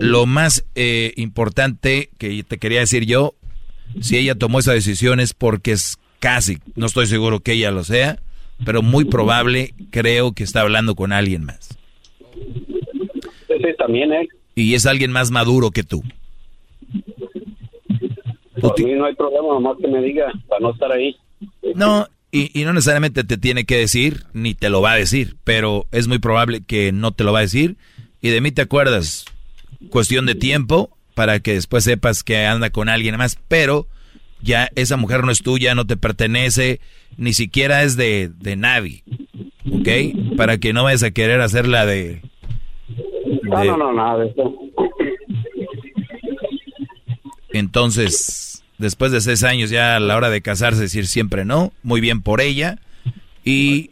[0.00, 3.34] lo más eh, importante que te quería decir yo,
[4.00, 7.84] si ella tomó esa decisión es porque es casi, no estoy seguro que ella lo
[7.84, 8.18] sea,
[8.64, 11.76] pero muy probable creo que está hablando con alguien más.
[13.58, 14.28] Sí, también, ¿eh?
[14.54, 16.02] Y es alguien más maduro que tú.
[18.60, 21.16] Por mí no hay problema, nomás que me diga, para no estar ahí.
[21.74, 25.36] No, y, y no necesariamente te tiene que decir, ni te lo va a decir,
[25.44, 27.76] pero es muy probable que no te lo va a decir.
[28.20, 29.24] Y de mí te acuerdas,
[29.90, 33.86] cuestión de tiempo para que después sepas que anda con alguien más, pero
[34.40, 36.80] ya esa mujer no es tuya, no te pertenece,
[37.16, 39.02] ni siquiera es de, de nadie,
[39.70, 40.36] ¿ok?
[40.36, 42.22] Para que no vayas a querer hacerla de...
[43.42, 44.54] No, de- no, no, nada de eso.
[47.52, 52.00] Entonces, después de seis años ya a la hora de casarse decir siempre no, muy
[52.00, 52.78] bien por ella
[53.44, 53.90] y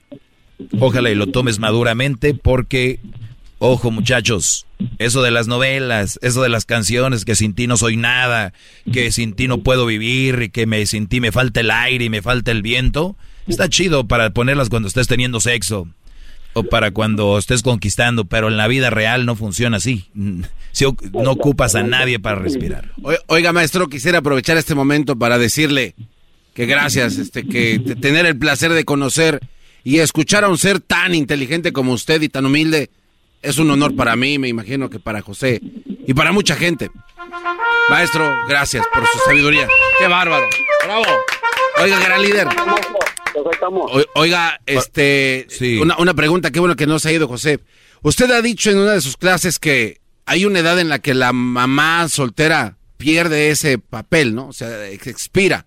[0.81, 2.99] ojalá y lo tomes maduramente porque,
[3.59, 4.67] ojo muchachos,
[4.99, 8.53] eso de las novelas, eso de las canciones, que sin ti no soy nada,
[8.93, 12.07] que sin ti no puedo vivir y que me, sin ti me falta el aire
[12.07, 13.15] y me falta el viento,
[13.47, 15.87] está chido para ponerlas cuando estés teniendo sexo.
[16.55, 20.07] O para cuando estés conquistando, pero en la vida real no funciona así.
[20.73, 22.91] Si no ocupas a nadie para respirar.
[23.27, 25.95] Oiga, maestro, quisiera aprovechar este momento para decirle
[26.55, 29.41] que gracias, este, que tener el placer de conocer
[29.85, 32.91] y escuchar a un ser tan inteligente como usted y tan humilde
[33.43, 35.61] es un honor para mí, me imagino que para José
[36.07, 36.91] y para mucha gente.
[37.91, 39.69] Maestro, gracias por su sabiduría.
[39.99, 40.47] ¡Qué bárbaro!
[40.85, 41.05] ¡Bravo!
[41.81, 42.49] Oiga, gran líder.
[44.15, 45.47] oiga, este,
[45.81, 47.61] una, una, pregunta, qué bueno que no se ha ido, José.
[48.03, 51.15] Usted ha dicho en una de sus clases que hay una edad en la que
[51.15, 54.49] la mamá soltera pierde ese papel, ¿no?
[54.49, 55.67] O sea, expira.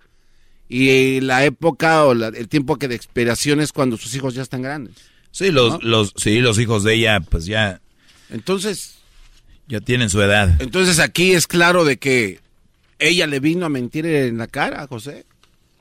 [0.67, 4.61] Y la época o el tiempo que de expiración es cuando sus hijos ya están
[4.61, 4.95] grandes.
[5.31, 7.81] Sí, los, los, sí, los hijos de ella, pues ya.
[8.29, 8.94] Entonces.
[9.67, 10.61] Ya tienen su edad.
[10.61, 12.39] Entonces aquí es claro de que
[12.99, 15.25] ella le vino a mentir en la cara, José.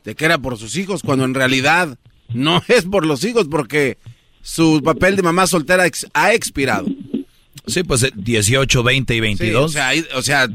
[0.05, 1.99] De que era por sus hijos, cuando en realidad
[2.33, 3.99] no es por los hijos, porque
[4.43, 6.87] su papel de mamá soltera ha expirado.
[7.67, 9.65] Sí, pues 18, 20 y 22.
[9.65, 10.49] o sea, o sea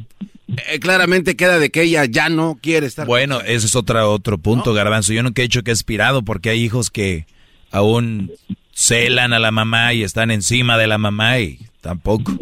[0.67, 3.05] eh, claramente queda de que ella ya no quiere estar.
[3.05, 5.13] Bueno, ese es otro, otro punto, Garbanzo.
[5.13, 7.25] Yo nunca he dicho que ha expirado, porque hay hijos que
[7.71, 8.31] aún
[8.73, 12.33] celan a la mamá y están encima de la mamá y tampoco.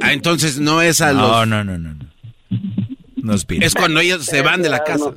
[0.00, 1.48] Ah, entonces no es a no, los...
[1.48, 2.08] No, no, no, no.
[3.16, 5.12] No Es cuando ellos se van de la casa.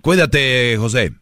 [0.00, 1.12] Cuídate, José.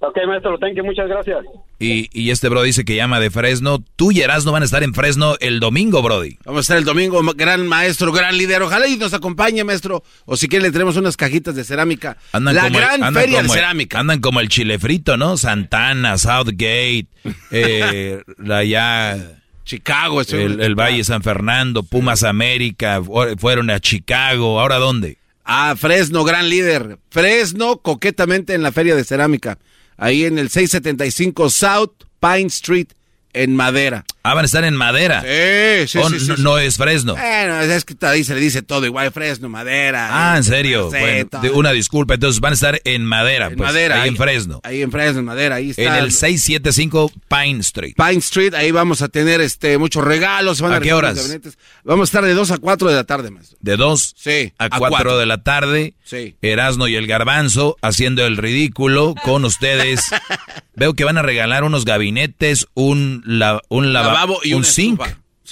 [0.00, 1.38] Ok, maestro, thank you, muchas gracias.
[1.78, 3.82] Y, y, este bro dice que llama de Fresno.
[3.96, 6.36] Tú y Erasmo van a estar en Fresno el domingo, Brody.
[6.44, 8.60] Vamos a estar el domingo, gran maestro, gran líder.
[8.62, 10.02] Ojalá y nos acompañe, maestro.
[10.26, 12.18] O si quiere le tenemos unas cajitas de cerámica.
[12.32, 13.98] Andan la gran feria de cerámica.
[13.98, 15.38] Andan como el chile frito, ¿no?
[15.38, 17.06] Santana, Southgate,
[17.50, 19.40] eh, la ya...
[19.64, 20.20] Chicago.
[20.20, 23.02] El, el Valle San Fernando, Pumas América,
[23.38, 24.60] fueron a Chicago.
[24.60, 25.18] ¿Ahora dónde?
[25.44, 26.98] Ah, Fresno, gran líder.
[27.10, 29.58] Fresno, coquetamente en la feria de cerámica
[29.96, 32.88] ahí en el 675 South Pine Street
[33.32, 34.04] en madera.
[34.26, 35.20] Ah, van a estar en madera.
[35.20, 37.14] Sí, sí, sí, no, es Fresno.
[37.14, 40.08] Bueno, es que ahí se le dice todo igual, Fresno, madera.
[40.10, 40.88] Ah, en serio.
[40.88, 43.48] Bueno, una disculpa, entonces van a estar en madera.
[43.48, 44.00] En pues, madera.
[44.00, 44.60] Ahí, en Fresno.
[44.62, 45.82] Ahí en Fresno, en madera, ahí está.
[45.82, 47.92] En el 675 Pine Street.
[47.96, 50.62] Pine Street, ahí vamos a tener este muchos regalos.
[50.62, 51.38] ¿A, qué horas?
[51.84, 53.58] Vamos a estar de 2 a 4 de la tarde, maestro.
[53.60, 55.92] De 2 sí, a 4 de la tarde.
[56.02, 56.34] Sí.
[56.40, 60.10] Erasno y el Garbanzo haciendo el ridículo con ustedes.
[60.76, 63.22] Veo que van a regalar unos gabinetes, un,
[63.68, 65.00] un lavabo y un zinc.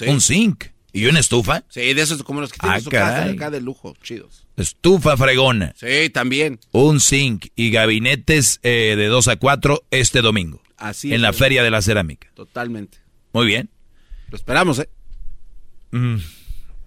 [0.07, 0.65] Un zinc.
[0.95, 1.63] ¿Y una estufa?
[1.69, 4.45] Sí, de esos como los que tienen ah, su casa acá de lujo, chidos.
[4.57, 5.73] Estufa fregona.
[5.75, 6.59] Sí, también.
[6.71, 10.61] Un zinc y gabinetes eh, de 2 a 4 este domingo.
[10.77, 12.27] Así En la Feria de la Cerámica.
[12.35, 12.99] Totalmente.
[13.31, 13.71] Muy bien.
[14.29, 14.89] Lo esperamos, ¿eh?
[15.91, 16.17] Mm,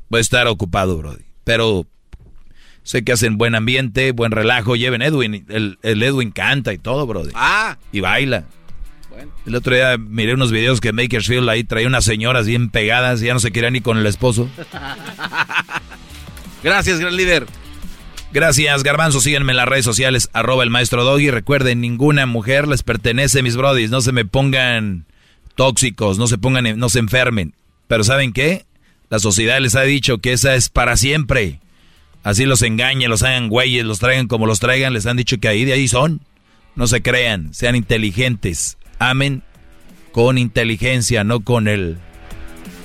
[0.08, 1.24] voy a estar ocupado, Brody.
[1.42, 1.86] Pero
[2.84, 4.76] sé que hacen buen ambiente, buen relajo.
[4.76, 5.46] Lleven Edwin.
[5.48, 7.32] El, el Edwin canta y todo, Brody.
[7.34, 7.76] Ah.
[7.90, 8.44] Y baila.
[9.46, 13.26] El otro día miré unos videos que Makersfield ahí traía unas señoras bien pegadas y
[13.26, 14.48] ya no se quería ni con el esposo.
[16.62, 17.46] Gracias, gran líder.
[18.32, 19.20] Gracias, Garbanzo.
[19.20, 21.30] Síganme en las redes sociales, arroba el maestro Doggy.
[21.30, 23.90] Recuerden, ninguna mujer les pertenece, mis brodis.
[23.90, 25.06] No se me pongan
[25.54, 27.54] tóxicos, no se pongan, no se enfermen.
[27.86, 28.66] Pero ¿saben qué?
[29.08, 31.60] La sociedad les ha dicho que esa es para siempre.
[32.24, 34.92] Así los engañen, los hagan güeyes, los traigan como los traigan.
[34.92, 36.22] Les han dicho que ahí de ahí son.
[36.74, 39.42] No se crean, sean inteligentes amen
[40.12, 41.98] con inteligencia, no con el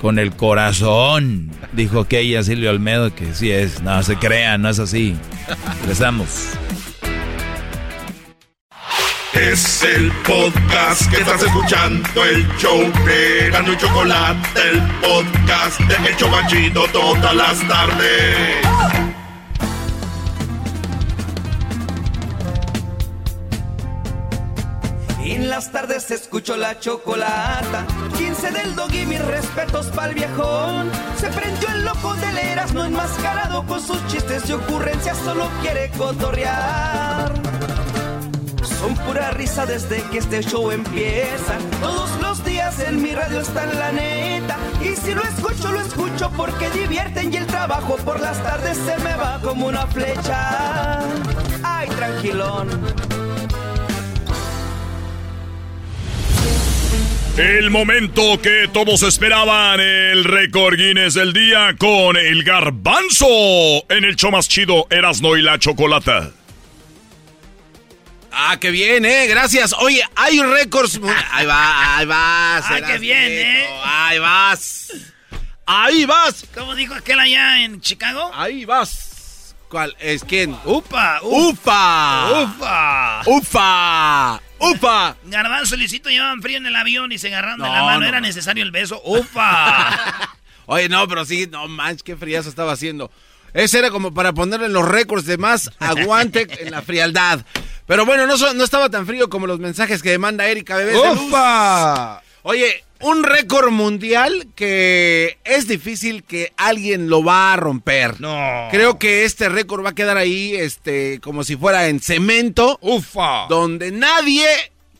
[0.01, 1.51] con el corazón.
[1.73, 5.15] Dijo que ella Silvio Olmedo que sí es, no se crean, no es así.
[5.81, 6.49] Empezamos.
[9.33, 16.09] Es el podcast que estás escuchando, el show de Gano y Chocolate, el podcast de
[16.09, 19.00] El Chocachito todas las tardes.
[25.41, 27.87] En las tardes escucho la chocolata.
[28.15, 30.91] 15 del dog y mis respetos pa'l viejón.
[31.19, 35.89] Se prendió el loco de leras, no enmascarado con sus chistes y ocurrencias, solo quiere
[35.97, 37.33] cotorrear.
[38.79, 41.57] Son pura risa desde que este show empieza.
[41.81, 44.57] Todos los días en mi radio está la neta.
[44.79, 48.95] Y si lo escucho, lo escucho porque divierten y el trabajo por las tardes se
[48.99, 50.99] me va como una flecha.
[51.63, 53.30] Ay, tranquilón
[57.41, 63.25] El momento que todos esperaban, el récord Guinness del día con el garbanzo
[63.89, 66.29] en el show más chido Erasno y la Chocolata.
[68.31, 69.73] Ah, qué bien, eh, gracias.
[69.73, 71.01] Oye, hay récords.
[71.31, 72.65] Ahí va, ahí vas.
[72.69, 73.65] Ah, qué bien, eh.
[73.85, 74.93] Ahí vas.
[75.65, 76.45] Ahí vas.
[76.53, 78.29] ¿Cómo dijo aquel allá en Chicago?
[78.35, 79.55] Ahí vas.
[79.67, 80.55] ¿Cuál es quién?
[80.63, 82.43] Upa, ufa.
[82.43, 83.21] Ufa.
[83.21, 83.21] Ufa.
[83.25, 84.50] ¡Upa!
[85.23, 88.05] Garbanzo y Luisito llevaban frío en el avión y se agarraron de la mano.
[88.05, 89.01] Era necesario el beso.
[89.05, 90.35] ¡Upa!
[90.67, 93.11] Oye, no, pero sí, no manches, qué friazo estaba haciendo.
[93.53, 97.45] Ese era como para ponerle los récords de más aguante en la frialdad.
[97.85, 102.21] Pero bueno, no, no estaba tan frío como los mensajes que demanda Erika Bebés ¡Upa!
[102.43, 108.19] Oye, un récord mundial que es difícil que alguien lo va a romper.
[108.21, 108.67] No.
[108.71, 112.77] Creo que este récord va a quedar ahí, este, como si fuera en cemento.
[112.81, 113.47] Ufa.
[113.47, 114.45] Donde nadie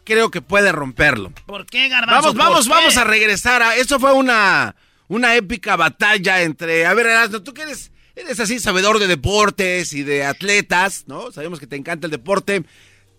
[0.04, 1.32] creo que puede romperlo.
[1.46, 2.34] ¿Por qué, Garbanzo?
[2.34, 3.76] Vamos, vamos, vamos a regresar a.
[3.76, 4.76] Eso fue una,
[5.08, 6.86] una épica batalla entre.
[6.86, 11.32] A ver, Erasmo, tú que eres, eres así sabedor de deportes y de atletas, ¿no?
[11.32, 12.64] Sabemos que te encanta el deporte.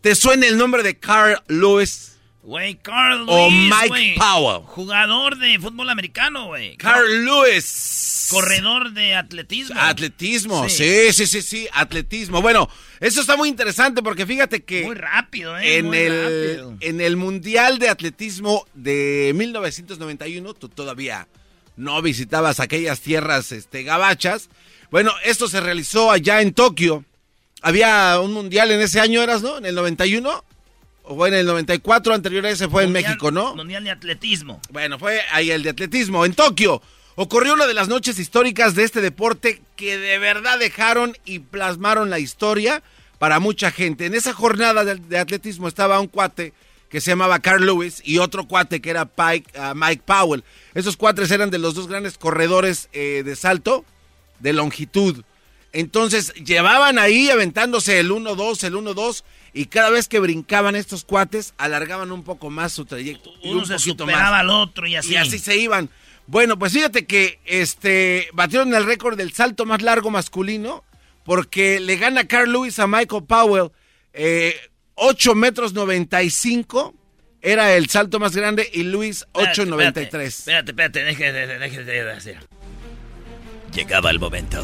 [0.01, 2.11] ¿Te suena el nombre de Carl Lewis?
[2.43, 4.65] Güey, Carl O Mike Powell.
[4.67, 6.77] Jugador de fútbol americano, güey.
[6.77, 8.27] Carl Lewis.
[8.31, 9.81] Corredor de atletismo.
[9.81, 11.12] Atletismo, sí.
[11.12, 12.43] sí, sí, sí, atletismo.
[12.43, 14.83] Bueno, eso está muy interesante porque fíjate que...
[14.85, 15.77] Muy rápido, ¿eh?
[15.77, 16.77] En, muy el, rápido.
[16.81, 21.29] en el Mundial de Atletismo de 1991, tú todavía
[21.77, 24.49] no visitabas aquellas tierras este, gabachas.
[24.91, 27.05] Bueno, esto se realizó allá en Tokio.
[27.61, 29.59] Había un mundial en ese año, ¿eras, no?
[29.59, 30.45] En el 91.
[31.05, 33.55] O fue en el 94, anterior a ese fue Mundial- en México, ¿no?
[33.56, 34.60] Mundial de atletismo.
[34.70, 36.81] Bueno, fue ahí el de atletismo, en Tokio.
[37.16, 42.08] Ocurrió una de las noches históricas de este deporte que de verdad dejaron y plasmaron
[42.08, 42.82] la historia
[43.18, 44.06] para mucha gente.
[44.06, 46.52] En esa jornada de, de atletismo estaba un cuate
[46.89, 50.44] que se llamaba Carl Lewis y otro cuate que era Pike- ah, Mike Powell.
[50.74, 53.84] Esos cuates eran de los dos grandes corredores eh, de salto
[54.40, 55.22] de longitud.
[55.72, 59.22] Entonces llevaban ahí aventándose el 1-2, el 1-2
[59.55, 63.31] y cada vez que brincaban estos cuates alargaban un poco más su trayecto.
[63.42, 64.40] y Uno un se poquito superaba más.
[64.40, 65.12] al otro y así.
[65.12, 65.90] Y así se iban.
[66.26, 70.84] Bueno, pues fíjate que este batieron el récord del salto más largo masculino
[71.24, 73.70] porque le gana Carl Lewis a Michael Powell
[74.12, 74.55] eh,
[74.94, 76.94] 8 metros 95
[77.40, 80.20] era el salto más grande y Lewis 8.93.
[80.22, 82.39] Espérate, espérate, déjate, déjate.
[83.74, 84.62] Llegaba el momento.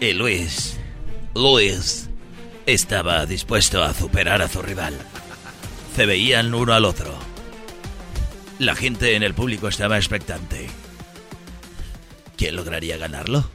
[0.00, 0.78] Y Luis,
[1.34, 2.08] Luis,
[2.66, 4.98] estaba dispuesto a superar a su rival.
[5.94, 7.14] Se veían uno al otro.
[8.58, 10.68] La gente en el público estaba expectante.
[12.36, 13.48] ¿Quién lograría ganarlo?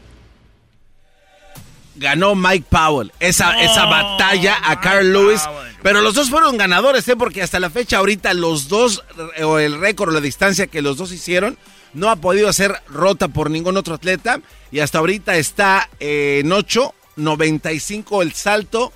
[1.95, 5.41] Ganó Mike Powell esa, esa batalla a Carl Lewis.
[5.81, 7.15] Pero los dos fueron ganadores, ¿eh?
[7.15, 9.03] Porque hasta la fecha ahorita los dos,
[9.37, 11.57] eh, o el récord la distancia que los dos hicieron,
[11.93, 14.41] no ha podido ser rota por ningún otro atleta.
[14.71, 18.93] Y hasta ahorita está eh, en 8.95 el salto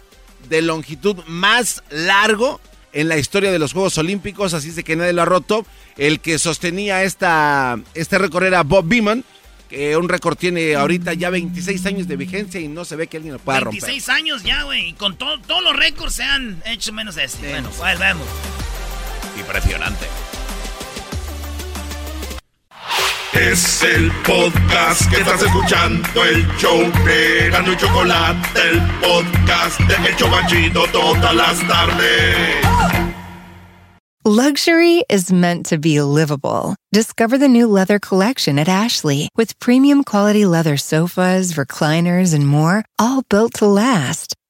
[0.50, 2.60] de longitud más largo
[2.92, 4.54] en la historia de los Juegos Olímpicos.
[4.54, 5.66] Así es de que nadie lo ha roto.
[5.98, 9.24] El que sostenía esta, este récord era Bob Beeman.
[9.70, 13.18] Que un récord tiene ahorita ya 26 años de vigencia y no se ve que
[13.18, 13.82] alguien lo pueda romper.
[13.82, 14.90] 26 años ya, güey.
[14.90, 17.50] Y con todo- todos los récords se han hecho menos este.
[17.50, 18.28] Bueno, pues vamos.
[19.40, 20.06] Impresionante.
[23.34, 30.16] Es el podcast que estás escuchando, el show de y Chocolate, el podcast de El
[30.92, 32.64] todas las tardes.
[34.26, 36.76] Luxury is meant to be livable.
[36.94, 42.86] Discover the new leather collection at Ashley with premium quality leather sofas, recliners, and more,
[43.00, 44.36] all built to last.